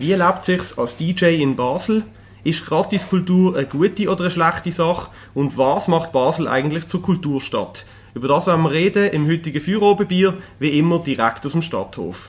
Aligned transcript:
Wie 0.00 0.14
lebt 0.14 0.44
sich's 0.44 0.78
als 0.78 0.96
DJ 0.96 1.42
in 1.42 1.56
Basel? 1.56 2.04
Ist 2.42 2.64
Gratiskultur 2.64 3.54
eine 3.54 3.66
gute 3.66 4.08
oder 4.08 4.22
eine 4.22 4.30
schlechte 4.30 4.72
Sache? 4.72 5.10
Und 5.34 5.58
was 5.58 5.88
macht 5.88 6.10
Basel 6.10 6.48
eigentlich 6.48 6.86
zur 6.86 7.02
Kulturstadt? 7.02 7.84
Über 8.14 8.28
das 8.28 8.46
werden 8.46 8.62
wir 8.62 8.70
reden 8.70 9.10
im 9.10 9.28
heutigen 9.28 9.60
Feuerobenbier, 9.60 10.38
wie 10.58 10.78
immer 10.78 11.00
direkt 11.00 11.44
aus 11.44 11.52
dem 11.52 11.60
Stadthof. 11.60 12.28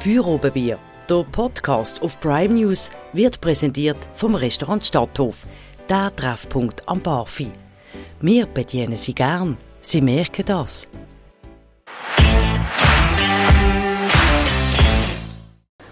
Feuerobenbier, 0.00 0.78
der 1.06 1.24
Podcast 1.30 2.00
auf 2.00 2.18
Prime 2.18 2.54
News, 2.54 2.92
wird 3.12 3.42
präsentiert 3.42 3.98
vom 4.14 4.36
Restaurant 4.36 4.86
Stadthof, 4.86 5.42
der 5.90 6.16
Treffpunkt 6.16 6.88
am 6.88 7.02
Barfi. 7.02 7.50
Wir 8.22 8.46
bedienen 8.46 8.96
Sie 8.96 9.14
gern, 9.14 9.58
Sie 9.82 10.00
merken 10.00 10.46
das. 10.46 10.88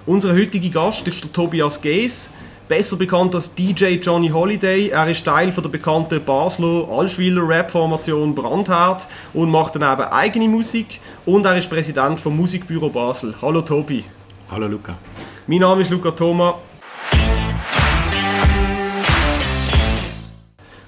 Unser 0.04 0.32
heutiger 0.32 0.68
Gast 0.68 1.06
ist 1.06 1.22
der 1.22 1.32
Tobias 1.32 1.80
Gees, 1.80 2.28
besser 2.66 2.96
bekannt 2.96 3.36
als 3.36 3.54
DJ 3.54 3.98
Johnny 4.02 4.30
Holiday. 4.30 4.88
Er 4.88 5.08
ist 5.08 5.24
Teil 5.24 5.52
von 5.52 5.62
der 5.62 5.70
bekannten 5.70 6.20
Basler 6.24 6.88
Allschwiler 6.90 7.46
Rap-Formation 7.46 8.34
Brandherd 8.34 9.06
und 9.32 9.48
macht 9.48 9.76
daneben 9.76 10.10
eigene 10.10 10.48
Musik 10.48 10.98
und 11.24 11.46
er 11.46 11.56
ist 11.56 11.70
Präsident 11.70 12.18
vom 12.18 12.36
Musikbüro 12.36 12.88
Basel. 12.88 13.32
Hallo 13.40 13.62
Tobi. 13.62 14.04
Hallo 14.50 14.66
Luca. 14.66 14.96
Mein 15.46 15.60
Name 15.60 15.82
ist 15.82 15.90
Luca 15.90 16.10
Thoma. 16.10 16.56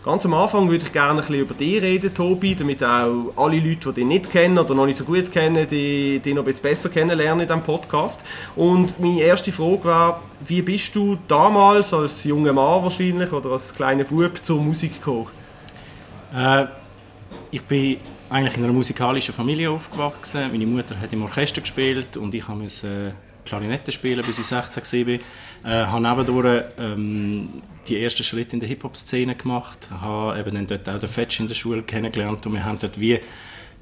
Ganz 0.04 0.26
am 0.26 0.34
Anfang 0.34 0.68
würde 0.68 0.84
ich 0.84 0.92
gerne 0.92 1.12
ein 1.12 1.16
bisschen 1.16 1.40
über 1.40 1.54
dich 1.54 1.80
reden, 1.80 2.12
Tobi, 2.12 2.54
damit 2.54 2.84
auch 2.84 3.32
alle 3.36 3.58
Leute, 3.58 3.88
die 3.88 4.00
dich 4.02 4.04
nicht 4.04 4.30
kennen 4.30 4.58
oder 4.58 4.74
noch 4.74 4.84
nicht 4.84 4.98
so 4.98 5.04
gut 5.04 5.32
kennen, 5.32 5.66
die, 5.66 6.20
die 6.22 6.34
noch 6.34 6.46
ein 6.46 6.54
besser 6.60 6.90
kennenlernen 6.90 7.40
in 7.40 7.46
diesem 7.46 7.62
Podcast. 7.62 8.22
Und 8.54 9.00
meine 9.00 9.22
erste 9.22 9.50
Frage 9.50 9.84
war, 9.84 10.20
wie 10.44 10.60
bist 10.60 10.94
du 10.94 11.16
damals 11.26 11.94
als 11.94 12.22
junger 12.22 12.52
Mann 12.52 12.82
wahrscheinlich 12.82 13.32
oder 13.32 13.52
als 13.52 13.74
kleiner 13.74 14.04
Bub 14.04 14.44
zur 14.44 14.60
Musik 14.60 14.96
gekommen? 14.98 15.28
Äh, 16.36 16.66
ich 17.50 17.62
bin 17.62 17.96
eigentlich 18.28 18.58
in 18.58 18.64
einer 18.64 18.74
musikalischen 18.74 19.32
Familie 19.32 19.70
aufgewachsen. 19.70 20.50
Meine 20.52 20.66
Mutter 20.66 21.00
hat 21.00 21.14
im 21.14 21.22
Orchester 21.22 21.62
gespielt 21.62 22.18
und 22.18 22.34
ich 22.34 22.46
musste 22.46 22.88
äh, 22.88 23.33
Klarinette 23.44 23.92
spielen, 23.92 24.24
bis 24.24 24.38
ich 24.38 24.46
16 24.46 25.06
war. 25.06 25.14
Äh, 25.14 25.86
habe 25.86 26.02
nebendurch 26.02 26.64
ähm, 26.78 27.62
die 27.86 28.02
ersten 28.02 28.24
Schritte 28.24 28.54
in 28.54 28.60
der 28.60 28.68
Hip-Hop-Szene 28.68 29.34
gemacht. 29.34 29.88
Habe 29.90 30.38
eben 30.38 30.54
dann 30.54 30.66
dort 30.66 30.88
auch 30.88 30.98
den 30.98 31.08
Fetch 31.08 31.40
in 31.40 31.48
der 31.48 31.54
Schule 31.54 31.82
kennengelernt 31.82 32.44
und 32.46 32.52
wir 32.52 32.64
haben 32.64 32.78
dort 32.80 32.98
wie 33.00 33.20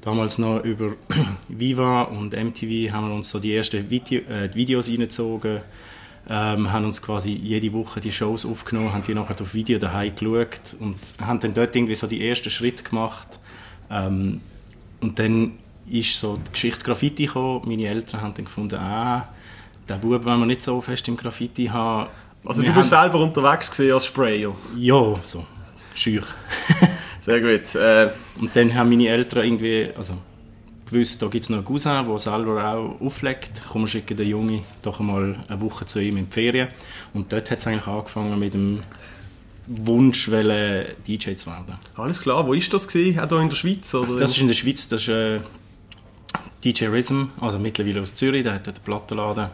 damals 0.01 0.37
noch 0.37 0.63
über 0.63 0.93
Viva 1.47 2.03
und 2.03 2.33
MTV 2.33 2.91
haben 2.93 3.07
wir 3.07 3.15
uns 3.15 3.29
so 3.29 3.39
die 3.39 3.55
ersten 3.55 3.89
Video, 3.89 4.21
äh, 4.21 4.53
Videos 4.53 4.89
reingezogen. 4.89 5.61
Ähm, 6.29 6.71
haben 6.71 6.85
uns 6.85 7.01
quasi 7.01 7.31
jede 7.31 7.73
Woche 7.73 7.99
die 7.99 8.11
Shows 8.11 8.45
aufgenommen, 8.45 8.93
haben 8.93 9.03
die 9.03 9.13
nachher 9.13 9.39
auf 9.41 9.53
Video 9.53 9.77
daheim 9.77 10.15
geschaut 10.15 10.73
und 10.79 10.95
haben 11.21 11.41
dann 11.41 11.53
dort 11.53 11.75
irgendwie 11.75 11.95
so 11.95 12.07
die 12.07 12.25
ersten 12.25 12.49
Schritte 12.49 12.83
gemacht. 12.83 13.39
Ähm, 13.91 14.39
und 15.01 15.19
dann 15.19 15.57
ist 15.85 16.17
so 16.17 16.37
die 16.37 16.51
Geschichte 16.51 16.85
Graffiti 16.85 17.25
gekommen. 17.25 17.63
Meine 17.65 17.87
Eltern 17.87 18.21
haben 18.21 18.33
dann 18.33 18.45
gefunden, 18.45 18.75
ah, 18.75 19.27
der 19.87 19.95
Bub 19.95 20.23
wollen 20.23 20.39
wir 20.39 20.45
nicht 20.45 20.61
so 20.61 20.79
fest 20.81 21.07
im 21.07 21.17
Graffiti 21.17 21.65
haben. 21.65 22.09
Also 22.45 22.61
wir 22.61 22.69
du 22.69 22.75
bist 22.75 22.89
selber 22.89 23.19
unterwegs 23.19 23.71
gewesen 23.71 23.93
als 23.93 24.05
Sprayer? 24.05 24.55
Ja, 24.77 25.15
so, 25.21 25.45
schüch. 25.95 26.25
Sehr 27.21 27.39
gut. 27.39 27.75
Äh, 27.75 28.11
und 28.39 28.53
dann 28.55 28.73
haben 28.73 28.89
meine 28.89 29.07
Eltern 29.07 29.45
irgendwie, 29.45 29.89
also 29.95 30.17
gewusst, 30.85 31.21
da 31.21 31.27
gibt 31.27 31.43
es 31.43 31.49
noch 31.49 31.57
einen 31.57 31.65
Cousin, 31.65 32.05
der 32.05 32.19
selber 32.19 32.65
auch 32.65 33.01
auflegt. 33.01 33.63
Komm, 33.69 33.83
wir 33.83 33.87
schicken 33.87 34.17
den 34.17 34.27
Jungen 34.27 34.61
doch 34.81 34.99
einmal 34.99 35.37
eine 35.47 35.61
Woche 35.61 35.85
zu 35.85 35.99
ihm 35.99 36.17
in 36.17 36.25
die 36.27 36.33
Ferien. 36.33 36.67
Und 37.13 37.31
dort 37.31 37.49
hat 37.49 37.59
es 37.59 37.67
eigentlich 37.67 37.87
angefangen 37.87 38.37
mit 38.37 38.53
dem 38.53 38.81
Wunsch, 39.67 40.25
DJ 40.27 41.35
zu 41.35 41.47
werden. 41.47 41.75
Alles 41.95 42.21
klar, 42.21 42.45
wo 42.45 42.53
ist 42.53 42.73
das 42.73 42.87
gewesen? 42.87 43.19
Auch 43.19 43.29
hier 43.29 43.39
in 43.39 43.49
der 43.49 43.55
Schweiz? 43.55 43.93
Oder? 43.93 44.17
Das 44.17 44.31
ist 44.31 44.41
in 44.41 44.47
der 44.47 44.55
Schweiz, 44.55 44.87
das 44.89 45.03
ist 45.03 45.07
äh, 45.07 45.39
DJ 46.63 46.87
Rhythm, 46.87 47.27
also 47.39 47.59
mittlerweile 47.59 48.01
aus 48.01 48.13
Zürich, 48.13 48.43
der 48.43 48.55
hat 48.55 48.67
dort 48.67 48.77
einen 48.77 48.85
Plattenladen 48.85 49.47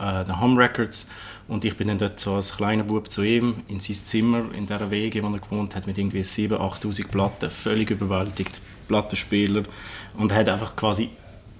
äh, 0.00 0.24
den 0.24 0.40
Hum 0.40 0.56
Records. 0.56 1.06
Und 1.48 1.64
ich 1.64 1.76
bin 1.76 1.88
dann 1.88 1.98
dort 1.98 2.20
so 2.20 2.34
als 2.34 2.56
kleiner 2.56 2.84
Bub 2.84 3.10
zu 3.10 3.22
ihm 3.22 3.62
in 3.68 3.80
sein 3.80 3.96
Zimmer, 3.96 4.44
in 4.54 4.66
der 4.66 4.90
Wege, 4.90 5.22
wo 5.22 5.28
er 5.28 5.40
gewohnt 5.40 5.74
hat, 5.74 5.86
mit 5.86 5.98
irgendwie 5.98 6.20
7.000, 6.20 6.58
8.000 6.82 7.08
Platten, 7.08 7.50
völlig 7.50 7.90
überwältigt, 7.90 8.60
Plattenspieler. 8.86 9.64
Und 10.16 10.30
er 10.30 10.38
hat 10.38 10.48
einfach 10.48 10.76
quasi 10.76 11.10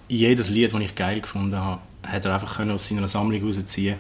jedes 0.09 0.49
Lied, 0.49 0.73
das 0.73 0.81
ich 0.81 0.95
geil 0.95 1.21
gefunden 1.21 1.57
habe, 1.57 1.81
hat 2.05 2.25
er 2.25 2.35
einfach 2.35 2.61
aus 2.69 2.87
seiner 2.87 3.09
Sammlung 3.09 3.45
rausziehen 3.45 3.97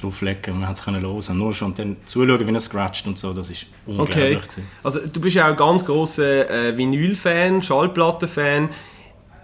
drauflegen 0.00 0.54
und 0.54 0.60
wir 0.60 0.66
haben 0.66 0.74
es 0.74 0.82
können 0.82 1.02
hören. 1.02 1.38
Nur 1.38 1.54
schon 1.54 1.74
dann 1.74 1.96
zuschauen, 2.04 2.46
wie 2.46 2.52
er 2.52 2.60
scratcht 2.60 3.06
und 3.06 3.18
so, 3.18 3.32
das 3.32 3.50
ist 3.50 3.66
unglaublich. 3.86 4.38
Okay. 4.38 4.62
Also 4.82 5.00
du 5.06 5.20
bist 5.20 5.36
ja 5.36 5.46
auch 5.46 5.50
ein 5.50 5.56
ganz 5.56 5.84
grosser 5.84 6.50
äh, 6.50 6.76
Vinyl-Fan, 6.76 7.62
Schallplatten-Fan 7.62 8.68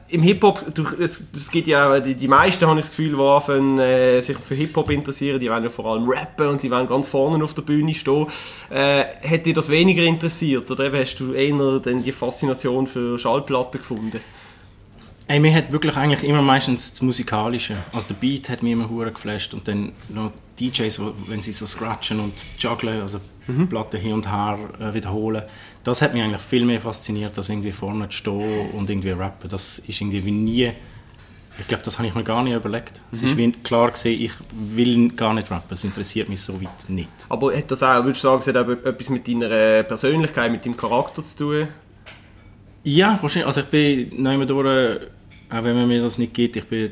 im 0.09 0.23
Hip-Hop, 0.23 0.65
es, 1.01 1.51
gibt 1.51 1.67
ja, 1.67 1.99
die, 2.01 2.15
die 2.15 2.29
meisten 2.29 2.67
habe 2.67 2.79
ich 2.79 2.87
das 2.87 2.97
Gefühl, 2.97 3.17
die 3.17 3.81
äh, 3.81 4.21
sich 4.21 4.37
für 4.39 4.55
Hip-Hop 4.55 4.91
interessieren, 4.91 5.41
die 5.41 5.51
wollen 5.51 5.65
ja 5.65 5.71
vor 5.71 5.87
allem 5.87 6.09
rappen 6.09 6.49
und 6.49 6.63
die 6.63 6.71
wollen 6.71 6.87
ganz 6.87 7.09
vorne 7.09 7.43
auf 7.43 7.55
der 7.55 7.63
Bühne 7.63 7.95
stehen. 7.95 8.27
Äh, 8.71 9.05
hat 9.27 9.47
dich 9.47 9.55
das 9.55 9.69
weniger 9.69 10.03
interessiert 10.03 10.71
oder 10.71 10.93
hast 10.93 11.17
du 11.17 11.33
eher 11.33 11.81
die 11.81 12.13
Faszination 12.13 12.87
für 12.87 13.19
Schallplatten 13.19 13.81
gefunden? 13.81 14.21
Ey, 15.27 15.41
mir 15.41 15.55
hat 15.55 15.73
wirklich 15.73 15.97
eigentlich 15.97 16.23
immer 16.23 16.43
meistens 16.43 16.91
das 16.91 17.01
Musikalische. 17.01 17.77
Also 17.93 18.09
der 18.09 18.15
Beat 18.15 18.51
hat 18.51 18.63
mich 18.63 18.73
immer 18.73 18.91
hure 18.91 19.11
geflasht 19.11 19.55
und 19.55 19.67
dann 19.67 19.93
noch 20.11 20.33
DJs, 20.61 21.01
wenn 21.29 21.41
sie 21.41 21.53
so 21.53 21.67
scratchen 21.67 22.21
und 22.21 22.35
jugglen, 22.59 23.01
also 23.01 23.21
mhm. 23.47 23.69
Platten 23.69 24.01
hin 24.01 24.13
und 24.13 24.31
her 24.31 24.59
äh, 24.79 24.93
wiederholen. 24.93 25.43
Das 25.83 26.03
hat 26.03 26.13
mich 26.13 26.23
eigentlich 26.23 26.43
viel 26.43 26.67
mehr 26.67 26.81
fasziniert, 26.81 27.37
als 27.39 27.49
irgendwie 27.49 27.73
vorne 27.73 28.09
zu 28.11 28.19
stehen 28.19 28.71
und 28.73 28.91
irgendwie 28.91 29.11
rappen. 29.11 29.49
Das 29.49 29.79
ist 29.79 30.01
irgendwie 30.01 30.25
wie 30.25 30.31
nie... 30.31 30.73
Ich 31.57 31.69
glaube, 31.69 31.85
das 31.85 31.99
habe 31.99 32.09
ich 32.09 32.15
mir 32.17 32.25
gar 32.25 32.43
nicht 32.43 32.55
überlegt. 32.55 33.01
Es 33.13 33.23
mhm. 33.23 33.29
ist 33.29 33.37
wie 33.37 33.53
klar 33.53 33.93
gesehen, 33.93 34.21
ich 34.21 34.33
will 34.51 35.11
gar 35.11 35.33
nicht 35.35 35.53
rappen. 35.53 35.73
Es 35.73 35.85
interessiert 35.85 36.29
mich 36.29 36.43
so 36.43 36.61
weit 36.61 36.89
nicht. 36.89 37.09
Aber 37.29 37.57
hat 37.57 37.71
das 37.71 37.83
auch, 37.83 38.03
würdest 38.05 38.25
du 38.25 38.29
sagen, 38.29 38.41
es 38.41 38.49
hat 38.49 38.57
etwas 38.57 39.09
mit 39.09 39.29
deiner 39.29 39.85
Persönlichkeit, 39.85 40.51
mit 40.51 40.67
deinem 40.67 40.77
Charakter 40.77 41.23
zu 41.23 41.39
tun? 41.39 41.69
Ja, 42.85 43.19
wahrscheinlich. 43.21 43.47
Also 43.47 43.63
ich 43.63 43.67
bin 43.67 44.27
immer 44.27 44.47
durch, 44.47 45.01
auch 45.51 45.65
wenn 45.65 45.75
man 45.75 45.89
mir 45.89 46.03
das 46.03 46.19
nicht 46.19 46.35
gibt, 46.35 46.57
ich 46.57 46.67
bin 46.67 46.91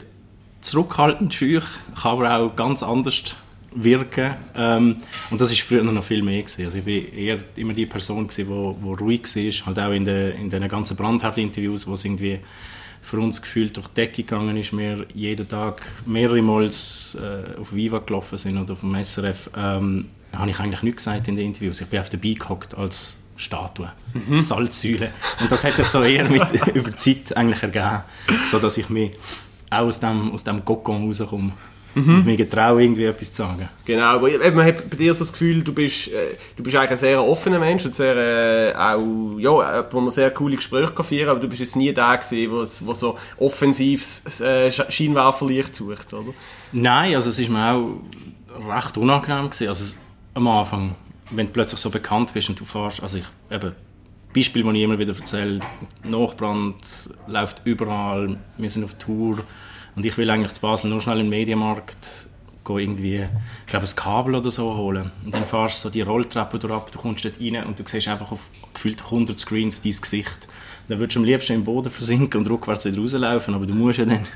zurückhaltend, 0.62 1.34
schüch, 1.34 1.64
kann 2.00 2.12
aber 2.12 2.38
auch 2.38 2.56
ganz 2.56 2.82
anders 2.82 3.36
wirken. 3.74 4.34
Ähm, 4.54 4.96
und 5.30 5.40
das 5.40 5.50
war 5.50 5.56
früher 5.56 5.84
noch 5.84 6.02
viel 6.02 6.22
mehr 6.22 6.40
gewesen. 6.42 6.64
Also 6.64 6.78
ich 6.78 6.86
war 6.86 7.18
eher 7.18 7.38
immer 7.56 7.74
die 7.74 7.84
Person 7.84 8.26
gewesen, 8.26 8.48
wo, 8.48 8.76
wo 8.80 8.94
ruhig 8.94 9.24
war, 9.36 9.66
halt 9.66 9.78
auch 9.78 9.92
in 9.92 10.04
den 10.06 10.32
in 10.32 10.50
den 10.50 10.66
ganzen 10.66 10.96
Brandherd-Interviews, 10.96 11.86
wo 11.86 11.92
es 11.94 12.04
irgendwie 12.06 12.40
für 13.02 13.18
uns 13.18 13.42
gefühlt 13.42 13.76
durch 13.76 13.88
die 13.88 13.94
Decke 13.94 14.22
gegangen 14.22 14.56
ist, 14.56 14.76
wir 14.76 15.06
jeden 15.12 15.48
Tag 15.48 15.82
mehrere 16.06 16.40
Mal 16.40 16.64
äh, 16.64 17.60
auf 17.60 17.74
Viva 17.74 17.98
gelaufen 17.98 18.38
sind 18.38 18.56
oder 18.56 18.72
auf 18.72 18.80
dem 18.80 18.94
SRF, 18.94 19.50
ähm, 19.56 20.08
habe 20.32 20.50
ich 20.50 20.58
eigentlich 20.58 20.82
nichts 20.82 21.04
gesagt 21.04 21.28
in 21.28 21.34
den 21.34 21.46
Interviews. 21.46 21.80
Ich 21.80 21.88
bin 21.88 22.00
auf 22.00 22.08
der 22.08 22.18
Bein 22.18 22.36
gehockt 22.36 22.74
als 22.74 23.18
Statue, 23.36 23.92
mhm. 24.14 24.40
Salzsäule. 24.40 25.10
Und 25.40 25.50
das 25.50 25.64
hat 25.64 25.76
sich 25.76 25.86
so 25.86 26.02
eher 26.02 26.28
mit, 26.28 26.42
über 26.74 26.90
die 26.90 26.96
Zeit 26.96 27.36
eigentlich 27.36 27.62
ergeben, 27.62 28.02
so 28.46 28.58
dass 28.58 28.76
ich 28.76 28.88
mich 28.88 29.12
auch 29.70 29.86
aus 29.86 30.00
dem, 30.00 30.32
aus 30.32 30.44
dem 30.44 30.64
Kokon 30.64 31.06
rauskomme. 31.06 31.52
Mhm. 31.94 32.14
Und 32.14 32.26
mir 32.26 32.36
getraue, 32.36 32.82
irgendwie 32.82 33.04
etwas 33.04 33.32
zu 33.32 33.42
sagen. 33.42 33.68
Genau, 33.84 34.04
aber 34.04 34.28
man 34.52 34.66
hat 34.66 34.88
bei 34.88 34.96
dir 34.96 35.12
so 35.12 35.24
das 35.24 35.32
Gefühl, 35.32 35.62
du 35.62 35.74
bist, 35.74 36.08
äh, 36.08 36.36
du 36.56 36.62
bist 36.62 36.74
eigentlich 36.74 36.92
ein 36.92 36.96
sehr 36.96 37.22
offener 37.22 37.58
Mensch 37.58 37.84
und 37.84 37.94
sehr, 37.94 38.16
äh, 38.16 38.74
auch, 38.74 39.38
ja, 39.38 39.86
wo 39.90 40.00
man 40.00 40.10
sehr 40.10 40.30
coole 40.30 40.56
Gespräche 40.56 40.92
kann 40.92 41.04
führen 41.04 41.28
aber 41.28 41.40
du 41.40 41.48
bist 41.48 41.60
jetzt 41.60 41.76
nie 41.76 41.92
der 41.92 42.16
gewesen, 42.16 42.86
der 42.86 42.94
so 42.94 43.18
offensives 43.38 44.40
äh, 44.40 44.72
Scheinwerferlicht 44.72 45.74
sucht, 45.74 46.14
oder? 46.14 46.32
Nein, 46.72 47.14
also 47.14 47.28
es 47.28 47.38
ist 47.38 47.50
mir 47.50 47.72
auch 47.72 48.74
recht 48.74 48.96
unangenehm 48.96 49.50
gewesen. 49.50 49.68
Also 49.68 49.96
am 50.34 50.48
Anfang 50.48 50.94
wenn 51.34 51.46
du 51.46 51.52
plötzlich 51.52 51.80
so 51.80 51.90
bekannt 51.90 52.32
bist 52.34 52.48
und 52.48 52.58
du 52.58 52.64
fährst, 52.64 53.02
also 53.02 53.18
ich, 53.18 53.24
eben, 53.50 53.72
Beispiel, 54.34 54.62
das 54.62 54.74
ich 54.74 54.82
immer 54.82 54.98
wieder 54.98 55.14
erzähle, 55.14 55.60
Nachbrand 56.04 56.76
läuft 57.26 57.62
überall, 57.64 58.38
wir 58.56 58.70
sind 58.70 58.84
auf 58.84 58.94
Tour 58.94 59.38
und 59.94 60.06
ich 60.06 60.16
will 60.16 60.30
eigentlich 60.30 60.52
zu 60.52 60.60
Basel 60.60 60.88
nur 60.88 61.00
schnell 61.00 61.18
den 61.18 61.28
Medienmarkt 61.28 62.28
gehen, 62.64 62.78
irgendwie, 62.78 63.26
ich 63.66 63.66
glaube, 63.66 63.86
ein 63.86 63.96
Kabel 63.96 64.34
oder 64.36 64.50
so 64.50 64.74
holen. 64.76 65.10
Und 65.24 65.34
dann 65.34 65.44
fährst 65.44 65.78
du 65.78 65.88
so 65.88 65.90
die 65.90 66.00
Rolltreppe 66.02 66.58
durch 66.58 66.90
du 66.90 66.98
kommst 66.98 67.24
dort 67.24 67.40
rein 67.40 67.64
und 67.64 67.78
du 67.78 67.84
siehst 67.86 68.08
einfach 68.08 68.32
auf 68.32 68.48
gefühlt 68.72 69.02
100 69.02 69.38
Screens 69.38 69.82
dein 69.82 69.92
Gesicht. 69.92 70.48
Dann 70.88 70.98
würdest 70.98 71.16
du 71.16 71.20
am 71.20 71.24
liebsten 71.24 71.52
im 71.54 71.64
Boden 71.64 71.90
versinken 71.90 72.40
und 72.40 72.50
rückwärts 72.50 72.84
wieder 72.84 72.98
rauslaufen, 72.98 73.54
aber 73.54 73.66
du 73.66 73.74
musst 73.74 73.98
ja 73.98 74.04
dann 74.04 74.26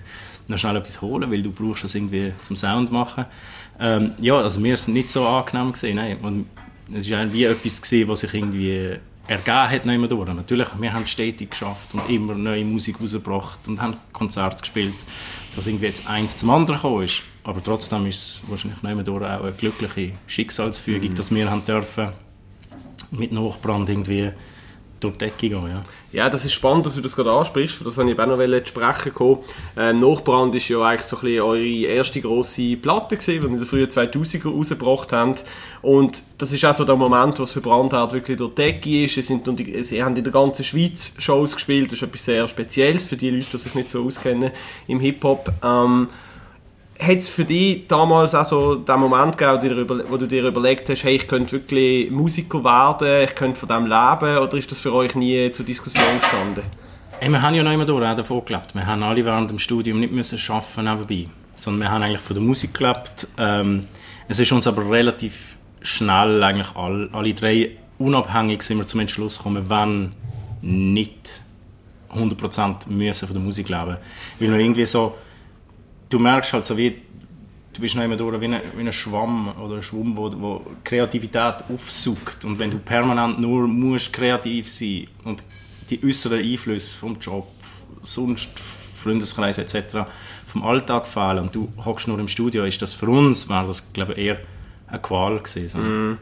noch 0.48 0.58
schnell 0.58 0.76
etwas 0.76 1.00
holen, 1.02 1.31
weil 1.31 1.43
du 1.43 1.50
brauchst 1.50 1.84
das 1.84 1.94
irgendwie 1.94 2.32
zum 2.43 2.56
Sound 2.56 2.93
machen. 2.93 3.25
Ähm, 3.81 4.12
ja, 4.19 4.37
also 4.37 4.60
mir 4.60 4.75
ist 4.75 4.82
es 4.82 4.88
nicht 4.88 5.10
so 5.10 5.26
angenehm 5.26 5.72
gesehen, 5.72 5.96
nein. 5.96 6.19
Und 6.19 6.46
es 6.94 7.11
war 7.11 7.33
wie 7.33 7.44
etwas, 7.44 7.83
gewesen, 7.83 8.09
was 8.09 8.21
sich 8.21 8.35
irgendwie 8.35 8.97
ergeben 9.27 9.71
hat 9.71 9.87
mehr 9.87 9.99
durch. 10.06 10.33
Natürlich, 10.33 10.69
wir 10.79 10.93
haben 10.93 11.06
stetig 11.06 11.50
geschafft 11.50 11.94
und 11.94 12.09
immer 12.09 12.35
neue 12.35 12.65
Musik 12.65 13.00
rausgebracht 13.00 13.59
und 13.67 13.81
haben 13.83 13.97
Konzerte 14.12 14.61
gespielt. 14.61 14.94
dass 15.56 15.67
irgendwie 15.67 15.87
jetzt 15.87 16.06
eins 16.06 16.37
zum 16.37 16.50
anderen 16.50 16.77
gekommen 16.77 17.05
ist. 17.05 17.23
Aber 17.43 17.62
trotzdem 17.62 18.06
ist 18.06 18.19
es 18.19 18.43
wahrscheinlich 18.47 18.83
mehr 18.83 18.94
durch 19.03 19.25
auch 19.25 19.43
eine 19.43 19.53
glückliche 19.53 20.12
Schicksalsfügung, 20.27 21.11
mhm. 21.11 21.15
dass 21.15 21.35
wir 21.35 21.50
haben 21.50 21.65
dürfen 21.65 22.11
mit 23.11 23.32
Nachbrand 23.32 23.89
irgendwie 23.89 24.32
durch 25.00 25.14
die 25.14 25.19
Decke 25.19 25.48
gehen. 25.48 25.66
Ja. 25.69 25.82
ja, 26.12 26.31
das 26.31 26.44
ist 26.44 26.52
spannend, 26.52 26.87
dass 26.87 26.94
du 26.94 27.00
das 27.00 27.14
gerade 27.14 27.31
ansprichst. 27.31 27.84
Das 27.84 27.96
wollte 27.96 28.12
ich 28.12 28.19
auch 28.19 28.26
noch 28.26 28.66
sprechen 28.66 29.14
kommen. 29.14 29.38
Ähm, 29.76 29.98
Nachbrand 29.98 30.54
ist 30.54 30.69
ja 30.69 30.81
eigentlich 30.82 31.06
so 31.06 31.16
ein 31.16 31.22
bisschen 31.22 31.43
eure 31.43 31.66
erste 31.66 32.20
grosse 32.20 32.76
Platte 32.76 33.16
gewesen, 33.16 33.40
die 33.40 33.46
ihr 33.46 33.52
in 33.52 33.56
den 33.58 33.66
frühen 33.66 33.88
2000er 33.88 34.50
rausgebracht 34.50 35.12
habt. 35.12 35.44
Und 35.82 36.22
das 36.38 36.52
ist 36.52 36.64
auch 36.64 36.75
so 36.75 36.84
der 36.84 36.96
Moment, 36.96 37.38
wo 37.38 37.43
es 37.43 37.52
für 37.52 37.60
Brandhard 37.60 38.12
wirklich 38.12 38.38
durch 38.38 38.54
die 38.54 38.62
Decke 38.62 39.04
ist. 39.04 39.14
Sie, 39.14 39.22
sind, 39.22 39.46
sie 39.84 40.02
haben 40.02 40.16
in 40.16 40.25
der 40.25 40.32
ganzen 40.32 40.64
Schweiz 40.64 41.12
Shows 41.19 41.54
gespielt. 41.54 41.93
Das 41.93 42.00
ist 42.00 42.08
etwas 42.08 42.25
sehr 42.25 42.48
Spezielles 42.48 43.04
für 43.04 43.16
die 43.16 43.31
Leute, 43.31 43.46
die 43.52 43.58
sich 43.58 43.75
nicht 43.75 43.90
so 43.90 44.04
auskennen 44.04 44.50
im 44.87 45.00
Hip-Hop. 45.00 45.52
Ähm, 45.62 46.08
hat 46.98 47.19
es 47.19 47.28
für 47.28 47.44
dich 47.44 47.87
damals 47.88 48.34
auch 48.34 48.44
so 48.44 48.75
den 48.75 49.00
Moment 49.00 49.37
gegeben, 49.37 50.04
wo 50.08 50.16
du 50.16 50.26
dir 50.26 50.46
überlegt 50.46 50.88
hast, 50.88 51.04
hey, 51.04 51.16
ich 51.16 51.28
könnte 51.28 51.52
wirklich 51.52 52.10
Musiker 52.10 52.64
werden, 52.64 53.25
ich 53.25 53.34
könnte 53.34 53.58
von 53.58 53.69
dem 53.69 53.84
leben, 53.84 54.38
oder 54.38 54.54
ist 54.54 54.70
das 54.70 54.78
für 54.78 54.93
euch 54.93 55.14
nie 55.14 55.50
zur 55.52 55.66
Diskussion 55.66 56.19
gestanden? 56.20 56.64
Hey, 57.20 57.31
wir 57.31 57.40
haben 57.40 57.54
ja 57.54 57.62
noch 57.62 57.72
immer 57.72 57.87
durch, 57.87 58.02
davon 58.14 58.44
gelebt. 58.44 58.75
Wir 58.75 58.87
haben 58.87 59.02
alle 59.02 59.25
während 59.25 59.50
dem 59.50 59.58
Studium 59.58 60.00
nicht 60.00 60.12
müssen 60.12 60.38
arbeiten 60.50 60.84
nebenbei, 60.84 61.31
sondern 61.56 61.82
wir 61.82 61.90
haben 61.90 62.02
eigentlich 62.02 62.20
von 62.20 62.34
der 62.34 62.43
Musik 62.43 62.75
gelebt. 62.75 63.26
Ähm, 63.38 63.87
es 64.28 64.38
ist 64.38 64.52
uns 64.52 64.66
aber 64.66 64.90
relativ 64.90 65.56
schnell 65.82 66.43
eigentlich 66.43 66.75
all, 66.76 67.08
alle 67.12 67.32
drei 67.32 67.70
unabhängig 67.98 68.62
sind 68.62 68.78
wir 68.78 68.87
zum 68.87 69.00
Entschluss 69.00 69.38
gekommen, 69.38 69.64
wenn 69.69 70.12
nicht 70.62 71.40
100% 72.14 72.88
müssen 72.88 73.26
von 73.26 73.34
der 73.34 73.43
Musik 73.43 73.69
leben. 73.69 73.96
Weil 74.38 74.50
wir 74.50 74.58
irgendwie 74.58 74.87
so 74.87 75.16
du 76.08 76.19
merkst 76.19 76.53
halt 76.53 76.67
so 76.67 76.76
wie, 76.76 77.03
du 77.73 77.81
bist 77.81 77.94
noch 77.94 78.05
immer 78.05 78.17
durch 78.17 78.41
wie 78.41 78.47
ein, 78.47 78.61
wie 78.76 78.81
ein 78.81 78.93
Schwamm 78.93 79.53
oder 79.58 79.76
ein 79.76 79.82
Schwamm, 79.82 80.17
wo, 80.17 80.32
wo 80.41 80.67
Kreativität 80.85 81.64
aufsucht. 81.73 82.44
Und 82.44 82.58
wenn 82.58 82.70
du 82.70 82.79
permanent 82.79 83.38
nur 83.38 83.67
musst 83.67 84.12
kreativ 84.12 84.70
sein 84.70 85.08
und 85.25 85.44
die 85.91 86.03
äußeren 86.03 86.41
Einflüsse 86.41 86.97
vom 86.97 87.19
Job, 87.19 87.47
sonst 88.03 88.58
Freundeskreis 88.97 89.58
etc. 89.58 90.08
vom 90.47 90.64
Alltag 90.64 91.06
fehlen 91.06 91.41
und 91.41 91.55
du 91.55 91.73
hockst 91.85 92.08
nur 92.08 92.19
im 92.19 92.29
Studio, 92.29 92.64
ist 92.64 92.82
das 92.82 92.94
für 92.94 93.08
uns, 93.08 93.49
war 93.49 93.67
das 93.67 93.93
glaube 93.93 94.12
ich 94.14 94.19
eher 94.19 94.38
eine 94.88 95.00
Qual 95.00 95.38
gewesen. 95.38 96.12
Mm. 96.12 96.19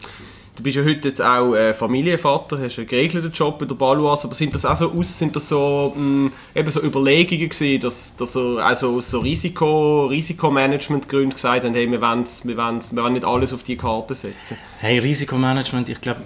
Du 0.56 0.62
bist 0.62 0.76
ja 0.76 0.84
heute 0.84 1.08
jetzt 1.08 1.20
auch 1.20 1.54
äh, 1.54 1.74
Familienvater, 1.74 2.60
hast 2.60 2.78
einen 2.78 2.86
geregelten 2.86 3.32
Job 3.32 3.58
bei 3.58 3.64
der 3.64 3.74
Baluas, 3.74 4.24
aber 4.24 4.36
sind 4.36 4.54
das 4.54 4.64
auch 4.64 4.76
so 4.76 4.92
aus, 4.92 5.18
sind 5.18 5.34
das 5.34 5.48
so, 5.48 5.92
mh, 5.96 6.00
mm, 6.00 6.32
eben 6.54 6.70
so 6.70 6.80
Überlegungen 6.80 7.48
gewesen, 7.48 7.80
dass, 7.80 8.14
dass 8.14 8.34
so, 8.34 8.58
also 8.58 9.00
so 9.00 9.18
Risiko, 9.18 10.06
Risikomanagement-Gründe 10.06 11.34
gesagt 11.34 11.64
haben, 11.64 11.74
hey, 11.74 11.90
wir 11.90 12.00
wollen, 12.00 12.24
wir, 12.44 12.56
wollen, 12.56 12.80
wir 12.88 13.02
wollen 13.02 13.12
nicht 13.14 13.24
alles 13.24 13.52
auf 13.52 13.64
die 13.64 13.76
Karte 13.76 14.14
setzen? 14.14 14.56
Hey, 14.78 15.00
Risikomanagement, 15.00 15.88
ich 15.88 16.00
glaube, 16.00 16.20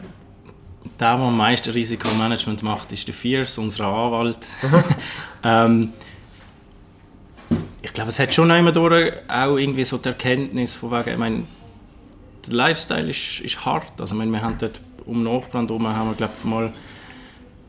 der, 1.00 1.16
der 1.16 1.24
am 1.24 1.36
meisten 1.36 1.70
Risikomanagement 1.70 2.62
macht, 2.62 2.92
ist 2.92 3.06
der 3.06 3.14
Fierce, 3.14 3.56
unser 3.56 3.86
Anwalt. 3.86 4.36
ähm, 5.42 5.94
ich 7.80 7.94
glaube, 7.94 8.10
es 8.10 8.18
hat 8.18 8.34
schon 8.34 8.50
immer 8.50 8.72
durch 8.72 9.10
auch 9.26 9.56
irgendwie 9.56 9.86
so 9.86 9.96
die 9.96 10.08
Erkenntnis 10.08 10.76
von 10.76 10.90
wegen, 10.90 11.10
ich 11.12 11.18
meine, 11.18 11.44
der 12.48 12.56
Lifestyle 12.56 13.08
ist, 13.08 13.40
ist 13.40 13.64
hart. 13.64 14.00
Also, 14.00 14.16
wir 14.16 14.42
haben 14.42 14.56
dort 14.58 14.80
um 15.06 15.22
Nachbrand 15.22 15.70
herum, 15.70 15.88
haben 15.88 16.10
wir, 16.10 16.14
glaube 16.14 16.34
mal 16.44 16.72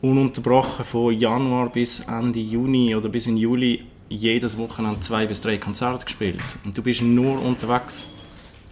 ununterbrochen 0.02 0.84
von 0.84 1.18
Januar 1.18 1.68
bis 1.70 2.00
Ende 2.00 2.40
Juni 2.40 2.94
oder 2.94 3.08
bis 3.08 3.26
in 3.26 3.36
Juli 3.36 3.84
jedes 4.08 4.56
Wochenende 4.56 5.00
zwei 5.00 5.26
bis 5.26 5.40
drei 5.40 5.58
Konzerte 5.58 6.04
gespielt. 6.04 6.42
Und 6.64 6.76
du 6.76 6.82
bist 6.82 7.02
nur 7.02 7.40
unterwegs. 7.40 8.08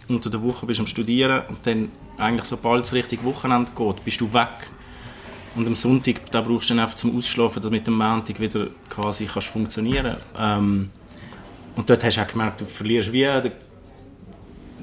Unter 0.07 0.29
der 0.29 0.41
Woche 0.41 0.65
bist 0.65 0.79
du 0.79 0.83
am 0.83 0.87
Studieren 0.87 1.43
und 1.49 1.59
dann 1.65 1.91
eigentlich 2.17 2.45
sobald 2.45 2.85
es 2.85 2.93
richtig 2.93 3.23
Wochenende 3.23 3.71
geht, 3.75 4.03
bist 4.03 4.21
du 4.21 4.33
weg. 4.33 4.71
Und 5.55 5.67
am 5.67 5.75
Sonntag, 5.75 6.31
da 6.31 6.41
brauchst 6.41 6.69
du 6.69 6.73
dann 6.73 6.83
einfach 6.83 6.95
zum 6.95 7.15
Ausschlafen, 7.15 7.61
damit 7.61 7.87
am 7.87 7.97
Montag 7.97 8.39
wieder 8.39 8.67
quasi 8.89 9.25
kannst 9.25 9.47
funktionieren. 9.47 10.17
Ähm, 10.37 10.89
und 11.75 11.89
dort 11.89 12.03
hast 12.03 12.17
du 12.17 12.21
auch 12.21 12.27
gemerkt, 12.27 12.61
du 12.61 12.65
verlierst 12.65 13.11
wie 13.13 13.23
den 13.23 13.51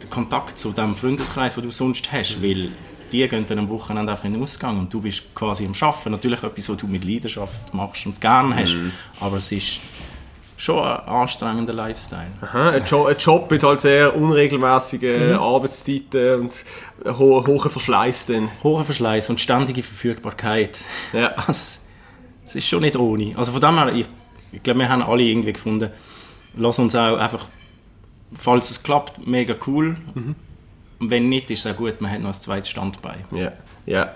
den 0.03 0.11
Kontakt 0.11 0.59
zu 0.59 0.73
dem 0.73 0.95
Freundeskreis, 0.95 1.55
den 1.55 1.65
du 1.65 1.71
sonst 1.71 2.11
hast, 2.13 2.43
weil 2.43 2.71
die 3.13 3.29
gehen 3.29 3.47
dann 3.47 3.59
am 3.61 3.69
Wochenende 3.69 4.13
einfach 4.13 4.25
in 4.25 4.33
den 4.33 4.43
Ausgang 4.43 4.79
und 4.79 4.93
du 4.93 5.01
bist 5.01 5.35
quasi 5.35 5.65
am 5.65 5.73
Arbeiten. 5.81 6.11
Natürlich 6.11 6.43
etwas, 6.43 6.69
was 6.69 6.77
du 6.77 6.87
mit 6.87 7.05
Leidenschaft 7.05 7.73
machst 7.73 8.07
und 8.07 8.21
gerne 8.21 8.57
hast, 8.57 8.75
mhm. 8.75 8.93
aber 9.21 9.37
es 9.37 9.53
ist 9.53 9.81
schon 10.57 10.83
ein 10.83 11.01
anstrengender 11.01 11.73
Lifestyle. 11.73 12.29
Aha, 12.41 12.71
ein, 12.71 12.85
jo 12.87 13.07
ein 13.07 13.17
Job 13.19 13.51
mit 13.51 13.63
halt 13.63 13.81
sehr 13.81 14.17
unregelmäßigen 14.17 15.33
mhm. 15.33 15.39
Arbeitszeiten 15.39 16.41
und 16.41 16.65
ho 17.07 17.47
hohen 17.47 17.71
Verschleiß 17.71 18.27
dann. 18.27 18.49
Hoher 18.63 18.85
Verschleiß 18.85 19.31
und 19.31 19.41
ständige 19.41 19.83
Verfügbarkeit. 19.83 20.81
Ja. 21.13 21.35
Also, 21.47 21.81
es 22.45 22.55
ist 22.55 22.69
schon 22.69 22.83
nicht 22.83 22.97
ohne. 22.97 23.37
Also 23.37 23.53
von 23.53 23.61
dem 23.61 23.75
her, 23.75 23.93
ich, 23.93 24.07
ich 24.53 24.63
glaube, 24.63 24.81
wir 24.81 24.89
haben 24.89 25.03
alle 25.03 25.25
irgendwie 25.25 25.53
gefunden, 25.53 25.91
lass 26.57 26.79
uns 26.79 26.95
auch 26.95 27.19
einfach 27.19 27.49
falls 28.35 28.71
es 28.71 28.83
klappt, 28.83 29.27
mega 29.27 29.55
cool. 29.67 29.97
Mhm. 30.15 30.35
Wenn 30.99 31.29
nicht, 31.29 31.51
ist 31.51 31.67
es 31.67 31.73
auch 31.73 31.77
gut, 31.77 32.01
man 32.01 32.11
hat 32.11 32.21
noch 32.21 32.31
ein 32.31 32.41
zweites 32.41 32.71
Standbein. 32.71 33.25
Ja, 33.31 33.53
ja. 33.85 34.15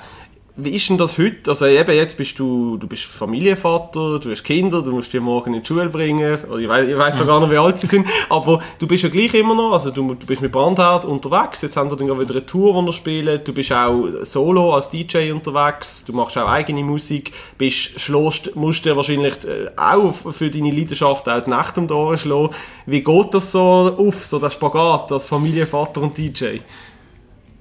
Wie 0.56 0.70
ist 0.70 0.88
denn 0.88 0.98
das 0.98 1.16
heute? 1.16 1.48
Also 1.48 1.66
eben 1.66 1.94
jetzt 1.94 2.16
bist 2.16 2.38
du, 2.38 2.76
du 2.76 2.86
bist 2.86 3.04
Familienvater, 3.04 4.18
du 4.18 4.30
hast 4.30 4.42
Kinder, 4.42 4.82
du 4.82 4.92
musst 4.92 5.12
die 5.12 5.20
morgen 5.20 5.54
in 5.54 5.60
die 5.60 5.66
Schule 5.66 5.88
bringen. 5.88 6.38
Ich 6.58 6.68
weiß, 6.68 6.88
ich 6.88 6.98
weiß 6.98 7.20
noch 7.20 7.26
gar 7.26 7.40
nicht, 7.40 7.52
wie 7.52 7.56
alt 7.56 7.78
sie 7.78 7.86
sind. 7.86 8.06
Aber 8.28 8.60
du 8.78 8.86
bist 8.86 9.04
ja 9.04 9.08
gleich 9.08 9.32
immer 9.34 9.54
noch, 9.54 9.72
also 9.72 9.90
du, 9.90 10.14
du 10.14 10.26
bist 10.26 10.42
mit 10.42 10.50
Brandherd 10.50 11.04
unterwegs. 11.04 11.62
Jetzt 11.62 11.76
haben 11.76 11.88
wir 11.88 11.96
dann 11.96 12.18
wieder 12.18 12.30
eine 12.30 12.46
Tour, 12.46 12.80
die 12.80 12.86
wir 12.86 12.92
spielen. 12.92 13.40
Du 13.44 13.52
bist 13.52 13.72
auch 13.72 14.08
solo 14.22 14.74
als 14.74 14.90
DJ 14.90 15.30
unterwegs. 15.30 16.04
Du 16.04 16.12
machst 16.12 16.36
auch 16.36 16.48
eigene 16.48 16.82
Musik. 16.82 17.32
Bist, 17.56 18.00
schlägst, 18.00 18.54
musst 18.56 18.84
dir 18.84 18.96
wahrscheinlich 18.96 19.34
äh, 19.44 19.70
auch 19.76 20.12
für 20.12 20.50
deine 20.50 20.72
Leidenschaft 20.72 21.28
auch 21.28 21.44
die 21.44 21.50
Nacht 21.50 21.78
um 21.78 21.86
die 21.86 21.94
Ohren 21.94 22.18
schlagen. 22.18 22.50
Wie 22.86 23.02
geht 23.02 23.34
das 23.34 23.52
so 23.52 23.60
auf, 23.60 24.26
so 24.26 24.38
der 24.38 24.50
Spagat 24.50 25.12
als 25.12 25.28
Familienvater 25.28 26.02
und 26.02 26.18
DJ? 26.18 26.58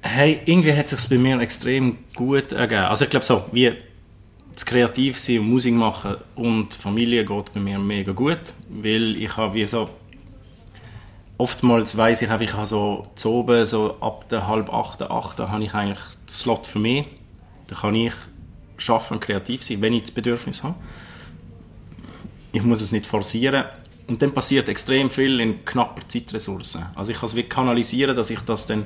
Hey, 0.01 0.41
irgendwie 0.45 0.73
hat 0.73 0.85
es 0.85 0.91
sich 0.91 1.09
bei 1.09 1.17
mir 1.17 1.39
extrem 1.41 1.97
gut 2.15 2.53
ergeben. 2.53 2.83
Also 2.83 3.05
ich 3.05 3.11
glaube 3.11 3.25
so, 3.25 3.43
wie 3.51 3.73
das 4.53 4.65
kreativ 4.65 5.19
sein 5.19 5.39
und 5.39 5.49
Musik 5.49 5.73
machen 5.73 6.15
und 6.35 6.73
Familie 6.73 7.25
geht 7.25 7.53
bei 7.53 7.59
mir 7.59 7.79
mega 7.79 8.11
gut, 8.11 8.53
weil 8.69 9.15
ich 9.17 9.35
habe 9.35 9.53
wie 9.53 9.65
so 9.65 9.89
oftmals 11.37 11.95
weiß 11.95 12.21
ich 12.21 12.29
ich 12.29 12.53
habe 12.53 12.65
so 12.65 13.07
zu 13.15 13.31
oben, 13.31 13.65
so 13.65 13.97
ab 14.01 14.27
der 14.29 14.47
halb 14.47 14.71
acht, 14.71 15.01
acht, 15.01 15.39
habe 15.39 15.63
ich 15.63 15.73
eigentlich 15.73 15.99
den 15.99 16.27
Slot 16.27 16.67
für 16.67 16.79
mich. 16.79 17.05
Da 17.67 17.75
kann 17.75 17.95
ich 17.95 18.13
schaffen 18.77 19.15
und 19.15 19.19
kreativ 19.21 19.63
sein, 19.63 19.81
wenn 19.81 19.93
ich 19.93 20.03
das 20.03 20.11
Bedürfnis 20.11 20.63
habe. 20.63 20.75
Ich 22.51 22.63
muss 22.63 22.81
es 22.81 22.91
nicht 22.91 23.05
forcieren. 23.05 23.65
Und 24.07 24.21
dann 24.21 24.33
passiert 24.33 24.69
extrem 24.69 25.09
viel 25.09 25.39
in 25.39 25.63
knapper 25.63 26.07
Zeitressourcen. 26.07 26.85
Also 26.95 27.11
ich 27.11 27.19
kann 27.19 27.27
es 27.27 27.35
wie 27.35 27.43
kanalisieren, 27.43 28.15
dass 28.15 28.29
ich 28.29 28.39
das 28.41 28.65
dann 28.65 28.85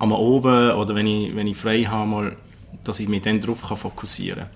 einmal 0.00 0.18
oben 0.18 0.72
oder 0.72 0.94
wenn 0.94 1.06
ich, 1.06 1.36
wenn 1.36 1.46
ich 1.46 1.56
frei 1.56 1.84
habe, 1.84 2.08
mal, 2.08 2.36
dass 2.82 2.98
ich 2.98 3.08
mich 3.08 3.22
dann 3.22 3.40
darauf 3.40 3.60
fokussieren 3.60 4.46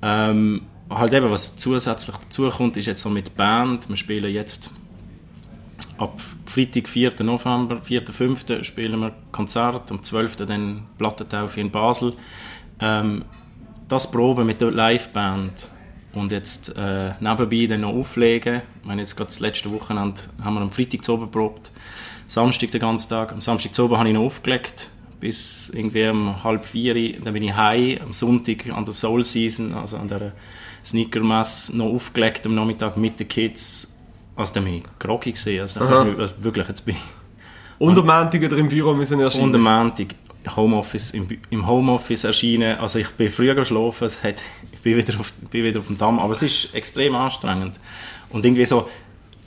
kann. 0.00 0.30
Ähm, 0.30 0.62
halt 0.88 1.12
eben, 1.12 1.30
was 1.30 1.56
zusätzlich 1.56 2.16
dazu 2.16 2.48
kommt, 2.50 2.76
ist 2.76 2.86
jetzt 2.86 3.02
so 3.02 3.10
mit 3.10 3.36
Band. 3.36 3.88
Wir 3.88 3.96
spielen 3.96 4.32
jetzt 4.32 4.70
ab 5.98 6.20
Freitag, 6.44 6.88
4. 6.88 7.12
November, 7.22 7.80
4. 7.82 8.06
5. 8.06 8.64
spielen 8.64 9.00
wir 9.00 9.12
Konzert, 9.32 9.90
am 9.90 10.02
12. 10.02 10.36
dann 10.36 10.84
Plattentaufe 10.98 11.60
in 11.60 11.70
Basel. 11.70 12.12
Ähm, 12.80 13.24
das 13.88 14.10
Proben 14.10 14.46
mit 14.46 14.60
der 14.60 14.70
Liveband 14.70 15.70
und 16.12 16.32
jetzt 16.32 16.74
äh, 16.76 17.12
nebenbei 17.20 17.66
dann 17.66 17.82
noch 17.82 17.94
auflegen. 17.94 18.62
Ich 18.80 18.86
meine, 18.86 19.02
jetzt 19.02 19.16
gerade 19.16 19.28
das 19.28 19.40
letzte 19.40 19.72
Wochenende 19.72 20.20
haben 20.42 20.54
wir 20.54 20.60
am 20.60 20.70
Freitag 20.70 21.04
zu 21.04 21.16
probt. 21.18 21.70
Samstag 22.26 22.70
den 22.70 22.80
ganzen 22.80 23.08
Tag. 23.08 23.32
Am 23.32 23.40
Samstag 23.40 23.74
zu 23.74 23.84
oben 23.84 23.98
habe 23.98 24.08
ich 24.08 24.14
noch 24.14 24.22
aufgelegt 24.22 24.90
bis 25.20 25.70
irgendwie 25.74 26.08
um 26.08 26.42
halb 26.44 26.64
vier. 26.64 27.18
Dann 27.20 27.32
bin 27.32 27.42
ich 27.42 27.54
heim 27.54 27.96
am 28.02 28.12
Sonntag 28.12 28.68
an 28.70 28.84
der 28.84 28.94
Soul 28.94 29.24
Season, 29.24 29.74
also 29.74 29.96
an 29.96 30.08
der 30.08 30.32
Sneaker-Messe, 30.84 31.76
noch 31.76 31.86
aufgelegt 31.86 32.46
am 32.46 32.54
Nachmittag 32.54 32.96
mit 32.96 33.18
den 33.18 33.28
Kids. 33.28 33.96
Also 34.34 34.54
dann 34.54 34.64
bin 34.64 34.74
ich 34.74 34.82
groggy 34.98 35.32
gesehen. 35.32 35.62
Also, 35.62 35.80
also 35.80 36.34
wirklich, 36.38 36.68
jetzt 36.68 36.84
bin 36.84 36.96
ich... 36.96 37.02
Und 37.78 37.98
am 37.98 38.06
Montag 38.06 38.40
wieder 38.40 38.56
im 38.56 38.68
Büro 38.68 38.94
müssen 38.94 39.20
erscheinen? 39.20 39.44
Und 39.44 39.54
am 39.54 39.62
Montag 39.62 40.14
Homeoffice, 40.54 41.10
im, 41.10 41.26
im 41.50 41.66
Homeoffice 41.66 42.24
erscheinen. 42.24 42.78
Also 42.78 42.98
ich 42.98 43.08
bin 43.10 43.30
früher 43.30 43.54
geschlafen, 43.54 44.04
es 44.04 44.22
hat, 44.22 44.42
ich 44.72 44.78
bin 44.80 44.96
wieder, 44.96 45.18
auf, 45.18 45.32
bin 45.50 45.64
wieder 45.64 45.80
auf 45.80 45.86
dem 45.86 45.98
Damm, 45.98 46.18
aber 46.18 46.32
es 46.32 46.42
ist 46.42 46.74
extrem 46.74 47.14
anstrengend. 47.14 47.80
Und 48.30 48.44
irgendwie 48.44 48.66
so, 48.66 48.88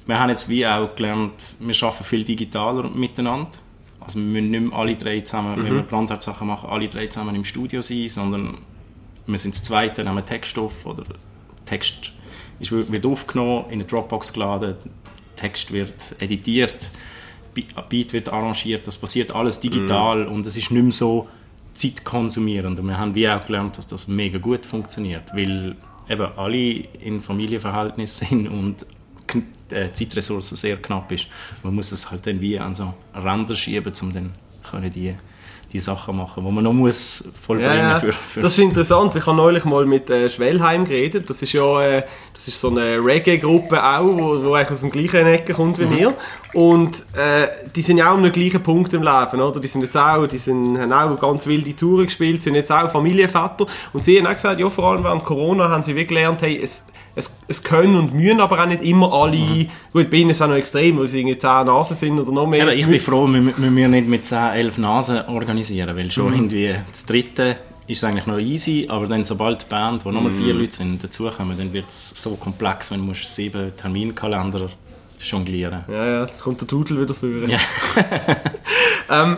wir 0.09 0.19
haben 0.19 0.29
jetzt 0.29 0.49
wie 0.49 0.65
auch 0.65 0.95
gelernt, 0.95 1.55
wir 1.59 1.75
arbeiten 1.83 2.03
viel 2.03 2.23
digitaler 2.23 2.89
miteinander. 2.89 3.51
Also 3.99 4.17
wir 4.17 4.25
müssen 4.25 4.49
nicht 4.49 4.61
mehr 4.61 4.77
alle 4.77 4.95
drei 4.95 5.21
zusammen, 5.21 5.59
mhm. 5.59 5.65
wenn 5.65 5.75
wir 5.75 5.83
Brandherdsachen 5.83 6.47
machen, 6.47 6.67
alle 6.69 6.87
drei 6.87 7.05
zusammen 7.07 7.35
im 7.35 7.45
Studio 7.45 7.83
sein, 7.83 8.09
sondern 8.09 8.57
wir 9.27 9.37
sind 9.37 9.53
das 9.53 9.61
Zweite, 9.61 10.03
nehmen 10.03 10.25
Text 10.25 10.57
auf 10.57 10.87
oder 10.87 11.03
Text 11.65 12.11
ist, 12.59 12.71
wird 12.71 13.05
aufgenommen, 13.05 13.65
in 13.67 13.73
eine 13.73 13.85
Dropbox 13.85 14.33
geladen, 14.33 14.75
Text 15.35 15.71
wird 15.71 16.15
editiert, 16.19 16.89
Beat 17.89 18.11
wird 18.13 18.29
arrangiert, 18.29 18.87
das 18.87 18.97
passiert 18.97 19.33
alles 19.35 19.59
digital 19.59 20.25
mm. 20.25 20.33
und 20.33 20.45
es 20.45 20.57
ist 20.57 20.71
nicht 20.71 20.81
mehr 20.81 20.91
so 20.91 21.27
zeitkonsumierend. 21.73 22.79
Und 22.79 22.87
wir 22.87 22.97
haben 22.97 23.13
wie 23.13 23.29
auch 23.29 23.45
gelernt, 23.45 23.77
dass 23.77 23.85
das 23.85 24.07
mega 24.07 24.39
gut 24.39 24.65
funktioniert, 24.65 25.33
weil 25.33 25.75
eben 26.09 26.27
alle 26.35 26.57
in 26.57 27.21
Familienverhältnissen 27.21 28.27
sind 28.27 28.47
und 28.47 28.85
äh, 29.71 29.91
Zeitressourcen 29.91 30.57
sehr 30.57 30.77
knapp 30.77 31.11
ist. 31.11 31.27
Man 31.63 31.75
muss 31.75 31.89
das 31.89 32.09
halt 32.11 32.25
dann 32.27 32.41
wie 32.41 32.59
an 32.59 32.75
so 32.75 32.93
Ränder 33.15 33.55
schieben, 33.55 33.93
um 34.01 34.13
dann 34.13 34.31
können 34.69 34.91
die 34.91 35.15
die 35.71 35.79
Sachen 35.79 36.17
machen, 36.17 36.43
die 36.43 36.51
man 36.51 36.63
noch 36.63 36.73
muss 36.73 37.23
vollbringen 37.39 37.77
ja. 37.77 37.99
Für, 37.99 38.11
für 38.11 38.41
Das 38.41 38.53
ist 38.53 38.59
interessant. 38.59 39.13
Ich 39.15 39.25
habe 39.25 39.37
neulich 39.37 39.65
mal 39.65 39.85
mit 39.85 40.09
äh, 40.09 40.29
Schwellheim 40.29 40.85
geredet. 40.85 41.29
Das 41.29 41.41
ist 41.41 41.53
ja 41.53 41.81
äh, 41.81 42.03
das 42.33 42.47
ist 42.47 42.59
so 42.59 42.69
eine 42.69 42.97
Reggae-Gruppe 43.03 43.83
auch, 43.83 44.05
wo, 44.05 44.43
wo 44.43 44.55
aus 44.55 44.79
dem 44.81 44.89
gleichen 44.89 45.27
Ecke 45.27 45.53
kommt 45.53 45.77
wie 45.77 45.85
mhm. 45.85 45.97
wir. 45.97 46.13
Und 46.53 47.03
äh, 47.15 47.47
die 47.75 47.83
sind 47.83 47.97
ja 47.97 48.09
auch 48.09 48.15
an 48.15 48.23
einem 48.23 48.31
gleichen 48.31 48.63
Punkt 48.63 48.93
im 48.93 49.03
Leben, 49.03 49.41
oder? 49.41 49.59
Die 49.59 49.67
sind 49.67 49.81
jetzt 49.81 49.95
auch, 49.95 50.25
die 50.25 50.39
sind, 50.39 50.79
haben 50.79 50.91
auch 50.91 51.19
ganz 51.19 51.45
wilde 51.45 51.75
Touren 51.75 52.05
gespielt, 52.05 52.41
sind 52.41 52.55
jetzt 52.55 52.71
auch 52.71 52.91
Familienväter. 52.91 53.67
Und 53.93 54.05
sie 54.05 54.17
haben 54.17 54.25
auch 54.25 54.33
gesagt, 54.33 54.59
ja, 54.59 54.69
vor 54.69 54.85
allem 54.85 55.03
während 55.03 55.23
Corona 55.23 55.69
haben 55.69 55.83
sie 55.83 55.93
wirklich 55.93 56.07
gelernt, 56.07 56.41
hey, 56.41 56.59
es, 56.61 56.87
es, 57.19 57.33
es 57.47 57.63
können 57.63 57.95
und 57.95 58.13
müssen 58.13 58.39
aber 58.39 58.61
auch 58.61 58.65
nicht 58.65 58.81
immer 58.81 59.13
alle, 59.13 59.37
mhm. 59.37 59.67
gut, 59.93 60.09
bei 60.09 60.17
ihnen 60.17 60.31
ist 60.31 60.37
es 60.37 60.41
auch 60.41 60.47
noch 60.47 60.55
extrem, 60.55 60.97
weil 60.97 61.07
sie 61.07 61.19
irgendwie 61.19 61.37
10 61.37 61.65
Nasen 61.65 61.95
sind 61.95 62.19
oder 62.19 62.31
noch 62.31 62.47
mehr. 62.47 62.65
Ja, 62.65 62.71
ich 62.71 62.87
bin 62.87 62.99
froh, 62.99 63.27
wir, 63.27 63.45
wir 63.45 63.71
müssen 63.71 63.91
nicht 63.91 64.07
mit 64.07 64.25
10, 64.25 64.37
11 64.53 64.77
Nasen 64.79 65.25
organisieren, 65.27 65.95
weil 65.95 66.11
schon 66.11 66.29
mhm. 66.29 66.35
irgendwie 66.35 66.75
das 66.89 67.05
dritte 67.05 67.57
ist 67.87 68.03
eigentlich 68.03 68.27
noch 68.27 68.37
easy, 68.37 68.85
aber 68.87 69.07
dann 69.07 69.25
sobald 69.25 69.63
die 69.63 69.65
Band, 69.67 70.05
wo 70.05 70.11
nochmal 70.11 70.31
vier 70.31 70.53
mhm. 70.53 70.61
Leute 70.61 70.75
sind, 70.75 71.03
dazukommen, 71.03 71.57
dann 71.57 71.73
wird 71.73 71.89
es 71.89 72.11
so 72.21 72.35
komplex, 72.35 72.91
wenn 72.91 73.01
du 73.01 73.07
musst 73.07 73.33
sieben 73.33 73.75
Terminkalender 73.75 74.69
jonglieren 75.21 75.83
Ja, 75.87 76.05
ja, 76.05 76.21
jetzt 76.21 76.39
kommt 76.39 76.61
der 76.61 76.67
Tudel 76.67 77.01
wieder 77.01 77.13
führen. 77.13 77.49
Ja. 77.49 77.59
ähm, 79.23 79.37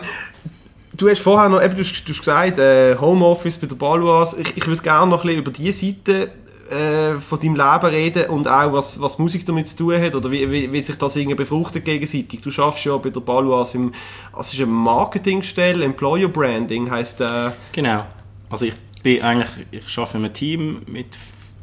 du 0.96 1.08
hast 1.08 1.20
vorher 1.20 1.48
noch, 1.48 1.62
eben, 1.62 1.74
du, 1.74 1.80
hast, 1.80 2.04
du 2.04 2.12
hast 2.12 2.18
gesagt, 2.18 2.58
äh, 2.58 2.96
Homeoffice 2.96 3.58
bei 3.58 3.66
der 3.66 3.74
Baluas. 3.74 4.34
Ich, 4.34 4.56
ich 4.56 4.66
würde 4.66 4.82
gerne 4.82 5.10
noch 5.10 5.24
ein 5.24 5.26
bisschen 5.26 5.40
über 5.40 5.50
diese 5.50 5.86
Seite 5.86 6.30
äh, 6.72 7.20
von 7.20 7.38
deinem 7.38 7.54
Leben 7.56 7.86
reden 7.86 8.30
und 8.30 8.48
auch, 8.48 8.72
was, 8.72 9.00
was 9.00 9.18
Musik 9.18 9.44
damit 9.46 9.68
zu 9.68 9.76
tun 9.76 10.00
hat 10.00 10.14
oder 10.14 10.30
wie, 10.30 10.50
wie, 10.50 10.72
wie 10.72 10.82
sich 10.82 10.96
das 10.96 11.16
irgendwie 11.16 11.36
befruchtet 11.36 11.84
gegenseitig. 11.84 12.40
Du 12.40 12.50
schaffst 12.50 12.84
ja 12.84 12.96
bei 12.96 13.10
der 13.10 13.20
Baluas 13.20 13.74
im, 13.74 13.92
also 14.32 14.52
ist 14.54 14.60
eine 14.60 14.66
Marketingstelle, 14.70 15.84
Employer 15.84 16.28
Branding 16.28 16.90
heißt 16.90 17.20
äh, 17.20 17.52
Genau. 17.72 18.04
Also 18.50 18.66
ich 18.66 18.74
bin 19.02 19.22
eigentlich, 19.22 19.66
ich 19.70 19.98
arbeite 19.98 20.18
in 20.18 20.24
einem 20.24 20.34
Team 20.34 20.82
mit 20.86 21.18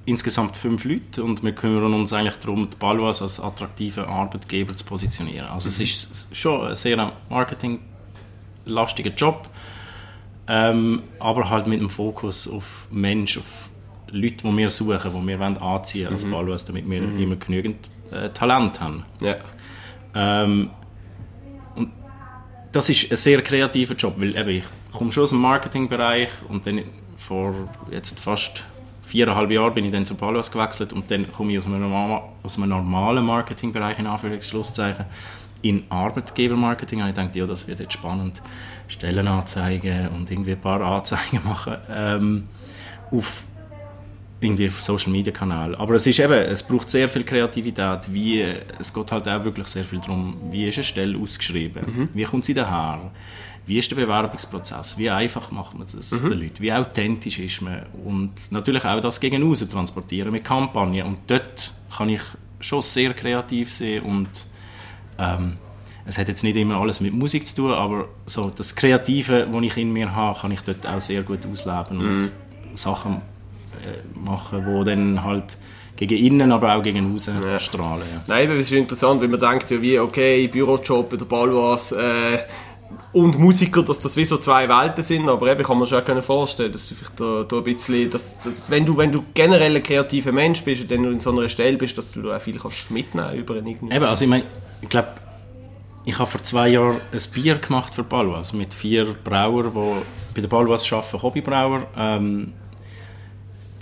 insgesamt 0.06 0.58
fünf 0.58 0.86
Leuten 0.86 1.22
und 1.22 1.44
wir 1.44 1.54
kümmern 1.54 1.94
uns 1.94 2.14
eigentlich 2.14 2.38
darum, 2.38 2.70
die 2.70 2.78
Baluas 2.78 3.22
als 3.22 3.40
attraktiven 3.40 4.06
Arbeitgeber 4.06 4.76
zu 4.76 4.86
positionieren. 4.86 5.48
Also 5.48 5.70
mhm. 5.70 5.84
es 5.84 6.04
ist 6.04 6.28
schon 6.38 6.68
ein 6.68 6.76
sehr 6.76 7.14
marketinglastiger 7.30 9.12
Job, 9.12 9.48
ähm, 10.48 11.04
aber 11.20 11.50
halt 11.50 11.68
mit 11.68 11.80
dem 11.80 11.90
Fokus 11.90 12.48
auf 12.48 12.88
Mensch, 12.92 13.38
auf 13.38 13.70
Leute, 14.12 14.48
die 14.48 14.58
wir 14.58 14.70
suchen, 14.70 15.00
die 15.28 15.28
wir 15.28 15.62
anziehen 15.62 16.08
wollen 16.32 16.52
als 16.52 16.66
mhm. 16.66 16.68
Damit 16.68 16.90
wir 16.90 17.02
mhm. 17.02 17.20
immer 17.20 17.36
genügend 17.36 17.90
äh, 18.12 18.30
Talent 18.30 18.80
haben. 18.82 19.04
Ja. 19.22 19.36
Ähm, 20.16 20.70
und 21.76 21.92
das 22.72 22.90
ist 22.90 23.12
ein 23.12 23.18
sehr 23.18 23.42
kreativer 23.42 23.96
Job, 23.96 24.16
weil 24.18 24.36
eben, 24.36 24.50
ich 24.50 24.64
komme 24.92 25.12
schon 25.12 25.24
aus 25.24 25.30
dem 25.30 25.40
Marketingbereich 25.40 26.30
und 26.48 26.66
dann 26.66 26.84
vor 27.18 27.54
jetzt 27.92 28.20
fast 28.20 28.64
viereinhalb 29.04 29.50
Jahren 29.52 29.74
bin 29.74 29.86
ich 29.86 29.92
dann 29.92 30.06
zu 30.06 30.16
Palos 30.16 30.52
gewechselt 30.52 30.94
und 30.94 31.10
dann 31.10 31.32
komme 31.32 31.52
ich 31.52 31.58
aus 31.58 31.66
einem, 31.66 31.82
normalen, 31.82 32.22
aus 32.44 32.58
einem 32.58 32.70
normalen 32.70 33.26
Marketingbereich 33.26 34.00
in 34.00 34.08
Anführungszeichen 34.08 35.06
in 35.62 35.84
Arbeitgebermarketing. 35.90 37.02
Und 37.02 37.10
ich 37.10 37.16
dachte, 37.16 37.40
ja, 37.40 37.46
das 37.46 37.68
wird 37.68 37.80
jetzt 37.80 37.94
spannend. 37.94 38.42
Stellenanzeigen 38.88 40.10
und 40.10 40.32
irgendwie 40.32 40.54
ein 40.54 40.62
paar 40.62 40.82
Anzeigen 40.82 41.42
machen 41.46 41.78
ähm, 41.92 42.48
auf 43.12 43.44
irgendwie 44.42 44.68
auf 44.68 44.82
Social 44.82 45.12
Media 45.12 45.34
Kanal. 45.34 45.76
Aber 45.76 45.96
es 45.96 46.08
ist 46.08 46.20
eben, 46.20 46.34
es 46.34 46.64
braucht 46.64 46.90
sehr 46.90 47.10
viel 47.10 47.24
Kreativität. 47.24 48.14
Wie, 48.14 48.46
es 48.80 48.94
geht 48.94 49.12
halt 49.12 49.28
auch 49.28 49.44
wirklich 49.44 49.68
sehr 49.68 49.84
viel 49.84 50.00
darum, 50.00 50.38
wie 50.50 50.68
ist 50.68 50.78
eine 50.78 50.84
Stelle 50.84 51.18
ausgeschrieben, 51.18 51.84
mhm. 51.86 52.10
wie 52.14 52.24
kommt 52.24 52.46
sie 52.46 52.54
daher, 52.54 53.12
wie 53.66 53.78
ist 53.78 53.92
der 53.92 53.98
Bewerbungsprozess? 53.98 54.98
Wie 54.98 55.10
einfach 55.10 55.52
macht 55.52 55.78
man 55.78 55.86
das 55.94 56.12
mhm. 56.12 56.30
den 56.30 56.40
Leuten? 56.40 56.60
Wie 56.60 56.74
authentisch 56.74 57.38
ist 57.38 57.62
man? 57.62 57.84
Und 58.04 58.52
natürlich 58.52 58.84
auch 58.84 59.00
das 59.00 59.20
gegen 59.20 59.44
außen 59.44 59.70
transportieren 59.70 60.32
mit 60.32 60.44
Kampagnen. 60.44 61.06
Und 61.06 61.20
dort 61.28 61.74
kann 61.96 62.10
ich 62.10 62.22
schon 62.60 62.82
sehr 62.82 63.14
kreativ 63.14 63.72
sein 63.72 64.02
und 64.02 64.30
ähm, 65.18 65.58
es 66.06 66.18
hat 66.18 66.28
jetzt 66.28 66.44
nicht 66.44 66.58
immer 66.58 66.78
alles 66.78 67.02
mit 67.02 67.14
Musik 67.14 67.46
zu 67.46 67.56
tun, 67.56 67.72
aber 67.72 68.08
so 68.26 68.50
das 68.50 68.76
Kreative, 68.76 69.48
was 69.52 69.64
ich 69.64 69.78
in 69.78 69.94
mir 69.94 70.16
habe, 70.16 70.40
kann 70.40 70.52
ich 70.52 70.62
dort 70.62 70.88
auch 70.88 71.02
sehr 71.02 71.22
gut 71.22 71.40
ausleben 71.46 72.00
und 72.00 72.18
mhm. 72.18 72.32
Sachen 72.74 73.18
äh, 73.18 73.39
machen, 74.16 74.66
die 74.66 74.86
dann 74.86 75.24
halt 75.24 75.58
gegen 75.96 76.18
innen, 76.18 76.52
aber 76.52 76.76
auch 76.76 76.84
gegen 76.84 77.14
außen 77.14 77.42
ja. 77.44 77.60
strahlen. 77.60 78.04
Ja. 78.14 78.22
Nein, 78.28 78.50
es 78.52 78.68
ist 78.68 78.72
interessant, 78.72 79.22
wenn 79.22 79.32
man 79.32 79.40
denkt, 79.40 79.70
ja, 79.70 79.82
wie, 79.82 80.00
okay, 80.00 80.48
Bürojob 80.48 81.12
oder 81.12 81.26
Balwas, 81.26 81.92
äh, 81.92 82.40
und 83.12 83.40
Musiker, 83.40 83.84
dass 83.84 84.00
das 84.00 84.16
wie 84.16 84.26
so 84.26 84.38
zwei 84.38 84.68
Welten 84.68 85.04
sind, 85.04 85.28
aber 85.30 85.52
eben 85.52 85.64
kann 85.64 85.78
man 85.78 85.88
sich 85.88 85.98
auch 85.98 86.24
vorstellen, 86.24 86.72
dass 86.72 86.88
du 86.88 86.96
vielleicht 86.96 87.20
da, 87.20 87.44
da 87.48 87.58
ein 87.58 87.64
bisschen, 87.64 88.10
dass, 88.10 88.40
dass, 88.42 88.70
wenn, 88.70 88.86
du, 88.86 88.98
wenn 88.98 89.12
du 89.12 89.24
generell 89.34 89.76
ein 89.76 89.84
kreativer 89.84 90.32
Mensch 90.32 90.64
bist 90.64 90.84
und 90.84 90.92
dann 90.92 91.04
in 91.06 91.20
so 91.20 91.32
einer 91.32 91.50
Stelle 91.50 91.78
bist, 91.78 91.98
dass 91.98 92.12
du 92.12 92.22
da 92.22 92.38
auch 92.38 92.42
viel 92.42 92.58
kannst 92.60 92.90
mitnehmen 92.92 93.36
über 93.36 93.56
irgendwie. 93.56 93.94
Eben, 93.94 94.06
also 94.06 94.24
ich 94.24 94.30
meine, 94.30 94.44
ich 94.82 94.90
glaube, 94.90 95.10
ich 96.06 96.18
habe 96.18 96.30
vor 96.30 96.42
zwei 96.44 96.70
Jahren 96.70 97.02
ein 97.12 97.22
Bier 97.34 97.56
gemacht 97.56 97.96
für 97.96 98.04
Balwas 98.04 98.54
mit 98.54 98.74
vier 98.74 99.16
Brauern, 99.24 99.72
die 99.74 100.34
bei 100.36 100.42
der 100.42 100.48
Balwas 100.48 100.92
arbeiten, 100.92 101.22
Hobbybrauer. 101.22 101.88
Ähm, 101.98 102.54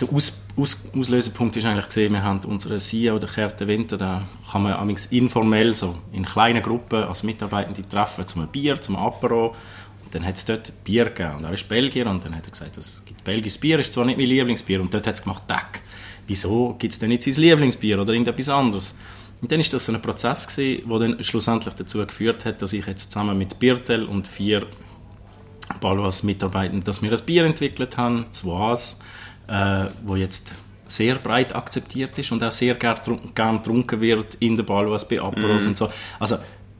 der 0.00 0.12
Aus, 0.12 0.40
Aus, 0.56 0.88
Auslösepunkt 0.96 1.56
ist 1.56 1.64
eigentlich 1.64 1.86
gesehen, 1.86 2.12
wir 2.12 2.22
haben 2.22 2.40
unseren 2.44 2.78
CEO, 2.78 3.18
der 3.18 3.28
Kerte 3.28 3.66
Winter, 3.66 3.96
da 3.96 4.22
kann 4.50 4.62
man 4.62 4.74
amigs 4.74 5.06
informell 5.06 5.74
so 5.74 5.98
in 6.12 6.24
kleinen 6.24 6.62
Gruppen 6.62 7.04
als 7.04 7.22
Mitarbeitende 7.22 7.82
treffen 7.82 8.26
zum 8.26 8.46
Bier, 8.48 8.80
zum 8.80 8.96
Apero. 8.96 9.54
Und 10.04 10.14
dann 10.14 10.24
hat 10.24 10.36
es 10.36 10.44
dort 10.44 10.72
Bier 10.84 11.06
gegeben 11.06 11.36
und 11.36 11.44
er 11.44 11.52
ist 11.52 11.68
Belgier 11.68 12.06
und 12.06 12.24
dann 12.24 12.34
hat 12.34 12.46
er 12.46 12.50
gesagt, 12.50 12.76
es 12.78 13.04
gibt 13.04 13.24
belgisches 13.24 13.58
Bier, 13.58 13.78
ist 13.78 13.92
zwar 13.92 14.04
nicht 14.04 14.18
mein 14.18 14.26
Lieblingsbier 14.26 14.80
und 14.80 14.92
dort 14.94 15.06
hat 15.06 15.16
es 15.16 15.22
gemacht, 15.22 15.42
Deck. 15.50 15.82
Wieso 16.26 16.76
gibt 16.78 16.92
es 16.92 16.98
denn 16.98 17.10
nicht 17.10 17.22
sein 17.22 17.34
Lieblingsbier 17.34 18.00
oder 18.00 18.12
irgendetwas 18.12 18.48
anderes? 18.48 18.94
Und 19.40 19.52
dann 19.52 19.60
ist 19.60 19.72
das 19.72 19.88
ein 19.88 20.00
Prozess 20.00 20.48
gewesen, 20.48 20.88
der 20.88 20.98
dann 20.98 21.24
schlussendlich 21.24 21.74
dazu 21.74 21.98
geführt 21.98 22.44
hat, 22.44 22.62
dass 22.62 22.72
ich 22.72 22.86
jetzt 22.86 23.12
zusammen 23.12 23.38
mit 23.38 23.58
Birtel 23.58 24.04
und 24.06 24.26
vier 24.26 24.66
Balwas 25.80 26.22
Mitarbeitern, 26.22 26.80
dass 26.80 27.02
wir 27.02 27.12
ein 27.12 27.24
Bier 27.24 27.44
entwickelt 27.44 27.96
haben, 27.98 28.26
Zoas, 28.30 28.98
äh, 29.48 29.86
wo 30.04 30.16
jetzt 30.16 30.54
sehr 30.86 31.16
breit 31.16 31.54
akzeptiert 31.54 32.18
ist 32.18 32.32
und 32.32 32.42
auch 32.42 32.52
sehr 32.52 32.74
gern, 32.74 32.98
gern 33.34 33.58
getrunken 33.58 34.00
wird 34.00 34.36
in 34.36 34.56
der 34.56 34.64
Balwas 34.64 35.06
bei 35.06 35.20
Aperos 35.20 35.64
mm. 35.64 35.68
und 35.68 35.76
so. 35.76 35.90
Also 36.18 36.38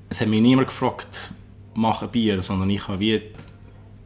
es 0.09 0.21
hat 0.21 0.29
mich 0.29 0.41
niemand 0.41 0.69
gefragt, 0.69 1.33
mach 1.75 2.03
ein 2.03 2.09
Bier, 2.09 2.43
sondern 2.43 2.71
ich 2.71 2.89
habe 2.89 3.01
wie 3.01 3.23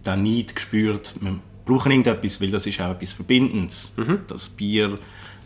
den 0.04 0.22
Neid 0.22 0.54
gespürt, 0.54 1.14
wir 1.20 1.38
brauchen 1.64 1.92
irgendetwas, 1.92 2.40
weil 2.40 2.50
das 2.50 2.66
ist 2.66 2.80
auch 2.80 2.90
etwas 2.90 3.12
Verbindendes, 3.12 3.92
mhm. 3.96 4.20
das 4.26 4.48
Bier. 4.48 4.98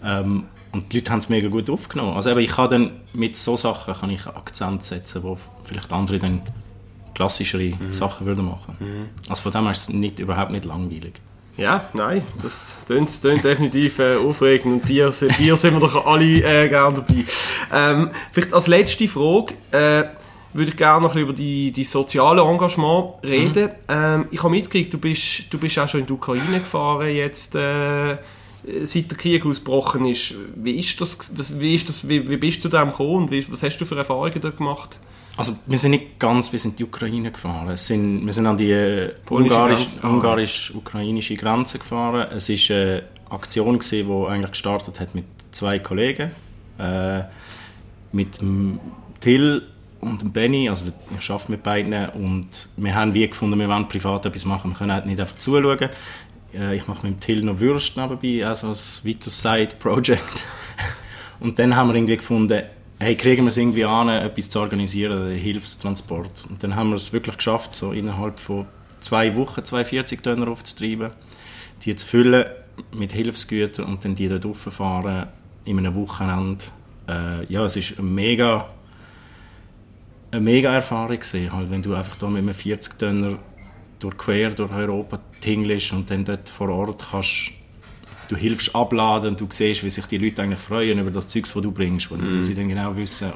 Ähm, 0.02 0.44
und 0.72 0.92
die 0.92 0.98
Leute 0.98 1.10
haben 1.10 1.18
es 1.18 1.28
mega 1.28 1.48
gut 1.48 1.70
aufgenommen. 1.70 2.16
Also 2.16 2.30
eben, 2.30 2.40
ich 2.40 2.50
kann 2.50 2.70
dann 2.70 2.90
mit 3.12 3.36
so 3.36 3.56
Sachen 3.56 3.94
kann 3.94 4.10
ich 4.10 4.26
Akzent 4.26 4.82
setzen, 4.82 5.22
wo 5.22 5.38
vielleicht 5.64 5.92
andere 5.92 6.18
dann 6.18 6.42
klassischere 7.14 7.74
mhm. 7.74 7.92
Sachen 7.92 8.26
würden 8.26 8.44
machen. 8.44 8.76
Mhm. 8.78 9.08
Also 9.28 9.42
von 9.42 9.52
dem 9.52 9.62
her 9.62 9.72
ist 9.72 9.88
es 9.88 9.88
nicht, 9.90 10.18
überhaupt 10.18 10.50
nicht 10.50 10.64
langweilig. 10.64 11.20
Ja, 11.56 11.88
nein, 11.94 12.22
das 12.42 12.76
klingt, 12.84 13.10
klingt 13.20 13.44
definitiv 13.44 13.98
äh, 13.98 14.16
aufregend 14.16 14.74
und 14.74 14.86
Bier, 14.86 15.12
Bier 15.38 15.56
sind 15.56 15.74
wir 15.74 15.80
doch 15.80 16.04
alle 16.04 16.24
äh, 16.24 16.68
gerne 16.68 16.96
dabei. 16.96 17.24
Ähm, 17.72 18.10
vielleicht 18.30 18.52
als 18.52 18.66
letzte 18.66 19.08
Frage 19.08 19.54
äh, 19.70 20.04
würde 20.52 20.70
ich 20.70 20.76
gerne 20.76 21.02
noch 21.02 21.10
ein 21.10 21.14
bisschen 21.14 21.28
über 21.28 21.32
die, 21.32 21.72
die 21.72 21.84
soziale 21.84 22.42
Engagement 22.42 23.14
reden. 23.24 23.64
Mhm. 23.64 23.70
Ähm, 23.88 24.24
ich 24.30 24.42
habe 24.42 24.50
mitgekriegt, 24.50 24.92
du 24.92 24.98
bist, 24.98 25.44
du 25.50 25.58
bist 25.58 25.78
auch 25.78 25.88
schon 25.88 26.00
in 26.00 26.06
die 26.06 26.12
Ukraine 26.12 26.60
gefahren 26.60 27.08
jetzt, 27.08 27.54
äh, 27.54 28.16
seit 28.82 29.10
der 29.10 29.18
Krieg 29.18 29.46
ausgebrochen 29.46 30.04
ist. 30.06 30.34
Wie 30.56 30.78
ist 30.78 31.00
das, 31.00 31.18
wie, 31.58 31.74
ist 31.74 31.88
das, 31.88 32.06
wie, 32.06 32.28
wie 32.28 32.36
bist 32.36 32.58
du 32.58 32.68
zu 32.68 32.76
dem 32.76 32.90
gekommen 32.90 33.24
und 33.24 33.30
wie, 33.30 33.50
was 33.50 33.62
hast 33.62 33.78
du 33.78 33.84
für 33.86 33.96
Erfahrungen 33.96 34.40
da 34.40 34.50
gemacht? 34.50 34.98
Also 35.36 35.54
wir 35.66 35.76
sind 35.76 35.90
nicht 35.90 36.18
ganz 36.18 36.48
bis 36.48 36.64
in 36.64 36.74
die 36.76 36.84
Ukraine 36.84 37.30
gefahren. 37.30 37.68
Es 37.68 37.86
sind, 37.86 38.24
wir 38.24 38.32
sind 38.32 38.46
an 38.46 38.56
die 38.56 38.70
äh, 38.70 39.14
ungarisch-ukrainische 39.28 40.72
Ungarisch 40.72 41.34
Grenze 41.36 41.78
gefahren. 41.78 42.28
Es 42.34 42.48
war 42.48 42.76
eine 42.76 43.02
Aktion, 43.28 43.78
die 43.78 44.26
eigentlich 44.28 44.50
gestartet 44.52 44.98
hat 44.98 45.14
mit 45.14 45.26
zwei 45.50 45.78
Kollegen. 45.78 46.30
Äh, 46.78 47.22
mit 48.12 48.40
dem 48.40 48.80
Till 49.20 49.62
und 50.00 50.22
dem 50.22 50.32
Benny, 50.32 50.68
also 50.68 50.90
ich 51.18 51.30
arbeite 51.30 51.50
mit 51.50 51.62
beiden 51.62 52.08
und 52.10 52.48
wir 52.76 52.94
haben 52.94 53.12
wie 53.12 53.28
gefunden, 53.28 53.58
wir 53.58 53.68
wollen 53.68 53.88
privat 53.88 54.24
etwas 54.26 54.44
machen, 54.44 54.70
wir 54.70 54.76
können 54.76 54.92
halt 54.92 55.06
nicht 55.06 55.20
einfach 55.20 55.36
zuschauen. 55.36 55.90
Äh, 56.54 56.76
ich 56.76 56.86
mache 56.86 57.06
mit 57.06 57.16
dem 57.16 57.20
Till 57.20 57.42
noch 57.42 57.60
Würst 57.60 57.96
nebenbei, 57.96 58.46
also 58.46 58.68
als 58.68 59.04
weiteres 59.04 59.40
Side-Project. 59.40 60.44
Und 61.40 61.58
dann 61.58 61.76
haben 61.76 61.88
wir 61.88 61.96
irgendwie 61.96 62.16
gefunden, 62.16 62.62
hey, 62.98 63.14
kriegen 63.14 63.44
wir 63.44 63.48
es 63.48 63.56
irgendwie 63.56 63.84
an, 63.84 64.08
etwas 64.08 64.50
zu 64.50 64.60
organisieren, 64.60 65.26
einen 65.26 65.38
Hilfstransport. 65.38 66.44
Und 66.48 66.62
dann 66.62 66.76
haben 66.76 66.90
wir 66.90 66.96
es 66.96 67.12
wirklich 67.12 67.36
geschafft, 67.36 67.74
so 67.74 67.92
innerhalb 67.92 68.38
von 68.38 68.66
zwei 69.00 69.34
Wochen 69.36 69.64
zwei 69.64 69.84
40 69.84 70.22
Tonner 70.22 70.48
aufzutreiben, 70.48 71.10
die 71.82 71.94
zu 71.94 72.06
füllen 72.06 72.46
mit 72.92 73.12
Hilfsgütern 73.12 73.86
und 73.86 74.04
dann 74.04 74.14
die 74.14 74.28
dort 74.28 74.44
rauffahren 74.44 75.28
in 75.64 75.78
einem 75.78 75.94
Wochenende. 75.94 76.64
Äh, 77.08 77.44
ja, 77.52 77.64
es 77.64 77.76
ist 77.76 77.98
eine 77.98 78.08
mega, 78.08 78.68
eine 80.30 80.40
mega 80.40 80.72
Erfahrung 80.72 81.18
gewesen, 81.18 81.52
halt, 81.52 81.70
wenn 81.70 81.82
du 81.82 81.94
einfach 81.94 82.16
da 82.16 82.28
mit 82.28 82.42
einem 82.42 82.54
40 82.54 82.98
Tonner 82.98 83.38
durch 83.98 84.16
quer 84.18 84.50
durch 84.50 84.72
Europa 84.72 85.20
tingelst 85.40 85.92
und 85.92 86.10
dann 86.10 86.24
dort 86.24 86.48
vor 86.48 86.68
Ort 86.68 87.06
kannst 87.10 87.52
du 88.28 88.36
hilfst 88.36 88.74
abladen 88.74 89.30
und 89.30 89.40
du 89.40 89.46
siehst, 89.48 89.84
wie 89.84 89.90
sich 89.90 90.06
die 90.06 90.18
Leute 90.18 90.42
eigentlich 90.42 90.60
freuen 90.60 90.98
über 90.98 91.10
das 91.10 91.28
Zeugs, 91.28 91.52
das 91.52 91.62
du 91.62 91.70
bringst, 91.70 92.10
wo 92.10 92.16
mhm. 92.16 92.42
sie 92.42 92.54
dann 92.54 92.68
genau 92.68 92.96
wissen, 92.96 93.32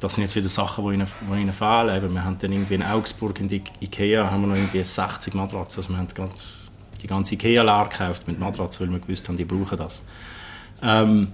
das 0.00 0.14
sind 0.14 0.24
jetzt 0.24 0.36
wieder 0.36 0.48
Sachen, 0.48 0.86
die 0.86 0.94
ihnen, 0.94 1.06
die 1.06 1.40
ihnen 1.40 1.52
fehlen. 1.52 1.96
Eben, 1.96 2.12
wir 2.12 2.24
haben 2.24 2.36
dann 2.38 2.52
irgendwie 2.52 2.74
in 2.74 2.82
Augsburg 2.82 3.40
in 3.40 3.48
die 3.48 3.62
Ikea 3.80 4.30
haben 4.30 4.42
wir 4.42 4.48
noch 4.48 4.56
irgendwie 4.56 4.84
60 4.84 5.34
Matratzen, 5.34 5.80
also 5.80 5.90
wir 5.90 5.96
haben 5.96 6.08
ganz, 6.14 6.70
die 7.02 7.06
ganze 7.06 7.34
Ikea 7.34 7.62
leer 7.62 7.88
gekauft 7.90 8.28
mit 8.28 8.38
Matratzen, 8.38 8.86
weil 8.86 8.92
wir 8.92 9.00
gewusst 9.00 9.28
haben, 9.28 9.36
die 9.36 9.44
brauchen 9.44 9.78
das. 9.78 10.02
Ähm, 10.82 11.28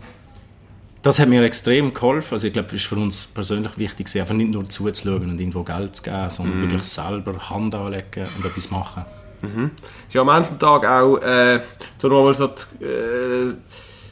das 1.02 1.19
hat 1.19 1.28
mir 1.28 1.42
extrem 1.42 1.95
geholfen. 1.95 2.35
Also 2.35 2.47
ich 2.47 2.52
glaube, 2.52 2.69
es 2.69 2.75
ist 2.75 2.85
für 2.85 2.97
uns 2.97 3.26
persönlich 3.26 3.78
wichtig, 3.78 4.14
einfach 4.21 4.35
nicht 4.35 4.50
nur 4.50 4.69
zuzuschauen 4.69 5.30
und 5.30 5.40
irgendwo 5.40 5.62
Geld 5.62 5.97
zu 5.97 6.02
geben, 6.02 6.28
sondern 6.28 6.59
mm. 6.59 6.62
wirklich 6.62 6.83
selber 6.83 7.50
Hand 7.50 7.75
anlegen 7.75 8.28
und 8.37 8.45
etwas 8.45 8.71
machen. 8.71 9.04
Mhm. 9.42 9.70
Ist 10.06 10.14
ja 10.14 10.20
am 10.23 10.28
Ende 10.28 10.49
des 10.49 10.59
Tages 10.59 10.88
auch, 10.88 11.16
äh, 11.18 11.61
so 11.99 12.09
nochmal 12.09 12.35
so 12.35 12.49
die, 12.49 12.85
äh, 12.85 13.54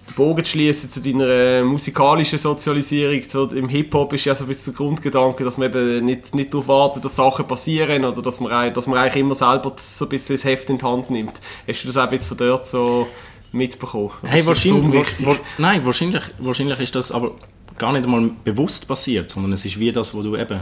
den 0.08 0.14
Bogen 0.16 0.44
zu 0.44 0.50
schließen 0.52 0.88
zu 0.88 1.00
deiner 1.00 1.28
äh, 1.28 1.62
musikalischen 1.62 2.38
Sozialisierung. 2.38 3.22
So, 3.28 3.46
Im 3.48 3.68
Hip-Hop 3.68 4.12
ist 4.12 4.24
ja 4.24 4.34
so 4.34 4.44
ein 4.44 4.48
bisschen 4.48 4.74
der 4.74 4.78
Grundgedanke, 4.78 5.44
dass 5.44 5.58
man 5.58 5.68
eben 5.68 6.04
nicht, 6.04 6.34
nicht 6.34 6.52
darauf 6.52 6.68
wartet, 6.68 7.04
dass 7.04 7.16
Sachen 7.16 7.46
passieren 7.46 8.04
oder 8.04 8.22
dass 8.22 8.40
man, 8.40 8.72
dass 8.72 8.86
man 8.86 8.98
eigentlich 8.98 9.16
immer 9.16 9.34
selber 9.34 9.72
so 9.76 10.06
ein 10.06 10.08
bisschen 10.08 10.36
das 10.36 10.44
Heft 10.44 10.70
in 10.70 10.78
die 10.78 10.84
Hand 10.84 11.10
nimmt. 11.10 11.34
Hast 11.66 11.82
du 11.82 11.88
das 11.88 11.96
auch 11.96 12.10
jetzt 12.10 12.26
von 12.26 12.36
dort 12.36 12.66
so 12.66 13.06
mitbekommen? 13.52 14.12
Hey, 14.22 14.44
wahrscheinlich, 14.46 15.26
wa 15.26 15.36
nein, 15.58 15.84
wahrscheinlich, 15.84 16.22
wahrscheinlich 16.38 16.80
ist 16.80 16.94
das 16.94 17.12
aber 17.12 17.32
gar 17.76 17.92
nicht 17.92 18.04
einmal 18.04 18.30
bewusst 18.44 18.88
passiert, 18.88 19.30
sondern 19.30 19.52
es 19.52 19.64
ist 19.64 19.78
wie 19.78 19.92
das, 19.92 20.14
was 20.14 20.24
du 20.24 20.36
eben 20.36 20.60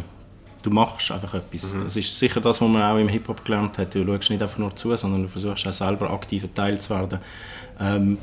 du 0.66 0.70
machst 0.70 1.10
einfach 1.12 1.34
etwas. 1.34 1.74
Mhm. 1.74 1.84
Das 1.84 1.96
ist 1.96 2.18
sicher 2.18 2.40
das, 2.40 2.60
was 2.60 2.68
man 2.68 2.82
auch 2.82 2.98
im 2.98 3.08
Hip-Hop 3.08 3.44
gelernt 3.44 3.78
hat. 3.78 3.94
Du 3.94 4.04
schaust 4.04 4.30
nicht 4.30 4.42
einfach 4.42 4.58
nur 4.58 4.74
zu, 4.74 4.94
sondern 4.96 5.22
du 5.22 5.28
versuchst 5.28 5.66
auch 5.66 5.72
selber 5.72 6.10
aktiver 6.10 6.52
Teil 6.52 6.80
zu 6.80 6.90
werden. 6.90 7.20
Ähm, 7.80 8.18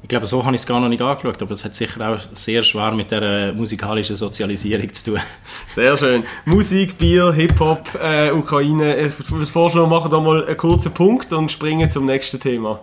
ich 0.00 0.08
glaube, 0.08 0.28
so 0.28 0.44
habe 0.44 0.54
ich 0.54 0.62
es 0.62 0.66
gar 0.66 0.78
noch 0.78 0.88
nicht 0.88 1.02
angeschaut, 1.02 1.42
aber 1.42 1.50
es 1.50 1.64
hat 1.64 1.74
sicher 1.74 2.08
auch 2.08 2.20
sehr 2.32 2.62
schwer 2.62 2.92
mit 2.92 3.10
der 3.10 3.52
musikalischen 3.52 4.14
Sozialisierung 4.14 4.92
zu 4.92 5.10
tun. 5.10 5.20
Sehr 5.74 5.96
schön. 5.96 6.22
Musik, 6.44 6.96
Bier, 6.96 7.32
Hip-Hop, 7.32 7.98
äh, 8.00 8.30
Ukraine. 8.30 8.96
Ich 8.96 9.30
würde 9.30 9.46
vorschlagen, 9.46 9.90
wir 9.90 9.98
machen 9.98 10.10
da 10.12 10.20
mal 10.20 10.46
einen 10.46 10.56
kurzen 10.56 10.94
Punkt 10.94 11.32
und 11.32 11.50
springen 11.50 11.90
zum 11.90 12.06
nächsten 12.06 12.38
Thema. 12.38 12.80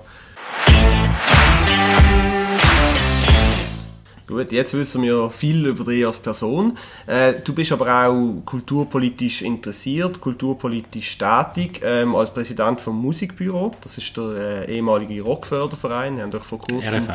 Gut, 4.27 4.51
jetzt 4.51 4.73
wissen 4.73 5.03
wir 5.03 5.29
viel 5.29 5.67
über 5.67 5.83
dich 5.83 6.03
als 6.03 6.17
Person. 6.17 6.77
Äh, 7.05 7.33
du 7.43 7.53
bist 7.53 7.71
aber 7.71 8.07
auch 8.07 8.41
kulturpolitisch 8.43 9.43
interessiert, 9.43 10.19
kulturpolitisch 10.19 11.17
tätig, 11.19 11.81
ähm, 11.83 12.15
als 12.15 12.33
Präsident 12.33 12.81
vom 12.81 12.99
Musikbüro. 12.99 13.75
Das 13.81 13.99
ist 13.99 14.17
der 14.17 14.67
äh, 14.67 14.75
ehemalige 14.75 15.21
Rockförderverein. 15.21 16.15
Wir 16.15 16.23
haben 16.23 16.31
doch 16.31 16.43
vor 16.43 16.59
kurzem... 16.59 17.03
RFV. 17.03 17.09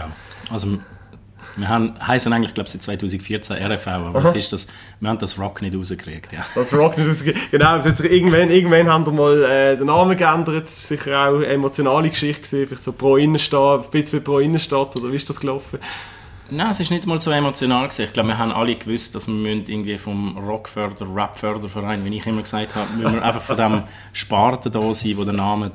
Also 0.50 0.79
wir 1.57 1.69
haben, 1.69 1.95
heißen 2.00 2.33
eigentlich, 2.33 2.55
glaube 2.55 2.69
ich, 2.69 2.73
seit 2.73 2.83
2014 2.83 3.57
RFV, 3.57 3.87
aber 3.88 4.25
was 4.25 4.35
ist 4.37 4.52
das? 4.52 4.69
Wir 5.00 5.09
haben 5.11 5.19
das 5.19 5.37
Rock 5.37 5.62
nicht 5.62 5.75
rausgekriegt, 5.75 6.33
ja. 6.33 6.47
Das 6.55 6.73
Rock 6.73 6.97
nicht 6.97 7.09
rausgekriegt, 7.09 7.50
genau. 7.50 7.76
Jetzt 7.76 8.00
irgendwann, 8.00 8.50
irgendwann 8.50 8.88
haben 8.88 9.05
wir 9.07 9.12
mal 9.12 9.42
äh, 9.42 9.77
den 9.77 9.87
Namen 9.87 10.16
geändert. 10.16 10.66
Das 10.66 10.90
war 10.90 10.96
sicher 10.96 11.20
auch 11.20 11.37
eine 11.37 11.46
emotionale 11.46 12.09
Geschichte 12.09 12.42
gewesen, 12.42 12.66
vielleicht 12.68 12.85
so 12.85 12.92
pro 12.92 13.16
Innenstadt, 13.16 13.87
ein 13.87 13.90
bisschen 13.90 14.23
pro 14.23 14.38
Innenstadt, 14.38 14.96
oder 14.96 15.11
wie 15.11 15.16
ist 15.16 15.29
das 15.29 15.40
gelaufen? 15.40 15.81
Nein, 16.50 16.70
es 16.70 16.80
ist 16.80 16.90
nicht 16.90 17.06
mal 17.06 17.20
so 17.20 17.30
emotional 17.30 17.84
gewesen. 17.84 18.04
Ich 18.04 18.12
glaube, 18.12 18.28
wir 18.28 18.38
haben 18.38 18.52
alle 18.52 18.74
gewusst, 18.74 19.14
dass 19.14 19.28
wir 19.28 19.46
irgendwie 19.46 19.98
vom 19.98 20.36
Rockförder, 20.36 21.06
Rapförderverein, 21.06 22.04
wie 22.04 22.16
ich 22.16 22.26
immer 22.26 22.42
gesagt 22.42 22.74
habe, 22.74 22.92
müssen 22.94 23.14
wir 23.14 23.24
einfach 23.24 23.42
von 23.42 23.56
dem 23.56 23.82
Sparte 24.12 24.70
da 24.70 24.92
sein, 24.92 25.16
wo 25.16 25.24
der 25.24 25.34
Name 25.34 25.72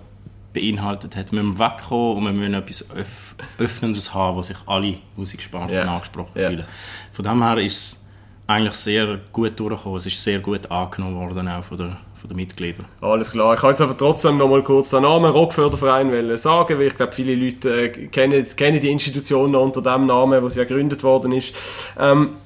beinhaltet 0.53 1.15
hat. 1.15 1.31
Wir 1.31 1.43
müssen 1.43 1.59
wegkommen 1.59 2.17
und 2.17 2.25
wir 2.25 2.31
müssen 2.33 2.53
etwas 2.53 2.89
Öff 2.91 3.35
Öffnendes 3.57 4.13
haben, 4.13 4.37
wo 4.37 4.41
sich 4.41 4.57
alle 4.65 4.97
Musiksparten 5.15 5.75
yeah. 5.75 5.93
angesprochen 5.93 6.37
yeah. 6.37 6.49
fühlen. 6.49 6.65
Von 7.11 7.25
dem 7.25 7.43
her 7.43 7.57
ist 7.57 7.75
es 7.75 8.05
eigentlich 8.47 8.75
sehr 8.75 9.19
gut 9.31 9.59
durchgekommen. 9.59 9.97
Es 9.97 10.05
ist 10.05 10.21
sehr 10.21 10.39
gut 10.39 10.69
angenommen 10.71 11.15
worden, 11.15 11.47
auch 11.47 11.63
von 11.63 11.77
der 11.77 11.97
von 12.15 12.27
den 12.27 12.37
Mitgliedern. 12.37 12.85
Alles 13.01 13.31
klar. 13.31 13.53
Ich 13.53 13.61
kann 13.61 13.71
jetzt 13.71 13.81
aber 13.81 13.97
trotzdem 13.97 14.37
noch 14.37 14.47
mal 14.47 14.63
kurz 14.63 14.89
den 14.89 15.03
Namen 15.03 15.31
Rockförderverein 15.31 16.37
sagen, 16.37 16.79
weil 16.79 16.87
ich 16.87 16.97
glaube, 16.97 17.13
viele 17.13 17.35
Leute 17.35 17.83
äh, 17.83 17.89
kennen, 18.07 18.45
kennen 18.55 18.79
die 18.79 18.89
Institution 18.89 19.51
noch 19.51 19.63
unter 19.63 19.81
dem 19.81 20.05
Namen, 20.05 20.41
wo 20.41 20.49
sie 20.49 20.59
ja 20.59 20.65
gegründet 20.65 21.03
worden 21.03 21.31
ist. 21.31 21.53
Ähm, 21.99 22.37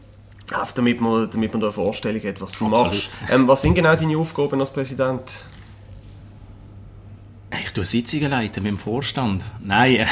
damit 0.76 1.00
man, 1.00 1.30
damit 1.30 1.54
man 1.54 1.62
da 1.62 1.68
eine 1.68 1.74
Vorstellung 1.74 2.22
hat, 2.24 2.42
was 2.42 2.54
du 2.54 2.66
Absolut. 2.66 2.88
machst. 2.88 3.16
Ähm, 3.30 3.48
was 3.48 3.62
sind 3.62 3.76
genau 3.76 3.96
deine 3.96 4.18
Aufgaben 4.18 4.60
als 4.60 4.72
Präsident? 4.72 5.44
Ich 7.62 7.72
tue 7.72 7.86
Sitzungen 7.86 8.32
leiten 8.32 8.64
mit 8.64 8.72
dem 8.72 8.78
Vorstand. 8.78 9.44
Nein. 9.64 10.08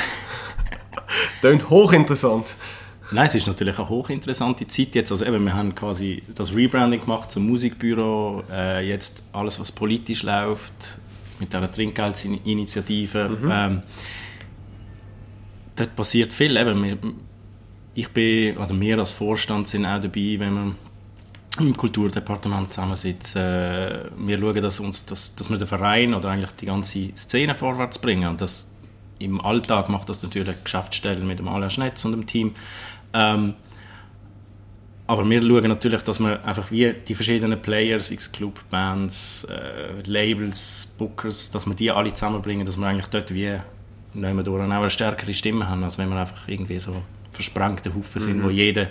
Klingt 1.41 1.69
hochinteressant. 1.69 2.55
Nein, 3.11 3.25
es 3.25 3.35
ist 3.35 3.47
natürlich 3.47 3.77
eine 3.77 3.87
hochinteressante 3.87 4.67
Zeit 4.67 4.95
jetzt. 4.95 5.11
Also 5.11 5.25
eben, 5.25 5.43
wir 5.45 5.53
haben 5.53 5.73
quasi 5.73 6.23
das 6.35 6.53
Rebranding 6.53 7.01
gemacht 7.01 7.31
zum 7.31 7.47
Musikbüro. 7.47 8.43
Äh, 8.51 8.87
jetzt 8.87 9.23
alles, 9.31 9.59
was 9.59 9.71
politisch 9.71 10.23
läuft, 10.23 10.73
mit 11.39 11.53
dieser 11.53 11.71
Trinkgeldinitiative. 11.71 13.29
Mhm. 13.29 13.51
Ähm, 13.51 13.81
dort 15.75 15.95
passiert 15.95 16.33
viel. 16.33 16.57
Eben, 16.57 16.83
wir, 16.83 16.97
ich 17.95 18.09
bin, 18.09 18.57
also 18.57 18.79
wir 18.79 18.99
als 18.99 19.11
Vorstand 19.11 19.67
sind 19.67 19.85
auch 19.85 20.01
dabei, 20.01 20.35
wenn 20.39 20.53
wir 20.53 20.75
im 21.59 21.77
Kulturdepartement 21.77 22.71
zusammensitzen. 22.71 23.41
Äh, 23.41 23.99
wir 24.17 24.37
schauen, 24.37 24.61
dass, 24.61 24.79
uns, 24.79 25.05
dass, 25.05 25.33
dass 25.33 25.49
wir 25.49 25.57
den 25.57 25.67
Verein 25.67 26.13
oder 26.13 26.29
eigentlich 26.29 26.51
die 26.51 26.65
ganze 26.65 27.09
Szene 27.15 27.55
vorwärts 27.55 27.99
bringen. 27.99 28.29
Und 28.29 28.41
das, 28.41 28.67
im 29.19 29.41
Alltag 29.41 29.89
macht 29.89 30.09
das 30.09 30.21
natürlich 30.21 30.63
Geschäftsstellen 30.63 31.25
mit 31.25 31.39
dem 31.39 31.47
Alain 31.47 31.69
Schnetz 31.69 32.05
und 32.05 32.11
dem 32.11 32.27
Team. 32.27 32.53
Ähm, 33.13 33.53
aber 35.07 35.29
wir 35.29 35.41
schauen 35.41 35.69
natürlich, 35.69 36.01
dass 36.01 36.19
wir 36.19 36.43
einfach 36.43 36.69
wie 36.69 36.93
die 36.93 37.15
verschiedenen 37.15 37.61
Players, 37.61 38.11
X-Club, 38.11 38.59
Bands, 38.69 39.47
äh, 39.49 40.01
Labels, 40.05 40.87
Bookers, 40.97 41.49
dass 41.49 41.65
wir 41.65 41.73
die 41.75 41.89
alle 41.89 42.13
zusammenbringen, 42.13 42.65
dass 42.65 42.77
wir 42.77 42.87
eigentlich 42.87 43.07
dort 43.07 43.33
wie 43.33 43.55
nehmen 44.13 44.43
durch 44.43 44.61
auch 44.61 44.69
eine 44.69 44.89
stärkere 44.89 45.33
Stimme 45.33 45.69
haben, 45.69 45.83
als 45.83 45.97
wenn 45.97 46.09
wir 46.09 46.17
einfach 46.17 46.47
irgendwie 46.47 46.79
so 46.79 46.91
versprengte 47.31 47.93
Haufen 47.95 48.19
sind, 48.19 48.37
mhm. 48.39 48.43
wo 48.43 48.49
jeder 48.49 48.87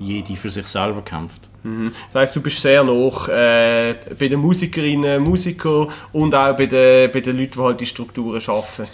jede 0.00 0.34
für 0.34 0.50
sich 0.50 0.66
selber 0.66 1.02
kämpft. 1.02 1.48
Mhm. 1.62 1.92
Das 2.06 2.22
heisst, 2.22 2.36
du 2.36 2.40
bist 2.40 2.60
sehr 2.60 2.82
noch 2.82 3.28
äh, 3.28 3.94
bei 4.18 4.28
den 4.28 4.40
Musikerinnen, 4.40 5.22
Musikern 5.22 5.88
und 6.12 6.34
auch 6.34 6.56
bei 6.56 6.66
den, 6.66 7.12
bei 7.12 7.20
den 7.20 7.36
Leuten, 7.36 7.52
die 7.52 7.60
halt 7.60 7.80
die 7.80 7.86
Strukturen 7.86 8.40
schaffen. 8.40 8.86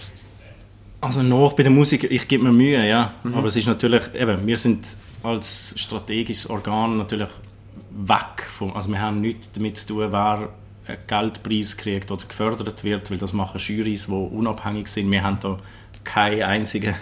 Also 1.06 1.22
noch 1.22 1.52
bei 1.52 1.62
der 1.62 1.70
Musik, 1.70 2.02
ich 2.10 2.26
gebe 2.26 2.42
mir 2.42 2.52
Mühe, 2.52 2.84
ja. 2.84 3.14
Mhm. 3.22 3.34
Aber 3.34 3.46
es 3.46 3.54
ist 3.54 3.68
natürlich, 3.68 4.12
eben, 4.12 4.44
wir 4.44 4.56
sind 4.56 4.84
als 5.22 5.72
strategisches 5.76 6.50
Organ 6.50 6.98
natürlich 6.98 7.28
weg 7.92 8.42
vom, 8.48 8.74
also 8.74 8.90
wir 8.90 9.00
haben 9.00 9.20
nichts 9.20 9.52
damit 9.52 9.76
zu 9.76 9.86
tun, 9.86 10.08
wer 10.10 10.48
einen 10.84 10.98
Geldpreis 11.06 11.76
kriegt 11.76 12.10
oder 12.10 12.24
gefördert 12.26 12.82
wird, 12.82 13.08
weil 13.08 13.18
das 13.18 13.32
machen 13.32 13.60
Jurys, 13.60 14.06
die 14.06 14.12
unabhängig 14.12 14.88
sind. 14.88 15.08
Wir 15.08 15.22
haben 15.22 15.38
da 15.40 15.60
keinen 16.02 16.42
einzigen 16.42 16.96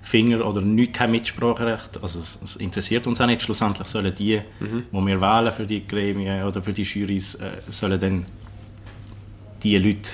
Finger 0.00 0.46
oder 0.46 0.60
nicht, 0.60 0.94
kein 0.94 1.10
Mitspracherecht. 1.10 2.00
Also 2.04 2.20
es, 2.20 2.38
es, 2.44 2.54
interessiert 2.54 3.08
uns 3.08 3.20
auch 3.20 3.26
nicht. 3.26 3.42
Schlussendlich 3.42 3.88
sollen 3.88 4.14
die, 4.14 4.40
mhm. 4.60 4.84
die 4.92 5.06
wir 5.06 5.20
wählen 5.20 5.50
für 5.50 5.66
die 5.66 5.86
Gremien 5.88 6.44
oder 6.44 6.62
für 6.62 6.72
die 6.72 6.82
Jurys, 6.82 7.34
äh, 7.34 7.50
sollen 7.68 7.98
dann 7.98 8.26
die 9.64 9.76
Leute 9.76 10.08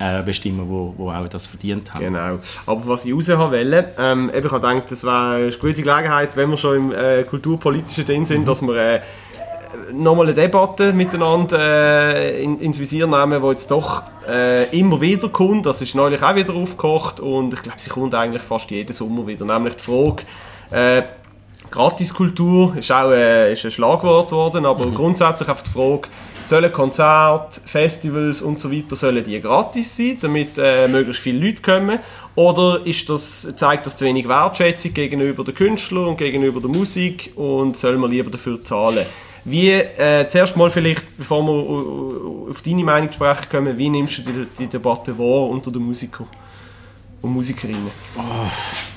äh, 0.00 0.22
bestimmen, 0.22 0.66
wo, 0.68 0.94
wo 0.96 1.10
auch 1.10 1.28
das 1.28 1.46
verdient 1.46 1.92
haben. 1.92 2.04
Genau. 2.04 2.38
Aber 2.66 2.86
was 2.86 3.04
ich 3.04 3.14
raus 3.14 3.28
wollte, 3.28 3.94
ähm, 3.98 4.30
ich 4.34 4.44
habe 4.44 4.60
gedacht, 4.60 4.90
das 4.90 5.04
wäre 5.04 5.34
eine 5.34 5.52
gute 5.52 5.82
Gelegenheit, 5.82 6.36
wenn 6.36 6.50
wir 6.50 6.56
schon 6.56 6.76
im 6.76 6.92
äh, 6.92 7.22
kulturpolitischen 7.24 8.06
Ding 8.06 8.26
sind, 8.26 8.42
mhm. 8.42 8.46
dass 8.46 8.62
wir 8.62 8.74
äh, 8.74 9.00
nochmal 9.92 10.26
eine 10.26 10.34
Debatte 10.34 10.94
miteinander 10.94 11.58
äh, 11.58 12.42
in, 12.42 12.58
ins 12.60 12.78
Visier 12.78 13.06
nehmen, 13.06 13.42
die 13.42 13.48
jetzt 13.48 13.70
doch 13.70 14.02
äh, 14.26 14.76
immer 14.76 15.00
wieder 15.00 15.28
kommt. 15.28 15.66
Das 15.66 15.82
ist 15.82 15.94
neulich 15.94 16.22
auch 16.22 16.34
wieder 16.34 16.54
aufgekocht 16.54 17.20
und 17.20 17.52
ich 17.52 17.62
glaube, 17.62 17.78
sie 17.78 17.90
kommt 17.90 18.14
eigentlich 18.14 18.42
fast 18.42 18.70
jeden 18.70 18.92
Sommer 18.92 19.26
wieder. 19.26 19.44
Nämlich 19.44 19.76
die 19.76 19.82
Frage, 19.82 20.22
äh, 20.70 21.02
Gratiskultur 21.70 22.74
ist 22.76 22.90
auch 22.90 23.10
äh, 23.10 23.52
ist 23.52 23.64
ein 23.64 23.70
Schlagwort 23.70 24.30
geworden, 24.30 24.64
aber 24.64 24.86
mhm. 24.86 24.94
grundsätzlich 24.94 25.48
einfach 25.48 25.62
die 25.62 25.70
Frage, 25.70 26.08
sollen 26.50 26.72
Konzerte, 26.72 27.60
Festivals 27.64 28.42
und 28.42 28.60
so 28.60 28.70
weiter, 28.70 28.96
sollen 28.96 29.24
die 29.24 29.40
gratis 29.40 29.96
sein, 29.96 30.18
damit 30.20 30.58
äh, 30.58 30.88
möglichst 30.88 31.22
viele 31.22 31.46
Leute 31.46 31.62
kommen? 31.62 31.98
Oder 32.34 32.84
ist 32.84 33.08
das, 33.08 33.54
zeigt 33.56 33.86
das 33.86 33.96
zu 33.96 34.04
wenig 34.04 34.28
Wertschätzung 34.28 34.92
gegenüber 34.92 35.44
den 35.44 35.54
Künstlern 35.54 36.08
und 36.08 36.18
gegenüber 36.18 36.60
der 36.60 36.68
Musik 36.68 37.32
und 37.36 37.76
soll 37.76 37.96
man 37.96 38.10
lieber 38.10 38.30
dafür 38.30 38.62
zahlen? 38.62 39.06
Wie, 39.44 39.70
äh, 39.70 40.28
zuerst 40.28 40.56
mal 40.56 40.70
vielleicht, 40.70 41.16
bevor 41.16 41.42
wir 41.42 42.50
auf 42.50 42.60
deine 42.62 42.84
Meinung 42.84 43.10
sprechen 43.12 43.48
kommen, 43.50 43.78
wie 43.78 43.88
nimmst 43.88 44.18
du 44.18 44.22
die, 44.22 44.46
die 44.58 44.66
Debatte 44.66 45.16
wahr 45.18 45.48
unter 45.48 45.70
den 45.70 45.82
Musikern 45.82 46.26
und 47.22 47.32
Musikerinnen? 47.32 47.90
Oh. 48.18 48.89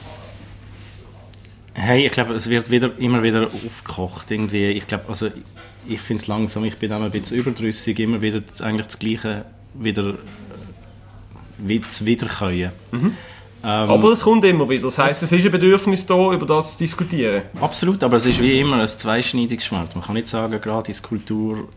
Hey, 1.83 2.05
ich 2.05 2.13
glaube, 2.13 2.33
es 2.33 2.49
wird 2.49 2.71
wieder, 2.71 2.97
immer 2.97 3.21
wieder 3.23 3.47
aufgekocht. 3.47 4.31
Irgendwie. 4.31 4.67
Ich 4.67 4.87
glaube, 4.87 5.03
also, 5.09 5.27
ich 5.85 5.99
finde 5.99 6.21
es 6.21 6.27
langsam, 6.27 6.63
ich 6.63 6.77
bin 6.77 6.93
auch 6.93 7.01
ein 7.01 7.11
bisschen 7.11 7.37
überdrüssig, 7.37 7.99
immer 7.99 8.21
wieder 8.21 8.41
eigentlich 8.61 8.87
das 8.87 8.97
Gleiche 8.99 9.43
wieder 9.73 10.13
äh, 11.67 11.81
zu 11.89 12.05
wiederkäuen. 12.05 12.71
Mhm. 12.91 13.05
Ähm, 13.07 13.15
aber 13.63 14.11
es 14.11 14.21
kommt 14.21 14.45
immer 14.45 14.69
wieder. 14.69 14.83
Das 14.83 14.97
heisst, 14.97 15.23
es, 15.23 15.31
es 15.33 15.39
ist 15.39 15.45
ein 15.45 15.51
Bedürfnis 15.51 16.05
da, 16.05 16.31
über 16.31 16.45
das 16.45 16.73
zu 16.73 16.77
diskutieren. 16.77 17.43
Absolut, 17.59 18.01
aber 18.01 18.15
es 18.15 18.25
ist 18.27 18.41
wie 18.41 18.61
immer 18.61 18.79
ein 18.79 18.87
zweischneidiges 18.87 19.65
Schwert. 19.65 19.93
Man 19.93 20.05
kann 20.05 20.15
nicht 20.15 20.29
sagen, 20.29 20.61
gratis 20.61 21.03
Kultur 21.03 21.67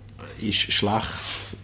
ist 0.41 0.73
schlecht, 0.73 1.57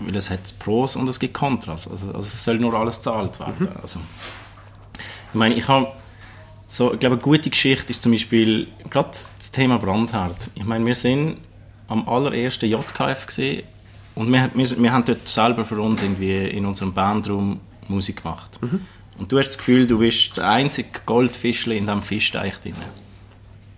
weil 0.00 0.16
es 0.16 0.28
hat 0.28 0.58
Pros 0.58 0.96
und 0.96 1.08
es 1.08 1.18
gibt 1.18 1.32
Kontras. 1.32 1.90
Also, 1.90 2.08
also 2.08 2.20
es 2.20 2.44
soll 2.44 2.58
nur 2.58 2.74
alles 2.74 2.96
gezahlt 2.96 3.40
werden. 3.40 3.54
Mhm. 3.60 3.68
Also, 3.80 4.00
ich 5.32 5.34
meine, 5.34 5.54
ich 5.54 5.66
habe 5.66 5.88
so, 6.70 6.92
ich 6.92 7.00
glaube, 7.00 7.14
eine 7.14 7.22
gute 7.22 7.48
Geschichte 7.48 7.92
ist 7.92 8.02
zum 8.02 8.12
Beispiel 8.12 8.68
gerade 8.90 9.08
das 9.38 9.50
Thema 9.50 9.78
Brandherd. 9.78 10.50
Ich 10.54 10.64
meine, 10.64 10.84
wir 10.84 10.94
sind 10.94 11.38
am 11.88 12.06
allerersten 12.06 12.66
JKF 12.66 13.26
gesehen 13.26 13.62
und 14.14 14.30
wir, 14.30 14.50
wir, 14.52 14.82
wir 14.82 14.92
haben 14.92 15.04
dort 15.06 15.26
selber 15.26 15.64
für 15.64 15.80
uns 15.80 16.02
irgendwie 16.02 16.44
in 16.44 16.66
unserem 16.66 16.92
Bandraum 16.92 17.60
Musik 17.88 18.22
gemacht. 18.22 18.60
Mhm. 18.60 18.82
Und 19.18 19.32
du 19.32 19.38
hast 19.38 19.48
das 19.48 19.58
Gefühl, 19.58 19.86
du 19.86 19.98
bist 19.98 20.36
das 20.36 20.44
einzige 20.44 20.90
Goldfischle 21.06 21.74
in 21.74 21.86
diesem 21.86 22.02
Fischteich 22.02 22.60
drin. 22.60 22.74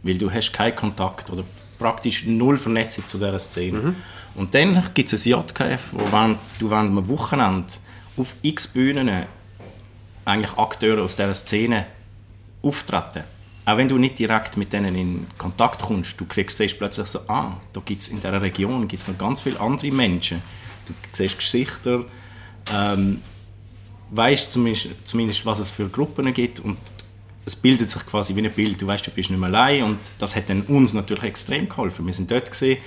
Weil 0.03 0.19
du 0.19 0.29
hast 0.29 0.53
keinen 0.53 0.75
Kontakt 0.75 1.31
oder 1.31 1.45
praktisch 1.79 2.27
null 2.27 2.59
Vernetzung 2.59 3.07
zu 3.07 3.19
dieser 3.19 3.39
Szene. 3.39 3.79
Mhm. 3.79 3.97
Und 4.35 4.55
dann 4.57 4.83
gibt 4.95 5.13
es 5.13 5.25
ein 5.25 5.31
JKF, 5.31 5.93
wo 5.93 6.11
während, 6.11 6.39
du 6.59 6.69
während 6.69 6.91
einem 6.91 7.09
Wochenende 7.09 7.69
auf 8.17 8.35
x 8.43 8.67
Bühnen 8.67 9.27
eigentlich 10.25 10.59
Akteure 10.59 11.03
aus 11.03 11.15
dieser 11.15 11.35
Szene 11.35 11.87
auftreten. 12.63 13.25
Auch 13.65 13.77
wenn 13.77 13.89
du 13.89 13.99
nicht 13.99 14.19
direkt 14.19 14.57
mit 14.57 14.73
denen 14.73 14.97
in 14.97 15.27
Kontakt 15.39 15.83
kommst, 15.83 16.21
du 16.21 16.25
kriegst, 16.25 16.57
siehst 16.59 16.79
plötzlich 16.79 17.07
so, 17.07 17.21
ah, 17.29 17.57
da 17.73 17.81
gibt 17.85 18.03
es 18.03 18.09
in 18.09 18.17
dieser 18.17 18.41
Region 18.41 18.89
gibt's 18.89 19.07
noch 19.07 19.19
ganz 19.19 19.43
viele 19.43 19.61
andere 19.61 19.91
Menschen. 19.91 20.43
Du 20.87 20.95
siehst 21.13 21.39
Gesichter, 21.39 22.05
ähm, 22.75 23.23
weißt 24.11 24.51
zumindest, 24.51 25.07
zumindest, 25.07 25.47
was 25.47 25.61
es 25.61 25.71
für 25.71 25.89
Gruppen 25.89 26.33
gibt 26.33 26.61
und 26.61 26.79
es 27.45 27.57
bildet 27.57 27.91
sich 27.91 28.05
quasi 28.07 28.35
wie 28.35 28.45
ein 28.45 28.53
Bild. 28.53 28.81
Du 28.81 28.87
weißt, 28.87 29.07
du 29.07 29.11
bist 29.11 29.31
nicht 29.31 29.39
mehr 29.39 29.49
allein 29.49 29.85
und 29.85 29.99
das 30.19 30.37
hat 30.37 30.51
dann 30.51 30.63
uns 30.63 30.93
natürlich 30.93 31.25
extrem 31.25 31.69
geholfen. 31.69 32.07
Wir 32.07 32.13
sind 32.13 32.31
dort 32.31 32.51
gesehen, 32.51 32.79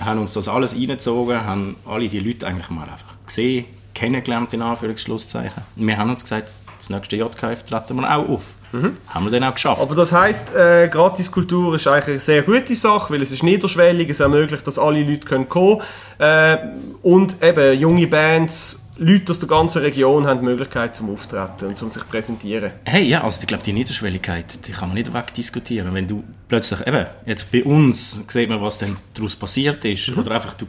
haben 0.00 0.18
uns 0.18 0.32
das 0.32 0.48
alles 0.48 0.74
reingezogen, 0.74 1.44
haben 1.44 1.76
alle 1.86 2.08
die 2.08 2.20
Leute 2.20 2.46
eigentlich 2.46 2.70
mal 2.70 2.88
einfach 2.88 3.16
gesehen, 3.26 3.66
kennengelernt 3.94 4.52
in 4.52 4.62
Anführungsschlusszeichen. 4.62 5.62
Wir 5.76 5.96
haben 5.96 6.10
uns 6.10 6.22
gesagt, 6.22 6.54
das 6.76 6.90
nächste 6.90 7.16
JKF 7.16 7.62
treten 7.64 7.96
wir 7.96 8.16
auch 8.16 8.28
auf. 8.28 8.56
Mhm. 8.72 8.96
Haben 9.08 9.26
wir 9.26 9.30
dann 9.30 9.44
auch 9.44 9.54
geschafft. 9.54 9.80
Aber 9.80 9.94
das 9.94 10.12
heisst, 10.12 10.54
äh, 10.54 10.88
Gratiskultur 10.88 11.76
ist 11.76 11.86
eigentlich 11.86 12.08
eine 12.08 12.20
sehr 12.20 12.42
gute 12.42 12.74
Sache, 12.74 13.12
weil 13.12 13.22
es 13.22 13.30
ist 13.30 13.42
niederschwellig, 13.42 14.08
es 14.08 14.20
ermöglicht, 14.20 14.66
dass 14.66 14.78
alle 14.78 15.02
Leute 15.02 15.26
können 15.26 15.48
kommen 15.48 15.82
äh, 16.18 16.56
und 17.02 17.42
eben 17.42 17.78
junge 17.78 18.06
Bands 18.06 18.78
Leute 18.98 19.32
aus 19.32 19.38
der 19.38 19.48
ganzen 19.48 19.80
Region 19.82 20.26
haben 20.26 20.40
die 20.40 20.44
Möglichkeit 20.44 20.94
zum 20.94 21.10
Auftreten 21.10 21.66
und 21.66 21.78
zum 21.78 21.90
sich 21.90 22.06
präsentieren. 22.08 22.72
Hey, 22.84 23.04
ja, 23.04 23.24
also 23.24 23.40
ich 23.40 23.46
glaube, 23.46 23.64
die 23.64 23.72
Niederschwelligkeit, 23.72 24.66
die 24.66 24.72
kann 24.72 24.90
man 24.90 24.96
nicht 24.96 25.12
wegdiskutieren. 25.12 25.92
Wenn 25.94 26.06
du 26.06 26.22
plötzlich, 26.48 26.86
eben, 26.86 27.06
jetzt 27.24 27.50
bei 27.50 27.64
uns 27.64 28.20
sieht 28.28 28.48
man, 28.48 28.60
was 28.60 28.78
dann 28.78 28.96
daraus 29.14 29.34
passiert 29.34 29.84
ist, 29.84 30.10
mhm. 30.10 30.18
oder 30.18 30.32
einfach 30.32 30.54
du 30.54 30.66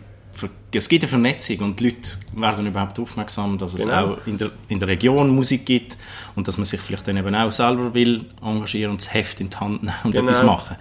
es 0.74 0.90
gibt 0.90 1.04
eine 1.04 1.10
Vernetzung 1.10 1.60
und 1.60 1.80
die 1.80 1.86
Leute 1.86 2.10
werden 2.36 2.66
überhaupt 2.66 3.00
aufmerksam, 3.00 3.58
dass 3.58 3.74
es 3.74 3.82
genau. 3.82 4.14
auch 4.14 4.18
in 4.28 4.38
der, 4.38 4.52
in 4.68 4.80
der 4.80 4.88
Region 4.88 5.30
Musik 5.30 5.66
gibt 5.66 5.98
und 6.36 6.48
dass 6.48 6.58
man 6.58 6.66
sich 6.66 6.82
vielleicht 6.82 7.08
dann 7.08 7.18
eben 7.18 7.36
auch 7.36 7.52
selber 7.52 7.94
will 7.94 8.26
engagieren 8.42 8.92
und 8.92 9.02
das 9.02 9.14
Heft 9.14 9.40
in 9.40 9.50
die 9.50 9.58
Hand 9.58 9.84
nehmen 9.84 9.96
und 10.04 10.12
genau. 10.12 10.30
etwas 10.30 10.44
machen. 10.44 10.78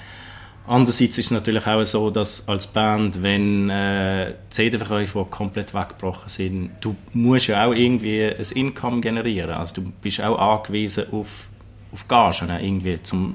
Andererseits 0.66 1.18
ist 1.18 1.26
es 1.26 1.30
natürlich 1.32 1.66
auch 1.66 1.84
so, 1.84 2.10
dass 2.10 2.46
als 2.48 2.68
Band, 2.68 3.22
wenn 3.22 3.68
äh, 3.68 4.34
CD-Verkäufe 4.48 5.26
komplett 5.28 5.74
weggebrochen 5.74 6.28
sind, 6.28 6.70
du 6.80 6.94
musst 7.12 7.48
ja 7.48 7.66
auch 7.66 7.72
irgendwie 7.72 8.22
ein 8.22 8.46
Income 8.54 9.00
generieren. 9.00 9.50
Also 9.50 9.82
du 9.82 9.92
bist 10.00 10.20
auch 10.20 10.38
angewiesen 10.38 11.06
auf, 11.10 11.48
auf 11.92 12.06
Gagen, 12.06 12.48
irgendwie 12.48 13.02
zum 13.02 13.34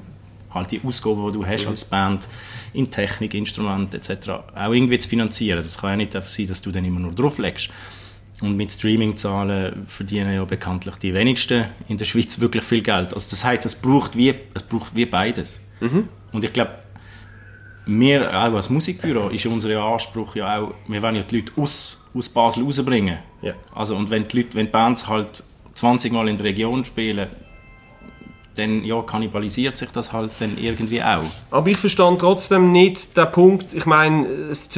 halt 0.52 0.70
die 0.70 0.80
Ausgaben, 0.84 1.26
die 1.26 1.32
du 1.32 1.46
hast 1.46 1.66
als 1.66 1.84
Band 1.84 2.28
in 2.72 2.90
Technik, 2.90 3.34
Instrument 3.34 3.94
etc. 3.94 4.28
auch 4.54 4.72
irgendwie 4.72 4.98
zu 4.98 5.08
finanzieren. 5.08 5.62
Das 5.62 5.78
kann 5.78 5.90
ja 5.90 5.96
nicht 5.96 6.16
einfach 6.16 6.28
sein, 6.28 6.46
dass 6.46 6.62
du 6.62 6.70
dann 6.70 6.84
immer 6.84 7.00
nur 7.00 7.12
drauflegst. 7.12 7.70
Und 8.40 8.56
mit 8.56 8.70
Streaming-Zahlen 8.70 9.86
verdienen 9.86 10.32
ja 10.32 10.44
bekanntlich 10.44 10.94
die 10.96 11.12
wenigsten 11.12 11.66
in 11.88 11.96
der 11.96 12.04
Schweiz 12.04 12.38
wirklich 12.38 12.62
viel 12.62 12.82
Geld. 12.82 13.12
Also 13.12 13.30
das 13.30 13.44
heißt, 13.44 13.66
es 13.66 13.74
braucht 13.74 14.16
wie, 14.16 14.32
es 14.54 14.62
braucht 14.62 14.94
wie 14.94 15.06
beides. 15.06 15.60
Mhm. 15.80 16.08
Und 16.32 16.44
ich 16.44 16.52
glaube, 16.52 16.70
wir 17.86 18.28
auch 18.28 18.54
als 18.54 18.70
Musikbüro 18.70 19.30
ist 19.30 19.46
unser 19.46 19.82
Anspruch 19.82 20.36
ja 20.36 20.60
auch, 20.60 20.74
wir 20.86 21.02
wollen 21.02 21.16
ja 21.16 21.22
die 21.22 21.36
Leute 21.36 21.52
aus, 21.56 22.04
aus 22.14 22.28
Basel 22.28 22.62
rausbringen. 22.62 23.18
Ja. 23.42 23.54
Also, 23.74 23.96
und 23.96 24.10
wenn 24.10 24.28
die, 24.28 24.38
Leute, 24.38 24.54
wenn 24.54 24.66
die 24.66 24.72
Bands 24.72 25.08
halt 25.08 25.42
20 25.72 26.12
Mal 26.12 26.28
in 26.28 26.36
der 26.36 26.46
Region 26.46 26.84
spielen, 26.84 27.28
dann 28.58 28.84
ja, 28.84 29.00
kannibalisiert 29.02 29.78
sich 29.78 29.90
das 29.90 30.12
halt 30.12 30.30
dann 30.40 30.58
irgendwie 30.58 31.02
auch. 31.02 31.22
Aber 31.50 31.68
ich 31.68 31.76
verstand 31.76 32.20
trotzdem 32.20 32.72
nicht 32.72 33.16
den 33.16 33.30
Punkt, 33.30 33.72
ich 33.72 33.86
meine, 33.86 34.26
es, 34.26 34.68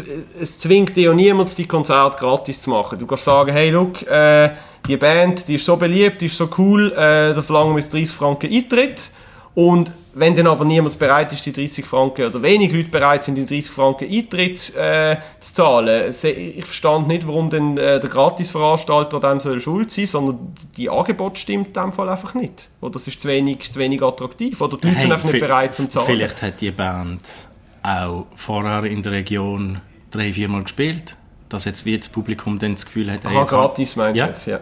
es 0.41 0.59
zwingt 0.59 0.97
dir 0.97 1.05
ja 1.05 1.15
niemand, 1.15 1.57
die 1.57 1.67
Konzerte 1.67 2.19
gratis 2.19 2.63
zu 2.63 2.71
machen. 2.71 2.99
Du 2.99 3.07
kannst 3.07 3.25
sagen, 3.25 3.53
hey, 3.53 3.71
look, 3.71 4.03
äh, 4.07 4.51
die 4.87 4.97
Band, 4.97 5.49
die 5.49 5.55
ist 5.57 5.67
so 5.67 5.77
beliebt, 5.77 6.21
die 6.21 6.27
ist 6.27 6.37
so 6.37 6.49
cool, 6.59 6.93
äh, 6.93 7.35
da 7.35 7.43
verlangen 7.43 7.75
wir 7.75 7.81
jetzt 7.81 7.93
30 7.93 8.11
Franken 8.11 8.53
Eintritt 8.53 9.11
und 9.55 9.91
wenn 10.13 10.35
dann 10.35 10.47
aber 10.47 10.65
niemand 10.65 10.99
bereit 10.99 11.33
ist, 11.33 11.45
die 11.47 11.53
30 11.53 11.85
Franken, 11.85 12.27
oder 12.27 12.43
wenig 12.43 12.73
Leute 12.73 12.89
bereit 12.89 13.25
sind, 13.25 13.37
die 13.37 13.47
30 13.47 13.71
Franken 13.71 14.11
Eintritt 14.11 14.75
äh, 14.77 15.17
zu 15.41 15.55
zahlen, 15.55 16.11
ich 16.11 16.65
verstand 16.65 17.09
nicht, 17.09 17.27
warum 17.27 17.51
denn 17.51 17.79
äh, 17.79 18.01
der 18.01 18.11
Gratisveranstalter 18.11 19.21
dann 19.21 19.41
soll 19.41 19.61
schuld 19.61 19.91
sein, 19.93 20.07
sondern 20.07 20.55
die 20.77 20.91
Angebot 20.91 21.39
stimmt 21.39 21.69
in 21.69 21.73
dem 21.75 21.93
Fall 21.93 22.09
einfach 22.09 22.35
nicht. 22.35 22.69
Oder 22.81 22.97
es 22.97 23.07
ist 23.07 23.21
zu 23.21 23.29
wenig, 23.29 23.71
zu 23.71 23.79
wenig 23.79 24.03
attraktiv, 24.03 24.61
oder 24.61 24.77
die 24.77 24.89
Leute 24.89 24.97
hey, 24.97 25.03
sind 25.03 25.13
einfach 25.13 25.31
nicht 25.31 25.41
bereit 25.41 25.75
zum 25.75 25.91
Zahlen. 25.91 26.07
Vielleicht 26.07 26.43
hat 26.43 26.61
die 26.61 26.71
Band 26.71 27.49
auch 27.83 28.27
vorher 28.35 28.85
in 28.85 29.03
der 29.03 29.13
Region 29.13 29.81
drei, 30.11 30.33
viermal 30.33 30.65
gespielt, 30.65 31.17
dass 31.49 31.65
jetzt 31.65 31.85
wie 31.85 31.97
das 31.97 32.09
Publikum 32.09 32.59
dann 32.59 32.75
das 32.75 32.85
Gefühl 32.85 33.13
hat, 33.13 33.25
hey, 33.25 33.37
Aha, 33.37 33.45
gratis 33.45 33.97
meinst 33.97 34.19
ja. 34.19 34.27
jetzt, 34.27 34.47
ja. 34.47 34.61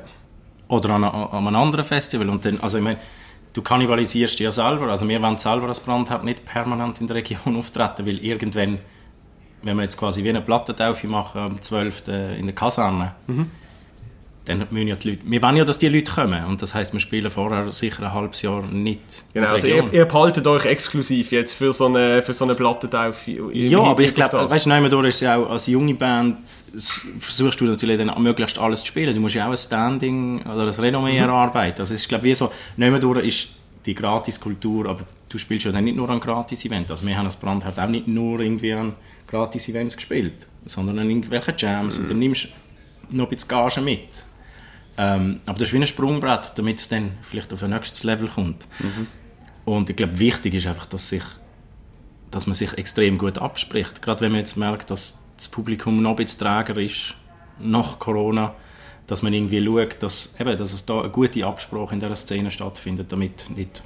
Oder 0.69 0.91
an, 0.91 1.05
an 1.05 1.47
einem 1.47 1.57
anderen 1.57 1.85
Festival 1.85 2.29
und 2.29 2.45
dann, 2.45 2.61
also 2.61 2.77
ich 2.77 2.85
meine, 2.85 2.99
du 3.59 3.63
kannibalisierst 3.63 4.39
ja 4.39 4.53
selber. 4.53 4.89
Also 4.89 5.09
wir 5.09 5.21
wollen 5.21 5.37
selber 5.37 5.67
als 5.67 5.81
Brandhaupt 5.81 6.25
nicht 6.25 6.45
permanent 6.45 7.01
in 7.01 7.09
der 7.09 7.17
Region 7.17 7.57
auftreten, 7.59 8.07
weil 8.07 8.19
irgendwann, 8.19 8.79
wenn 9.63 9.77
wir 9.77 9.83
jetzt 9.83 9.97
quasi 9.97 10.23
wie 10.23 10.29
eine 10.29 10.41
Plattentaufe 10.41 11.09
machen 11.09 11.41
am 11.41 11.61
12. 11.61 12.09
in 12.39 12.47
der 12.47 12.55
Kaserne, 12.55 13.15
mhm 13.27 13.51
dann 14.49 14.67
müssen 14.71 14.89
ja 14.89 14.97
die 14.97 15.11
Leute, 15.11 15.23
wir 15.25 15.43
wollen 15.43 15.57
ja, 15.57 15.65
dass 15.65 15.79
die 15.79 15.89
Leute 15.89 16.11
kommen 16.11 16.45
und 16.47 16.61
das 16.63 16.75
heißt, 16.75 16.93
wir 16.93 17.01
spielen 17.01 17.31
vorher 17.31 17.71
sicher 17.71 18.03
ein 18.03 18.13
halbes 18.13 18.43
Jahr 18.43 18.63
nicht. 18.63 19.25
Genau, 19.33 19.49
also 19.49 19.67
ihr, 19.67 19.93
ihr 19.93 20.05
behaltet 20.05 20.47
euch 20.47 20.65
exklusiv 20.65 21.33
jetzt 21.33 21.55
für 21.55 21.73
so 21.73 21.87
eine, 21.87 22.23
für 22.23 22.33
so 22.33 22.45
eine 22.45 22.55
Plattentaufe. 22.55 23.31
Ja, 23.53 23.81
aber 23.81 24.01
ich 24.01 24.15
glaube, 24.15 24.51
weißt 24.51 24.67
du, 24.67 24.71
nehmen 24.71 25.05
ist 25.05 25.21
ja 25.21 25.37
auch 25.37 25.51
als 25.51 25.67
junge 25.67 25.95
Band 25.95 26.39
versuchst 27.21 27.61
du 27.61 27.65
natürlich 27.65 27.99
dann 27.99 28.23
möglichst 28.23 28.59
alles 28.59 28.81
zu 28.81 28.87
spielen. 28.87 29.15
Du 29.15 29.21
musst 29.21 29.35
ja 29.35 29.47
auch 29.47 29.51
ein 29.51 29.57
Standing 29.57 30.43
oder 30.43 30.65
ein 30.65 30.69
Renommee 30.69 31.13
mhm. 31.13 31.29
erarbeiten. 31.29 31.81
Also 31.81 31.95
ich 31.95 32.09
glaube, 32.09 32.25
wie 32.25 32.35
so, 32.35 32.51
nehmen 32.77 33.01
ist 33.19 33.49
die 33.87 33.95
Gratiskultur, 33.95 34.89
aber 34.89 35.05
du 35.29 35.39
spielst 35.39 35.65
ja 35.67 35.73
dann 35.73 35.85
nicht 35.85 35.97
nur 35.97 36.09
an 36.11 36.21
Gratis-Events. 36.21 36.91
Also 36.91 37.07
wir 37.07 37.17
haben 37.17 37.27
als 37.27 37.37
Brand 37.37 37.65
halt 37.65 37.79
auch 37.79 37.89
nicht 37.89 38.09
nur 38.09 38.41
irgendwie 38.41 38.73
an 38.73 38.95
Gratis-Events 39.29 39.97
gespielt, 39.97 40.47
sondern 40.65 40.99
an 40.99 41.09
irgendwelchen 41.09 41.55
Jams 41.57 41.99
mhm. 41.99 42.05
und 42.05 42.11
dann 42.11 42.19
nimmst 42.19 42.45
du 42.45 43.17
noch 43.17 43.27
ein 43.27 43.31
bisschen 43.31 43.49
Gage 43.49 43.81
mit. 43.81 44.25
Ähm, 44.99 45.41
aber 45.47 45.59
das 45.59 45.69
ist 45.69 45.75
wie 45.75 45.79
ein 45.79 45.87
Sprungbrett, 45.87 46.53
damit 46.57 46.81
es 46.81 46.89
dann 46.89 47.13
vielleicht 47.23 47.53
auf 47.53 47.63
ein 47.63 47.71
nächstes 47.71 48.03
Level 48.03 48.29
kommt. 48.29 48.67
Mhm. 48.81 49.07
Und 49.65 49.89
ich 49.89 49.97
glaube, 49.97 50.19
wichtig 50.19 50.55
ist 50.55 50.67
einfach, 50.67 50.87
dass, 50.87 51.09
sich, 51.09 51.23
dass 52.31 52.47
man 52.47 52.55
sich 52.55 52.77
extrem 52.77 53.17
gut 53.17 53.39
abspricht. 53.39 54.03
Gerade 54.03 54.23
wenn 54.23 54.33
man 54.33 54.41
jetzt 54.41 54.57
merkt, 54.57 54.91
dass 54.91 55.17
das 55.37 55.49
Publikum 55.49 56.03
noch 56.03 56.11
ein 56.11 56.17
bisschen 56.17 56.41
träger 56.41 56.77
ist 56.79 57.15
nach 57.61 57.99
Corona, 57.99 58.55
dass 59.07 59.23
man 59.23 59.33
irgendwie 59.33 59.65
schaut, 59.65 60.03
dass, 60.03 60.35
eben, 60.39 60.59
dass 60.59 60.73
es 60.73 60.85
da 60.85 61.01
eine 61.01 61.11
gute 61.11 61.47
Absprache 61.47 61.95
in 61.95 62.01
dieser 62.01 62.17
Szene 62.17 62.51
stattfindet, 62.51 63.13
damit 63.13 63.51
nicht 63.57 63.83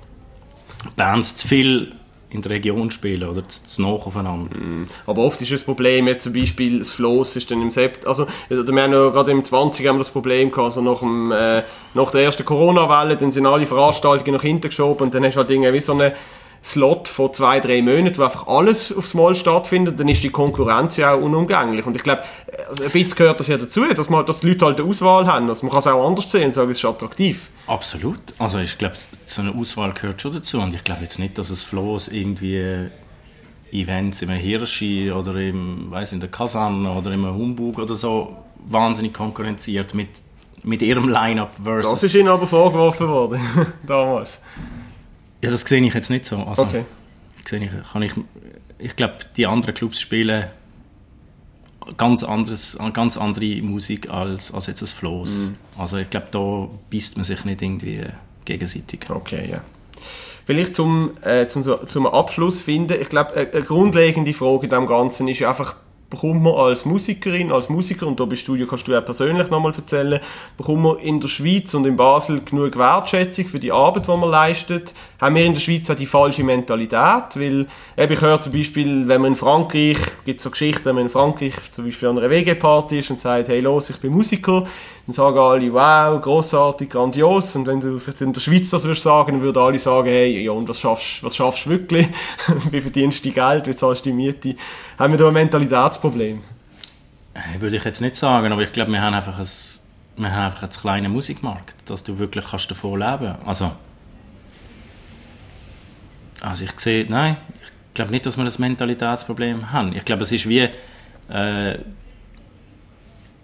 Bands 0.96 1.36
zu 1.36 1.46
viel 1.46 1.94
in 2.34 2.42
der 2.42 2.52
Region 2.52 2.90
spielen 2.90 3.28
oder 3.28 3.46
zu, 3.46 3.64
zu 3.64 3.82
nach 3.82 4.06
aufeinander. 4.06 4.58
Mhm. 4.58 4.86
Aber 5.06 5.22
oft 5.22 5.40
ist 5.40 5.52
das 5.52 5.62
Problem, 5.62 6.08
jetzt 6.08 6.24
zum 6.24 6.32
Beispiel 6.32 6.78
das 6.78 6.90
Floss 6.90 7.36
ist 7.36 7.50
dann 7.50 7.62
im 7.62 7.70
September, 7.70 8.08
also 8.08 8.26
wir 8.48 8.58
haben 8.58 8.92
ja 8.92 9.10
gerade 9.10 9.30
im 9.30 9.44
20 9.44 9.86
haben 9.86 9.96
wir 9.96 10.00
das 10.00 10.10
Problem 10.10 10.50
gehabt, 10.50 10.64
also 10.64 10.80
nach, 10.80 11.00
dem, 11.00 11.32
äh, 11.32 11.62
nach 11.94 12.10
der 12.10 12.22
ersten 12.22 12.44
Corona-Welle, 12.44 13.16
dann 13.16 13.32
sind 13.32 13.46
alle 13.46 13.66
Veranstaltungen 13.66 14.34
nach 14.34 14.42
hinten 14.42 14.68
geschoben 14.68 15.04
und 15.04 15.14
dann 15.14 15.24
hast 15.24 15.34
du 15.34 15.40
halt 15.40 15.50
irgendwie 15.50 15.80
so 15.80 15.92
eine 15.92 16.14
Slot 16.64 17.08
von 17.08 17.32
zwei, 17.32 17.58
drei 17.58 17.82
Monaten, 17.82 18.18
wo 18.18 18.22
einfach 18.22 18.46
alles 18.46 18.96
aufs 18.96 19.14
Mal 19.14 19.34
stattfindet, 19.34 19.98
dann 19.98 20.08
ist 20.08 20.22
die 20.22 20.30
Konkurrenz 20.30 20.96
ja 20.96 21.14
auch 21.14 21.20
unumgänglich. 21.20 21.84
Und 21.84 21.96
ich 21.96 22.04
glaube, 22.04 22.22
also 22.68 22.84
ein 22.84 22.90
bisschen 22.90 23.16
gehört 23.16 23.40
das 23.40 23.48
ja 23.48 23.58
dazu, 23.58 23.84
dass, 23.92 24.08
man, 24.08 24.24
dass 24.24 24.40
die 24.40 24.48
Leute 24.48 24.66
halt 24.66 24.80
eine 24.80 24.88
Auswahl 24.88 25.26
haben. 25.26 25.48
Also 25.48 25.66
man 25.66 25.72
kann 25.72 25.80
es 25.80 25.86
auch 25.88 26.06
anders 26.06 26.30
sehen 26.30 26.46
und 26.46 26.54
sagen, 26.54 26.70
es 26.70 26.78
ist 26.78 26.84
attraktiv. 26.84 27.50
Absolut. 27.66 28.20
Also 28.38 28.58
ich 28.58 28.78
glaube, 28.78 28.94
so 29.26 29.42
eine 29.42 29.52
Auswahl 29.54 29.92
gehört 29.92 30.22
schon 30.22 30.34
dazu. 30.34 30.60
Und 30.60 30.72
ich 30.72 30.84
glaube 30.84 31.02
jetzt 31.02 31.18
nicht, 31.18 31.36
dass 31.36 31.50
es 31.50 31.64
Floß 31.64 32.08
irgendwie 32.08 32.88
Events 33.72 34.22
im 34.22 34.30
Hirschi 34.30 35.10
oder 35.10 35.34
im, 35.36 35.90
weiß 35.90 36.12
in 36.12 36.20
der 36.20 36.30
Kaserne 36.30 36.92
oder 36.92 37.10
im 37.10 37.26
Humbug 37.26 37.78
oder 37.80 37.96
so 37.96 38.36
wahnsinnig 38.66 39.14
konkurrenziert 39.14 39.94
mit, 39.94 40.10
mit 40.62 40.82
ihrem 40.82 41.08
Line-Up 41.08 41.56
versus... 41.64 41.90
Das 41.90 42.04
ist 42.04 42.14
ihnen 42.14 42.28
aber 42.28 42.46
vorgeworfen 42.46 43.08
worden, 43.08 43.40
damals. 43.86 44.40
Ja, 45.42 45.50
das 45.50 45.62
sehe 45.62 45.82
ich 45.82 45.94
jetzt 45.94 46.10
nicht 46.10 46.24
so. 46.24 46.36
Also, 46.36 46.62
Okay. 46.62 46.84
sehe 47.44 47.64
ich, 47.64 47.70
kann 47.92 48.02
ich, 48.02 48.12
ich 48.78 48.96
glaube, 48.96 49.16
die 49.36 49.46
anderen 49.46 49.74
Clubs 49.74 50.00
spielen 50.00 50.46
ganz, 51.96 52.22
anderes, 52.22 52.78
ganz 52.92 53.16
andere 53.16 53.60
Musik 53.62 54.08
als, 54.10 54.52
als 54.54 54.66
jetzt 54.66 54.82
das 54.82 54.92
Floß. 54.92 55.50
Also 55.76 55.96
ich 55.98 56.10
glaube, 56.10 56.28
da 56.30 56.68
beißt 56.90 57.16
man 57.16 57.24
sich 57.24 57.44
nicht 57.44 57.62
irgendwie 57.62 58.04
gegenseitig. 58.44 59.00
Okay, 59.10 59.50
ja. 59.50 59.62
Vielleicht 60.44 60.74
zum, 60.74 61.12
äh, 61.22 61.46
zum, 61.46 61.62
zum 61.88 62.06
Abschluss 62.06 62.60
finden, 62.60 63.00
ich 63.00 63.08
glaube, 63.08 63.34
eine, 63.34 63.50
eine 63.50 63.62
grundlegende 63.62 64.34
Frage 64.34 64.64
in 64.64 64.70
dem 64.70 64.86
Ganzen 64.86 65.28
ist 65.28 65.42
einfach, 65.42 65.76
bekommt 66.12 66.42
man 66.42 66.52
als 66.52 66.84
Musikerin, 66.84 67.50
als 67.50 67.70
Musiker, 67.70 68.06
und 68.06 68.20
da 68.20 68.26
bist 68.26 68.46
du, 68.46 68.66
kannst 68.66 68.86
du 68.86 68.92
ja 68.92 69.00
persönlich 69.00 69.48
nochmal 69.48 69.72
erzählen, 69.74 70.20
bekommt 70.58 70.82
man 70.82 70.98
in 70.98 71.20
der 71.20 71.28
Schweiz 71.28 71.72
und 71.72 71.86
in 71.86 71.96
Basel 71.96 72.42
genug 72.44 72.76
Wertschätzung 72.76 73.48
für 73.48 73.58
die 73.58 73.72
Arbeit, 73.72 74.06
die 74.06 74.10
man 74.10 74.28
leistet? 74.28 74.92
Haben 75.18 75.36
wir 75.36 75.46
in 75.46 75.54
der 75.54 75.60
Schweiz 75.60 75.88
auch 75.88 75.96
die 75.96 76.04
falsche 76.04 76.44
Mentalität? 76.44 77.34
Weil, 77.34 77.66
eben, 77.96 78.12
ich 78.12 78.20
höre 78.20 78.38
zum 78.40 78.52
Beispiel, 78.52 79.08
wenn 79.08 79.22
man 79.22 79.30
in 79.30 79.36
Frankreich, 79.36 79.96
gibt 80.26 80.40
so 80.40 80.50
Geschichten, 80.50 80.84
wenn 80.84 80.96
man 80.96 81.04
in 81.04 81.10
Frankreich 81.10 81.54
zum 81.70 81.86
Beispiel 81.86 82.08
an 82.08 82.18
einer 82.18 82.28
WG-Party 82.28 82.98
ist 82.98 83.10
und 83.10 83.18
sagt, 83.18 83.48
hey 83.48 83.60
los, 83.60 83.88
ich 83.88 83.96
bin 83.96 84.12
Musiker, 84.12 84.66
dann 85.06 85.14
sagen 85.14 85.38
alle, 85.38 85.72
wow, 85.72 86.20
großartig, 86.20 86.90
grandios. 86.90 87.56
Und 87.56 87.66
wenn 87.66 87.80
du 87.80 87.98
vielleicht 87.98 88.20
in 88.20 88.32
der 88.32 88.40
Schweiz 88.40 88.70
das 88.70 88.84
würdest 88.84 89.02
sagen, 89.02 89.32
dann 89.32 89.42
würden 89.42 89.60
alle 89.60 89.78
sagen, 89.78 90.06
hey, 90.06 90.44
ja, 90.44 90.52
und 90.52 90.68
was 90.68 90.78
schaffst, 90.78 91.24
was 91.24 91.34
schaffst 91.34 91.66
du 91.66 91.70
wirklich? 91.70 92.08
wie 92.70 92.80
verdienst 92.80 93.24
du 93.24 93.30
Geld? 93.30 93.66
Wie 93.66 93.74
zahlst 93.74 94.06
du 94.06 94.10
die 94.10 94.16
Miete? 94.16 94.54
Haben 94.98 95.12
wir 95.12 95.18
da 95.18 95.28
ein 95.28 95.34
Mentalitätsproblem? 95.34 96.40
Äh, 97.34 97.60
Würde 97.60 97.76
ich 97.76 97.84
jetzt 97.84 98.00
nicht 98.00 98.14
sagen, 98.14 98.52
aber 98.52 98.62
ich 98.62 98.72
glaube, 98.72 98.92
wir 98.92 99.02
haben 99.02 99.14
einfach 99.14 99.38
ein, 99.38 99.48
wir 100.16 100.30
haben 100.30 100.44
einfach 100.44 100.62
einen 100.62 100.70
kleinen 100.70 101.12
Musikmarkt, 101.12 101.90
dass 101.90 102.04
du 102.04 102.18
wirklich 102.18 102.44
kannst 102.44 102.70
davon 102.70 103.00
leben 103.00 103.34
Also, 103.44 103.72
also 106.42 106.64
ich 106.64 106.78
sehe, 106.78 107.06
nein, 107.08 107.38
ich 107.62 107.94
glaube 107.94 108.12
nicht, 108.12 108.24
dass 108.24 108.36
wir 108.36 108.44
das 108.44 108.58
Mentalitätsproblem 108.60 109.72
haben. 109.72 109.94
Ich 109.96 110.04
glaube, 110.04 110.22
es 110.22 110.30
ist 110.30 110.48
wie 110.48 110.68
äh, 111.28 111.78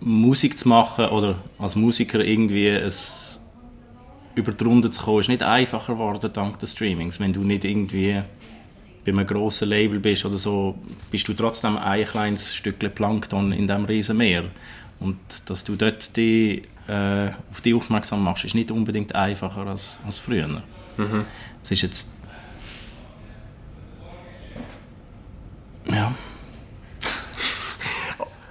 Musik 0.01 0.59
zu 0.59 0.69
machen 0.69 1.07
oder 1.07 1.39
als 1.59 1.77
Musiker 1.77 2.21
irgendwie 2.21 2.69
es 2.69 3.41
über 4.35 4.53
die 4.53 4.65
Runde 4.65 4.91
zu 4.91 5.03
kommen, 5.03 5.21
ist 5.21 5.29
nicht 5.29 5.43
einfacher 5.43 5.95
geworden 5.95 6.31
dank 6.33 6.59
des 6.61 6.73
Streamings. 6.73 7.19
Wenn 7.19 7.33
du 7.33 7.43
nicht 7.43 7.65
irgendwie 7.65 8.23
bei 9.05 9.11
einem 9.13 9.27
grossen 9.27 9.69
Label 9.69 9.99
bist 9.99 10.25
oder 10.25 10.39
so, 10.39 10.79
bist 11.11 11.27
du 11.27 11.35
trotzdem 11.35 11.77
ein 11.77 12.05
kleines 12.05 12.55
Stückchen 12.55 12.93
Plankton 12.93 13.53
in 13.53 13.67
diesem 13.67 13.85
riesen 13.85 14.17
Meer. 14.17 14.45
Und 15.01 15.19
dass 15.47 15.65
du 15.65 15.77
dort 15.77 16.17
die, 16.17 16.63
äh, 16.87 17.31
auf 17.51 17.61
die 17.61 17.75
aufmerksam 17.75 18.23
machst, 18.23 18.45
ist 18.45 18.55
nicht 18.55 18.71
unbedingt 18.71 19.15
einfacher 19.15 19.67
als, 19.67 19.99
als 20.05 20.19
früher. 20.19 20.63
Es 21.63 21.71
ist 21.71 21.83
jetzt... 21.83 22.09
Ja, 25.87 26.13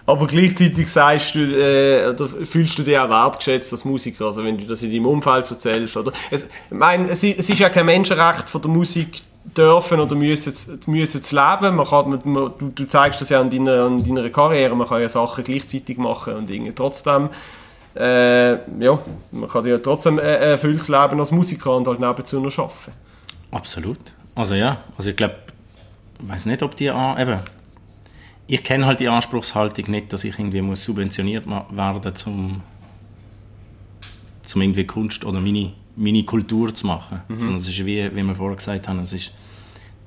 Aber 0.08 0.26
gleichzeitig 0.26 0.88
sagst 0.88 1.36
du, 1.36 1.40
äh, 1.40 2.08
oder 2.08 2.30
fühlst 2.30 2.80
du 2.80 2.84
dich 2.84 2.98
auch 2.98 3.10
wertgeschätzt 3.10 3.74
als 3.74 3.84
Musiker, 3.84 4.28
also 4.28 4.42
wenn 4.42 4.58
du 4.58 4.66
das 4.66 4.82
in 4.82 4.90
deinem 4.90 5.06
Umfeld 5.06 5.52
erzählst, 5.52 5.98
oder? 5.98 6.14
Es, 6.32 6.44
ich 6.44 6.50
meine, 6.72 7.10
es, 7.10 7.24
es 7.24 7.50
ist 7.50 7.60
ja 7.60 7.68
kein 7.68 7.88
Menschenrecht 7.88 8.50
von 8.50 8.62
der 8.62 8.72
Musik 8.72 9.22
dürfen 9.56 10.00
oder 10.00 10.16
müssen, 10.16 10.54
müssen 10.88 11.24
zu 11.24 11.36
leben. 11.36 11.76
Man 11.76 11.86
kann, 11.86 12.22
man, 12.24 12.52
du, 12.58 12.70
du 12.74 12.88
zeigst 12.88 13.20
das 13.20 13.28
ja 13.28 13.42
an 13.42 13.50
deiner, 13.50 13.84
an 13.84 14.02
deiner 14.08 14.30
Karriere, 14.30 14.76
man 14.78 14.88
kann 14.88 15.02
ja 15.02 15.10
Sachen 15.10 15.44
gleichzeitig 15.44 15.98
machen 15.98 16.36
und 16.36 16.50
irgendwie 16.50 16.74
trotzdem, 16.74 17.30
äh, 17.94 18.54
ja, 18.82 19.00
man 19.32 19.50
kann 19.50 19.66
ja 19.66 19.78
trotzdem 19.78 20.20
ein 20.20 20.26
erfülltes 20.26 20.88
Leben 20.88 21.20
als 21.20 21.32
Musiker 21.32 21.76
und 21.76 21.86
halt 21.86 22.00
nebenzu 22.00 22.40
noch 22.40 22.58
arbeiten. 22.58 22.94
Absolut. 23.52 24.00
Also 24.36 24.56
ja, 24.56 24.78
also 24.98 25.10
ich 25.10 25.18
glaube, 25.18 25.36
ich 26.22 26.30
weiß 26.30 26.46
nicht, 26.46 26.64
ob 26.64 26.78
die 26.78 26.90
an, 26.90 27.20
eben, 27.20 27.40
ich 28.48 28.64
kenne 28.64 28.86
halt 28.86 29.00
die 29.00 29.10
Anspruchshaltung 29.10 29.92
nicht, 29.92 30.14
dass 30.14 30.24
ich 30.24 30.40
irgendwie 30.40 30.62
muss 30.62 30.84
subventioniert 30.84 31.46
werden 31.48 32.16
zum 32.16 32.62
zum 34.44 34.62
irgendwie 34.62 34.86
Kunst 34.86 35.26
oder 35.26 35.42
meine, 35.42 35.74
meine 35.96 36.24
Kultur 36.24 36.74
zu 36.74 36.88
machen. 36.88 37.22
Sondern 37.38 37.58
es 37.58 37.68
ist 37.68 37.86
wie, 37.86 38.10
wie 38.16 38.24
wir 38.24 38.36
vorher 38.36 38.56
gesagt 38.56 38.88
haben, 38.88 39.00
es 39.00 39.12
ist 39.14 39.34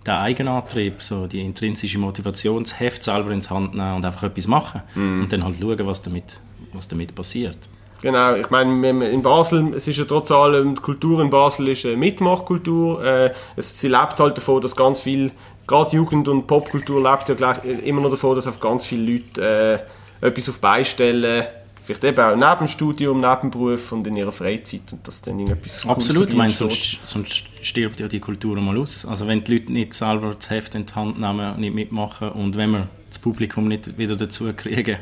der 0.06 0.18
Eigenantrieb, 0.20 1.02
so 1.02 1.26
die 1.26 1.40
intrinsische 1.40 1.98
Motivation, 1.98 2.62
das 2.62 2.80
Heft 2.80 3.04
selber 3.04 3.32
ins 3.32 3.50
Hand 3.50 3.74
nehmen 3.74 3.96
und 3.96 4.04
einfach 4.04 4.22
etwas 4.22 4.46
machen 4.46 4.82
und 4.94 5.28
dann 5.30 5.44
halt 5.44 5.56
schauen, 5.60 5.86
was 5.86 6.00
damit, 6.00 6.40
was 6.72 6.88
damit 6.88 7.14
passiert. 7.14 7.68
Genau, 8.02 8.34
ich 8.34 8.48
meine, 8.48 8.88
in 9.10 9.22
Basel, 9.22 9.74
es 9.74 9.86
ist 9.86 9.98
ja 9.98 10.06
trotz 10.06 10.30
allem, 10.30 10.74
die 10.74 10.80
Kultur 10.80 11.20
in 11.20 11.28
Basel 11.28 11.68
ist 11.68 11.84
eine 11.84 11.98
Mitmachkultur. 11.98 13.04
Äh, 13.04 13.32
es, 13.56 13.78
sie 13.78 13.88
lebt 13.88 14.18
halt 14.18 14.38
davon, 14.38 14.62
dass 14.62 14.74
ganz 14.74 15.00
viel, 15.00 15.32
gerade 15.70 15.96
Jugend- 15.96 16.28
und 16.28 16.46
Popkultur 16.46 17.00
lebt 17.00 17.28
ja 17.28 17.34
gleich, 17.34 17.64
immer 17.84 18.00
noch 18.00 18.10
davon, 18.10 18.34
dass 18.34 18.46
auf 18.46 18.58
ganz 18.58 18.84
viele 18.84 19.12
Leute 19.12 19.86
äh, 20.20 20.26
etwas 20.26 20.48
auf 20.48 20.58
beistellen, 20.58 21.44
vielleicht 21.84 22.04
eben 22.04 22.18
auch 22.18 22.34
neben 22.34 22.66
dem 22.66 22.68
Studium, 22.68 23.20
neben 23.20 23.40
dem 23.42 23.50
Beruf 23.52 23.92
und 23.92 24.06
in 24.06 24.16
ihrer 24.16 24.32
Freizeit 24.32 24.92
und 24.92 25.06
dass 25.06 25.22
dann 25.22 25.38
irgendetwas 25.38 25.86
Absolut, 25.86 26.30
ich 26.30 26.36
meine, 26.36 26.52
sonst, 26.52 26.98
sonst 27.04 27.44
stirbt 27.62 28.00
ja 28.00 28.08
die 28.08 28.20
Kultur 28.20 28.60
mal 28.60 28.76
aus. 28.76 29.06
Also 29.06 29.28
wenn 29.28 29.44
die 29.44 29.58
Leute 29.58 29.72
nicht 29.72 29.92
selber 29.92 30.34
das 30.34 30.50
Heft 30.50 30.74
in 30.74 30.86
die 30.86 30.94
Hand 30.94 31.20
nehmen, 31.20 31.60
nicht 31.60 31.74
mitmachen 31.74 32.30
und 32.30 32.56
wenn 32.56 32.72
wir 32.72 32.88
das 33.08 33.20
Publikum 33.20 33.68
nicht 33.68 33.96
wieder 33.96 34.16
dazu 34.16 34.52
kriegen, 34.52 34.98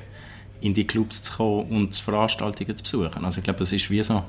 in 0.61 0.74
die 0.74 0.87
Clubs 0.87 1.22
zu 1.22 1.35
kommen 1.35 1.70
und 1.70 1.96
Veranstaltungen 1.96 2.76
zu 2.76 2.83
besuchen. 2.83 3.24
Also 3.24 3.38
ich 3.38 3.44
glaube, 3.44 3.62
es 3.62 3.72
ist 3.72 3.90
wie 3.90 4.02
so 4.02 4.22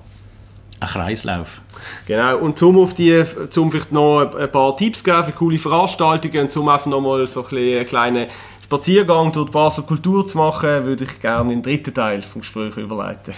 ein 0.80 0.88
Kreislauf. 0.88 1.62
Genau, 2.08 2.38
und 2.38 2.58
zum 2.58 2.78
auf 2.78 2.94
die, 2.94 3.24
zum 3.50 3.72
vielleicht 3.72 3.92
noch 3.92 4.36
ein 4.36 4.52
paar 4.52 4.76
Tipps 4.78 5.04
geben 5.04 5.24
für 5.24 5.32
coole 5.32 5.60
Veranstaltungen 5.60 6.50
und 6.50 6.70
einfach 6.70 6.86
nochmal 6.88 7.28
so 7.28 7.46
ein 7.46 7.58
einen 7.58 7.86
kleinen 7.86 8.28
Spaziergang 8.64 9.32
durch 9.32 9.48
die 9.48 9.52
Basel 9.52 9.84
Kultur 9.84 10.26
zu 10.26 10.38
machen, 10.38 10.86
würde 10.86 11.06
ich 11.06 11.20
gerne 11.20 11.50
den 11.50 11.62
dritten 11.62 11.94
Teil 11.94 12.22
vom 12.22 12.42
Gespräch 12.42 12.78
überleiten. 12.78 13.34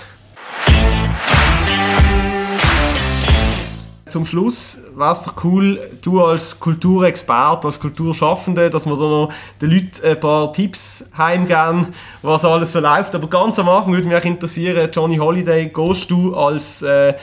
Zum 4.12 4.26
Schluss 4.26 4.78
wäre 4.94 5.14
es 5.14 5.24
doch 5.24 5.42
cool, 5.46 5.90
du 6.02 6.22
als 6.22 6.60
Kulturexperte, 6.60 7.66
als 7.66 7.80
Kulturschaffende, 7.80 8.70
dass 8.70 8.86
wir 8.86 8.98
da 8.98 9.04
noch 9.04 9.34
den 9.62 9.72
Leuten 9.72 10.06
ein 10.06 10.20
paar 10.20 10.52
Tipps 10.52 11.06
heimgeben, 11.18 11.94
was 12.22 12.44
alles 12.44 12.74
so 12.74 12.82
läuft. 12.82 13.16
Aber 13.16 13.30
ganz 13.30 13.58
am 13.58 13.70
Anfang 13.70 13.94
würde 13.94 14.10
mich 14.10 14.26
interessieren, 14.26 14.90
Johnny 14.92 15.16
Holiday, 15.16 15.70
gehst 15.70 16.12
du 16.12 16.36
als, 16.36 16.82
äh, 16.82 17.14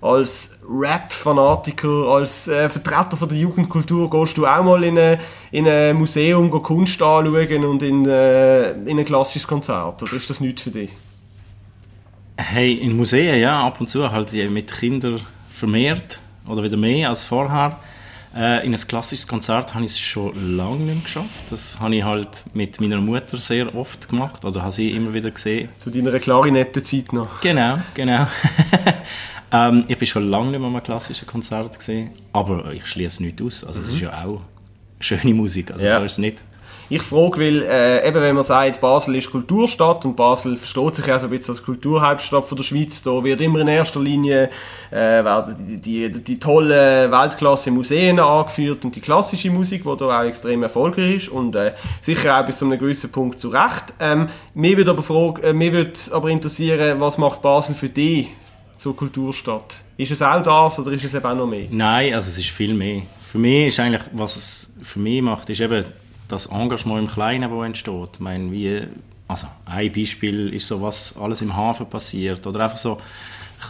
als 0.00 0.58
Rap-Fanatiker, 0.66 2.08
als 2.08 2.48
äh, 2.48 2.70
Vertreter 2.70 3.18
von 3.18 3.28
der 3.28 3.36
Jugendkultur, 3.36 4.08
gehst 4.08 4.38
du 4.38 4.46
auch 4.46 4.64
mal 4.64 4.82
in, 4.84 4.98
eine, 4.98 5.18
in 5.50 5.68
ein 5.68 5.96
Museum 5.96 6.50
go 6.50 6.60
Kunst 6.60 7.02
anschauen 7.02 7.66
und 7.66 7.82
in, 7.82 8.06
äh, 8.06 8.70
in 8.70 8.98
ein 8.98 9.04
klassisches 9.04 9.46
Konzert? 9.46 10.02
Oder 10.02 10.14
ist 10.14 10.30
das 10.30 10.40
nichts 10.40 10.62
für 10.62 10.70
dich? 10.70 10.92
Hey, 12.38 12.72
in 12.72 12.96
Museen, 12.96 13.38
ja, 13.38 13.66
ab 13.66 13.82
und 13.82 13.90
zu 13.90 14.10
halt 14.10 14.32
mit 14.32 14.72
Kindern 14.72 15.20
vermehrt 15.50 16.20
oder 16.48 16.62
wieder 16.62 16.76
mehr 16.76 17.08
als 17.10 17.24
vorher. 17.24 17.78
Äh, 18.36 18.64
in 18.66 18.74
ein 18.74 18.80
klassisches 18.80 19.26
Konzert 19.26 19.74
habe 19.74 19.84
ich 19.86 19.92
es 19.92 19.98
schon 19.98 20.56
lange 20.56 20.80
nicht 20.80 21.04
geschafft. 21.04 21.44
Das 21.50 21.80
habe 21.80 21.96
ich 21.96 22.04
halt 22.04 22.44
mit 22.52 22.78
meiner 22.80 23.00
Mutter 23.00 23.38
sehr 23.38 23.74
oft 23.74 24.08
gemacht 24.08 24.44
oder 24.44 24.62
habe 24.62 24.72
sie 24.72 24.90
immer 24.90 25.14
wieder 25.14 25.30
gesehen. 25.30 25.70
Zu 25.78 25.90
deiner 25.90 26.18
Klarinettenzeit 26.18 27.12
noch? 27.12 27.40
Genau, 27.40 27.78
genau. 27.94 28.26
ähm, 29.52 29.84
ich 29.88 29.96
bin 29.96 30.06
schon 30.06 30.28
lange 30.30 30.50
nicht 30.50 30.60
mehr 30.60 30.68
an 30.68 30.74
einem 30.74 30.82
klassischen 30.84 31.26
Konzert 31.26 31.78
gesehen, 31.78 32.10
aber 32.32 32.70
ich 32.72 32.86
schließe 32.86 33.22
nichts 33.22 33.42
aus. 33.42 33.64
Also 33.64 33.80
es 33.82 33.88
ist 33.88 34.00
ja 34.00 34.24
auch 34.24 34.42
schöne 35.00 35.32
Musik, 35.34 35.70
also 35.70 35.84
Ja. 35.86 35.98
so 35.98 36.04
ist 36.04 36.12
es 36.12 36.18
nicht. 36.18 36.38
Ich 36.90 37.02
frage, 37.02 37.38
weil 37.38 37.62
äh, 37.64 38.08
eben 38.08 38.22
wenn 38.22 38.34
man 38.34 38.44
sagt, 38.44 38.80
Basel 38.80 39.16
ist 39.16 39.30
Kulturstadt 39.30 40.06
und 40.06 40.16
Basel 40.16 40.56
versteht 40.56 40.96
sich 40.96 41.06
ja 41.06 41.18
so 41.18 41.26
ein 41.26 41.30
bisschen 41.30 41.54
als 41.54 41.62
Kulturhauptstadt 41.62 42.46
von 42.46 42.56
der 42.56 42.64
Schweiz, 42.64 43.02
da 43.02 43.22
wird 43.22 43.42
immer 43.42 43.60
in 43.60 43.68
erster 43.68 44.00
Linie 44.00 44.48
äh, 44.90 45.22
die, 45.58 45.76
die, 45.76 46.10
die, 46.10 46.24
die 46.24 46.38
tollen 46.38 47.12
Weltklasse-Museen 47.12 48.18
angeführt 48.18 48.86
und 48.86 48.96
die 48.96 49.02
klassische 49.02 49.50
Musik, 49.50 49.82
die 49.82 49.96
da 49.98 50.18
auch 50.18 50.24
extrem 50.24 50.62
erfolgreich 50.62 51.16
ist 51.16 51.28
und 51.28 51.54
äh, 51.56 51.72
sicher 52.00 52.40
auch 52.40 52.46
bis 52.46 52.56
zu 52.56 52.64
einem 52.64 52.78
gewissen 52.78 53.12
Punkt 53.12 53.38
zu 53.38 53.50
Recht. 53.50 53.92
Ähm, 54.00 54.28
mir 54.54 54.78
würde 54.78 54.92
aber, 54.92 55.44
äh, 55.44 55.72
würde 55.72 55.92
aber 56.12 56.30
interessieren, 56.30 56.98
was 57.00 57.18
macht 57.18 57.42
Basel 57.42 57.74
für 57.74 57.90
dich 57.90 58.28
zur 58.78 58.96
Kulturstadt? 58.96 59.82
Ist 59.98 60.12
es 60.12 60.22
auch 60.22 60.42
das 60.42 60.78
oder 60.78 60.92
ist 60.92 61.04
es 61.04 61.12
eben 61.12 61.26
auch 61.26 61.34
noch 61.34 61.46
mehr? 61.46 61.66
Nein, 61.70 62.14
also 62.14 62.30
es 62.30 62.38
ist 62.38 62.48
viel 62.48 62.72
mehr. 62.72 63.02
Für 63.30 63.38
mich 63.38 63.68
ist 63.68 63.80
eigentlich, 63.80 64.04
was 64.12 64.36
es 64.36 64.70
für 64.82 65.00
mich 65.00 65.20
macht, 65.20 65.50
ist 65.50 65.60
eben 65.60 65.84
das 66.28 66.46
Engagement 66.46 67.00
im 67.00 67.08
Kleinen, 67.08 67.50
das 67.50 67.66
entsteht. 67.66 68.10
Ich 68.14 68.20
meine, 68.20 68.52
wie, 68.52 68.82
also 69.26 69.46
ein 69.64 69.92
Beispiel 69.92 70.52
ist 70.52 70.66
so, 70.66 70.80
was 70.80 71.16
alles 71.16 71.42
im 71.42 71.56
Hafen 71.56 71.86
passiert 71.86 72.46
oder 72.46 72.60
einfach 72.60 72.78
so 72.78 73.00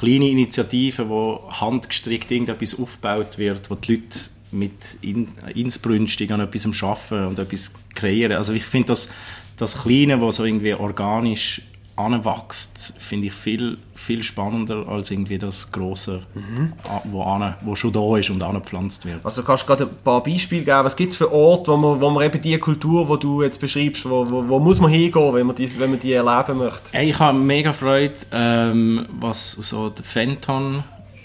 kleine 0.00 0.28
Initiativen, 0.28 1.08
wo 1.08 1.48
handgestrickt 1.50 2.30
irgendetwas 2.30 2.78
aufgebaut 2.78 3.38
wird, 3.38 3.70
wo 3.70 3.74
die 3.74 3.92
Leute 3.92 4.18
mit 4.50 4.98
in, 5.02 5.28
insbrünstig 5.54 6.32
an 6.32 6.40
etwas 6.40 6.66
arbeiten 6.82 7.26
und 7.26 7.38
etwas 7.38 7.70
kreieren. 7.94 8.36
Also 8.36 8.52
ich 8.52 8.64
finde 8.64 8.88
das, 8.88 9.10
das 9.56 9.82
Kleine, 9.82 10.20
was 10.20 10.36
so 10.36 10.44
irgendwie 10.44 10.74
organisch 10.74 11.62
anwächst, 11.98 12.94
finde 12.98 13.26
ich 13.26 13.32
viel, 13.32 13.78
viel 13.94 14.22
spannender 14.22 14.86
als 14.88 15.10
irgendwie 15.10 15.38
das 15.38 15.72
Große, 15.72 16.22
mhm. 16.34 16.72
wo, 17.04 17.22
an, 17.22 17.56
wo 17.62 17.74
schon 17.74 17.92
da 17.92 18.16
ist 18.16 18.30
und 18.30 18.42
angepflanzt 18.42 19.04
wird. 19.04 19.18
Also 19.24 19.42
kannst 19.42 19.64
du 19.64 19.66
gerade 19.66 19.84
ein 19.84 20.02
paar 20.04 20.22
Beispiele 20.22 20.62
geben? 20.62 20.84
Was 20.84 20.94
gibt 20.94 21.12
es 21.12 21.18
für 21.18 21.32
Orte, 21.32 21.72
wo 21.72 21.76
man, 21.76 22.00
wo 22.00 22.10
man 22.10 22.24
eben 22.24 22.40
die 22.40 22.56
Kultur, 22.58 23.06
die 23.16 23.20
du 23.20 23.42
jetzt 23.42 23.60
beschreibst, 23.60 24.08
wo, 24.08 24.28
wo, 24.30 24.48
wo 24.48 24.58
muss 24.60 24.80
man 24.80 24.90
hingehen, 24.90 25.34
wenn 25.34 25.46
man 25.46 25.56
die, 25.56 25.78
wenn 25.78 25.90
man 25.90 25.98
die 25.98 26.12
erleben 26.12 26.58
möchte? 26.58 26.96
Ich 26.98 27.18
habe 27.18 27.36
mega 27.36 27.72
Freude, 27.72 28.14
ähm, 28.30 29.06
was 29.18 29.52
so 29.52 29.90
der 29.90 30.04
Fenton, 30.04 30.84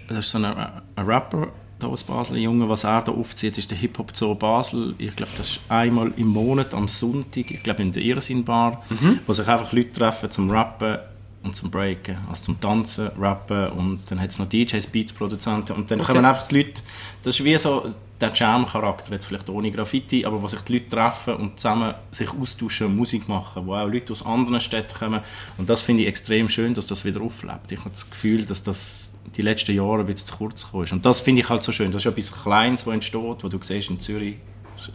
das 0.10 0.26
ist 0.26 0.32
so 0.32 0.40
ein, 0.40 0.46
ein 0.46 1.06
Rapper, 1.06 1.50
da 1.84 1.90
aus 1.90 2.04
Basel, 2.04 2.38
Junge, 2.38 2.68
was 2.70 2.84
er 2.84 3.02
da 3.02 3.12
aufzieht, 3.12 3.58
ist 3.58 3.70
der 3.70 3.78
Hip-Hop 3.78 4.16
Zoo 4.16 4.36
Basel. 4.36 4.96
Ich 4.98 5.16
glaube, 5.16 5.32
das 5.36 5.52
ist 5.52 5.60
einmal 5.70 6.12
im 6.18 6.28
Monat 6.28 6.74
am 6.74 6.88
Sonntag, 6.88 7.52
ich 7.52 7.64
glaube 7.64 7.82
in 7.82 7.92
der 7.92 8.02
Irrsinn 8.02 8.44
Bar, 8.44 8.84
mhm. 8.90 9.20
wo 9.28 9.34
sich 9.34 9.48
einfach 9.48 9.72
Leute 9.74 9.92
treffen 9.92 10.32
zum 10.32 10.50
Rappen 10.50 10.98
und 11.44 11.56
zum 11.56 11.70
Breaken, 11.70 12.18
also 12.30 12.46
zum 12.46 12.60
Tanzen, 12.60 13.10
Rappen 13.20 13.68
und 13.70 14.00
dann 14.10 14.20
hat 14.20 14.30
es 14.30 14.40
noch 14.40 14.48
DJs, 14.48 14.88
Beats-Produzenten 14.88 15.74
und 15.74 15.92
dann 15.92 16.00
okay. 16.00 16.14
kommen 16.14 16.26
einfach 16.26 16.48
die 16.48 16.58
Leute, 16.58 16.82
das 17.22 17.40
ist 17.40 17.46
wie 17.46 17.58
so 17.58 17.92
der 18.24 18.32
Jam-Charakter, 18.34 19.12
jetzt 19.12 19.26
vielleicht 19.26 19.50
ohne 19.50 19.70
Graffiti, 19.72 20.26
aber 20.26 20.42
wo 20.42 20.48
sich 20.48 20.62
die 20.62 20.74
Leute 20.74 20.90
treffen 20.90 21.36
und 21.36 21.60
zusammen 21.60 21.94
sich 22.12 22.30
austauschen 22.34 22.88
und 22.88 22.96
Musik 22.96 23.28
machen, 23.28 23.66
wo 23.66 23.76
auch 23.76 23.88
Leute 23.88 24.14
aus 24.14 24.26
anderen 24.26 24.62
Städten 24.62 24.94
kommen 24.98 25.22
und 25.58 25.70
das 25.70 25.82
finde 25.82 26.04
ich 26.04 26.10
extrem 26.10 26.48
schön, 26.50 26.74
dass 26.74 26.86
das 26.86 27.04
wieder 27.06 27.22
auflebt. 27.22 27.72
Ich 27.72 27.80
habe 27.80 27.90
das 27.90 28.10
Gefühl, 28.10 28.46
dass 28.46 28.64
das 28.64 29.14
die 29.36 29.42
letzten 29.42 29.76
Jahre 29.76 30.00
ein 30.00 30.06
bisschen 30.06 30.28
zu 30.28 30.38
kurz 30.38 30.66
gekommen 30.66 30.84
ist 30.86 30.94
und 30.94 31.06
das 31.06 31.22
finde 31.22 31.42
ich 31.42 31.50
halt 31.50 31.64
so 31.64 31.72
schön, 31.72 31.92
das 31.92 32.06
ist 32.06 32.12
etwas 32.12 32.32
Kleines, 32.32 32.88
was 32.88 32.94
entsteht, 32.94 33.44
wo 33.44 33.48
du 33.50 33.60
siehst, 33.62 33.90
in 33.90 34.00
Zürich 34.00 34.36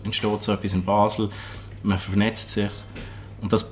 entsteht 0.05 0.43
so 0.43 0.53
etwas 0.53 0.73
in 0.73 0.85
Basel, 0.85 1.29
man 1.83 1.99
vernetzt 1.99 2.51
sich 2.51 2.71
und 3.41 3.53
das 3.53 3.69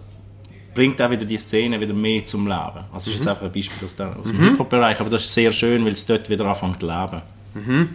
bringt 0.74 1.00
auch 1.00 1.10
wieder 1.10 1.24
die 1.24 1.38
Szene 1.38 1.80
wieder 1.80 1.94
mehr 1.94 2.22
zum 2.24 2.46
Leben. 2.46 2.84
Also 2.92 2.92
das 2.92 3.06
ist 3.06 3.14
jetzt 3.14 3.24
mhm. 3.24 3.30
einfach 3.30 3.46
ein 3.46 3.52
Beispiel 3.52 3.84
aus, 3.86 3.96
der, 3.96 4.16
aus 4.16 4.28
dem 4.28 4.36
mhm. 4.36 4.50
Hip-Hop-Bereich, 4.50 5.00
aber 5.00 5.08
das 5.08 5.24
ist 5.24 5.32
sehr 5.32 5.50
schön, 5.50 5.84
weil 5.86 5.94
es 5.94 6.04
dort 6.04 6.28
wieder 6.28 6.44
anfängt 6.44 6.80
zu 6.80 6.86
leben. 6.86 7.22
Mhm. 7.54 7.88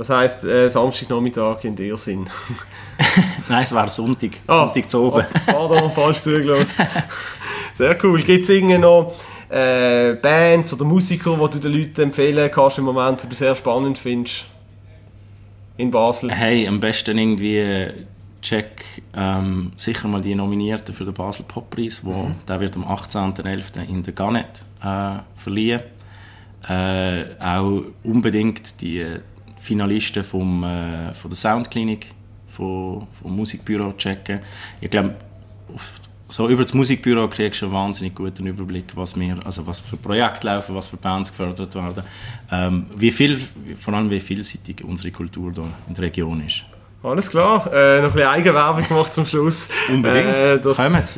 Das 0.00 0.08
heisst, 0.08 0.44
äh, 0.44 0.70
Samstagnachmittag 0.70 1.62
in 1.64 1.76
der 1.76 1.94
Sinn. 1.98 2.26
Nein, 3.50 3.64
es 3.64 3.74
war 3.74 3.90
Sonntag. 3.90 4.30
Ah, 4.46 4.64
Sonntag 4.64 4.88
zu 4.88 5.02
oben. 5.02 5.26
Ah, 5.46 5.52
pardon, 5.52 5.90
falsch 5.90 6.22
zugelassen. 6.22 6.86
Sehr 7.74 8.02
cool. 8.02 8.22
Gibt 8.22 8.44
es 8.44 8.48
irgendwie 8.48 8.78
noch 8.78 9.14
äh, 9.50 10.14
Bands 10.14 10.72
oder 10.72 10.86
Musiker, 10.86 11.36
die 11.36 11.58
du 11.58 11.68
den 11.68 11.72
Leuten 11.78 12.00
empfehlen 12.00 12.50
kannst 12.50 12.78
im 12.78 12.86
Moment, 12.86 13.22
die 13.22 13.28
du 13.28 13.34
sehr 13.34 13.54
spannend 13.54 13.98
findest? 13.98 14.46
In 15.76 15.90
Basel? 15.90 16.32
Hey, 16.32 16.66
am 16.66 16.80
besten 16.80 17.18
irgendwie 17.18 17.88
check 18.40 18.82
ähm, 19.14 19.72
sicher 19.76 20.08
mal 20.08 20.22
die 20.22 20.34
Nominierten 20.34 20.94
für 20.94 21.04
den 21.04 21.12
Basel 21.12 21.44
Poppreis, 21.46 22.02
wo 22.06 22.14
mhm. 22.14 22.36
der 22.48 22.58
wird 22.58 22.74
am 22.74 22.86
18.11. 22.86 23.86
in 23.86 24.02
der 24.02 24.14
Garnet 24.14 24.64
äh, 24.82 25.18
verliehen. 25.36 25.82
Äh, 26.66 27.24
auch 27.38 27.82
unbedingt 28.02 28.80
die 28.80 29.20
Finalisten 29.60 30.24
vom, 30.24 30.64
äh, 30.64 31.12
von 31.14 31.30
der 31.30 31.36
Soundklinik, 31.36 32.12
vom, 32.48 33.06
vom 33.20 33.36
Musikbüro 33.36 33.92
checken. 33.92 34.40
Ich 34.80 34.90
glaube, 34.90 35.14
so 36.28 36.48
über 36.48 36.62
das 36.62 36.74
Musikbüro 36.74 37.28
kriegst 37.28 37.60
du 37.60 37.66
einen 37.66 37.74
wahnsinnig 37.74 38.14
guten 38.14 38.46
Überblick, 38.46 38.96
was 38.96 39.18
wir, 39.18 39.38
also 39.44 39.66
was 39.66 39.80
für 39.80 39.96
Projekte 39.96 40.46
laufen, 40.46 40.74
was 40.74 40.88
für 40.88 40.96
Bands 40.96 41.30
gefördert 41.30 41.74
werden, 41.74 42.04
ähm, 42.50 42.86
wie 42.96 43.10
viel, 43.10 43.40
vor 43.76 43.94
allem 43.94 44.10
wie 44.10 44.20
vielseitig 44.20 44.84
unsere 44.84 45.10
Kultur 45.10 45.52
hier 45.52 45.68
in 45.88 45.94
der 45.94 46.04
Region 46.04 46.44
ist. 46.44 46.64
Alles 47.02 47.30
klar, 47.30 47.66
äh, 47.72 48.02
noch 48.02 48.08
ein 48.08 48.12
bisschen 48.14 48.28
Eigenwerbung 48.28 48.86
gemacht 48.86 49.14
zum 49.14 49.24
Schluss. 49.24 49.68
Unbedingt, 49.88 50.36
äh, 50.36 50.60
das, 50.60 50.76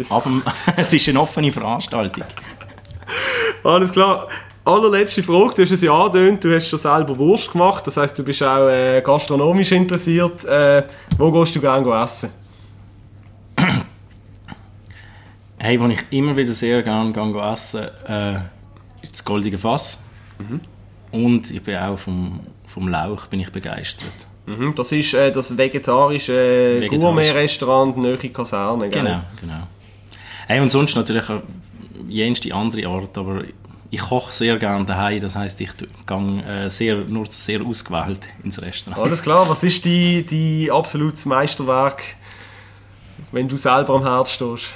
Kommt, 0.08 0.44
es 0.76 0.92
ist 0.92 1.08
eine 1.08 1.20
offene 1.20 1.50
Veranstaltung. 1.50 2.24
Alles 3.64 3.92
klar. 3.92 4.28
Allerletzte 4.64 5.24
Frage, 5.24 5.54
du 5.56 5.62
hast 5.62 5.72
es 5.72 5.82
ja 5.82 5.92
angedeutet, 5.92 6.44
du 6.44 6.54
hast 6.54 6.68
schon 6.68 6.78
selber 6.78 7.18
Wurst 7.18 7.50
gemacht, 7.50 7.84
das 7.84 7.96
heisst, 7.96 8.16
du 8.18 8.22
bist 8.22 8.42
auch 8.44 8.68
äh, 8.68 9.02
gastronomisch 9.04 9.72
interessiert. 9.72 10.44
Äh, 10.44 10.84
wo 11.18 11.32
gehst 11.32 11.56
du 11.56 11.60
gerne 11.60 12.02
essen? 12.02 12.30
Hey, 15.64 15.78
wo 15.78 15.86
ich 15.86 16.02
immer 16.10 16.36
wieder 16.36 16.52
sehr 16.52 16.82
gerne 16.82 17.12
gehe 17.12 17.52
essen 17.52 17.86
äh, 18.08 18.34
ist 19.00 19.12
das 19.12 19.24
Goldige 19.24 19.56
Fass. 19.56 19.96
Mhm. 20.40 20.60
Und 21.12 21.52
ich 21.52 21.62
bin 21.62 21.76
auch 21.76 21.96
vom, 21.96 22.40
vom 22.66 22.88
Lauch 22.88 23.26
bin 23.26 23.38
ich 23.38 23.50
begeistert. 23.50 24.26
Mhm, 24.46 24.74
das 24.74 24.90
ist 24.90 25.14
äh, 25.14 25.30
das 25.30 25.56
vegetarische 25.56 26.84
Gourmet-Restaurant 26.90 27.96
Nöchi 27.96 28.30
Kaserne, 28.30 28.88
gell? 28.88 29.04
Genau, 29.04 29.20
genau. 29.40 29.68
Hey, 30.48 30.58
und 30.58 30.72
sonst 30.72 30.96
natürlich 30.96 31.26
jenste 32.08 32.52
andere 32.52 32.88
Art, 32.88 33.16
aber 33.16 33.44
ich 33.92 34.00
koche 34.00 34.32
sehr 34.32 34.58
gerne 34.58 34.86
daheim, 34.86 35.20
das 35.20 35.36
heißt 35.36 35.60
ich 35.60 35.70
gehe 35.76 36.42
äh, 36.46 36.70
sehr, 36.70 36.96
nur 37.04 37.26
sehr 37.26 37.60
ausgewählt 37.60 38.26
ins 38.42 38.60
Restaurant. 38.60 39.04
Alles 39.04 39.22
klar, 39.22 39.46
was 39.46 39.62
ist 39.62 39.84
die, 39.84 40.24
die 40.24 40.70
absolutes 40.72 41.26
Meisterwerk, 41.26 42.02
wenn 43.32 43.46
du 43.46 43.58
selber 43.58 43.94
am 43.94 44.02
Herz 44.02 44.30
stehst? 44.30 44.72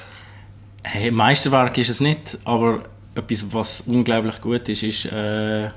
Hey, 0.83 1.11
Meisterwerk 1.11 1.79
ist 1.79 1.89
es 1.89 2.01
nicht, 2.01 2.39
aber 2.45 2.83
etwas, 3.15 3.47
was 3.51 3.81
unglaublich 3.87 4.39
gut 4.39 4.69
ist, 4.69 4.83
ist 4.83 5.07
äh, 5.07 5.71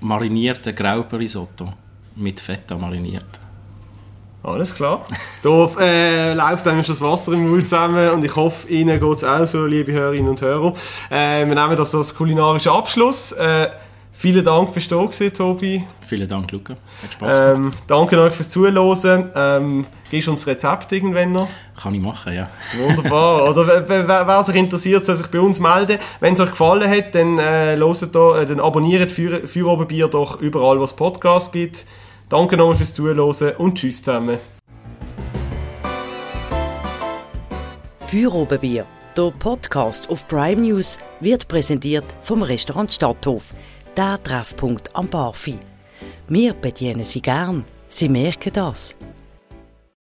marinierter 0.00 0.72
Grauperisotto 0.72 1.72
mit 2.16 2.40
Feta 2.40 2.76
mariniert. 2.76 3.38
Alles 4.44 4.74
klar. 4.74 5.04
Da 5.42 5.70
äh, 5.78 6.34
läuft 6.34 6.66
dann 6.66 6.82
das 6.82 7.00
Wasser 7.00 7.32
im 7.32 7.48
Mund 7.48 7.62
zusammen 7.62 8.10
und 8.10 8.24
ich 8.24 8.34
hoffe, 8.34 8.68
Ihnen 8.68 8.98
geht 8.98 9.16
es 9.18 9.24
auch 9.24 9.46
so, 9.46 9.66
liebe 9.66 9.92
Hörerinnen 9.92 10.28
und 10.28 10.40
Hörer. 10.40 10.74
Äh, 11.10 11.46
wir 11.46 11.54
nehmen 11.54 11.76
das 11.76 11.94
als 11.94 12.14
kulinarischen 12.14 12.72
Abschluss. 12.72 13.30
Äh, 13.32 13.68
vielen 14.10 14.44
Dank 14.44 14.72
fürs 14.72 14.88
da 14.88 14.96
gewesen, 14.96 15.32
Tobi. 15.32 15.84
Vielen 16.04 16.28
Dank, 16.28 16.50
Luca. 16.50 16.74
Hat 17.02 17.12
Spaß 17.12 17.38
ähm, 17.38 17.44
gemacht. 17.54 17.74
Ähm, 17.74 17.82
danke 17.86 18.20
euch 18.20 18.32
fürs 18.32 18.48
Zuhören. 18.48 19.30
Ähm, 19.36 19.86
gibst 20.10 20.26
du 20.26 20.32
uns 20.32 20.44
Rezept 20.44 20.90
irgendwann 20.90 21.30
noch? 21.30 21.48
Kann 21.80 21.94
ich 21.94 22.02
machen, 22.02 22.34
ja. 22.34 22.48
Wunderbar. 22.76 23.44
Oder 23.50 23.88
wer, 23.88 24.08
wer 24.08 24.44
sich 24.44 24.56
interessiert, 24.56 25.06
soll 25.06 25.16
sich 25.16 25.28
bei 25.28 25.38
uns 25.38 25.60
melden. 25.60 25.98
Wenn 26.18 26.34
es 26.34 26.40
euch 26.40 26.50
gefallen 26.50 26.90
hat, 26.90 27.14
dann, 27.14 27.38
äh, 27.38 27.78
da, 27.78 28.40
äh, 28.40 28.46
dann 28.46 28.58
abonniert 28.58 29.12
Feuer, 29.12 30.08
doch 30.08 30.40
überall, 30.40 30.80
wo 30.80 30.84
es 30.84 30.94
Podcasts 30.94 31.52
gibt. 31.52 31.86
Danke 32.32 32.56
nochmal 32.56 32.76
fürs 32.76 32.94
Zuhören 32.94 33.20
und 33.58 33.74
tschüss 33.74 33.98
zusammen. 33.98 34.38
Feuerobenbier, 38.06 38.86
der 39.14 39.30
Podcast 39.38 40.08
auf 40.08 40.26
Prime 40.28 40.62
News, 40.62 40.98
wird 41.20 41.46
präsentiert 41.46 42.06
vom 42.22 42.42
Restaurant 42.42 42.90
Stadthof, 42.90 43.52
der 43.98 44.18
Treffpunkt 44.22 44.96
am 44.96 45.08
Barfi. 45.08 45.58
Wir 46.26 46.54
bedienen 46.54 47.04
Sie 47.04 47.20
gern, 47.20 47.66
Sie 47.88 48.08
merken 48.08 48.54
das. 48.54 48.96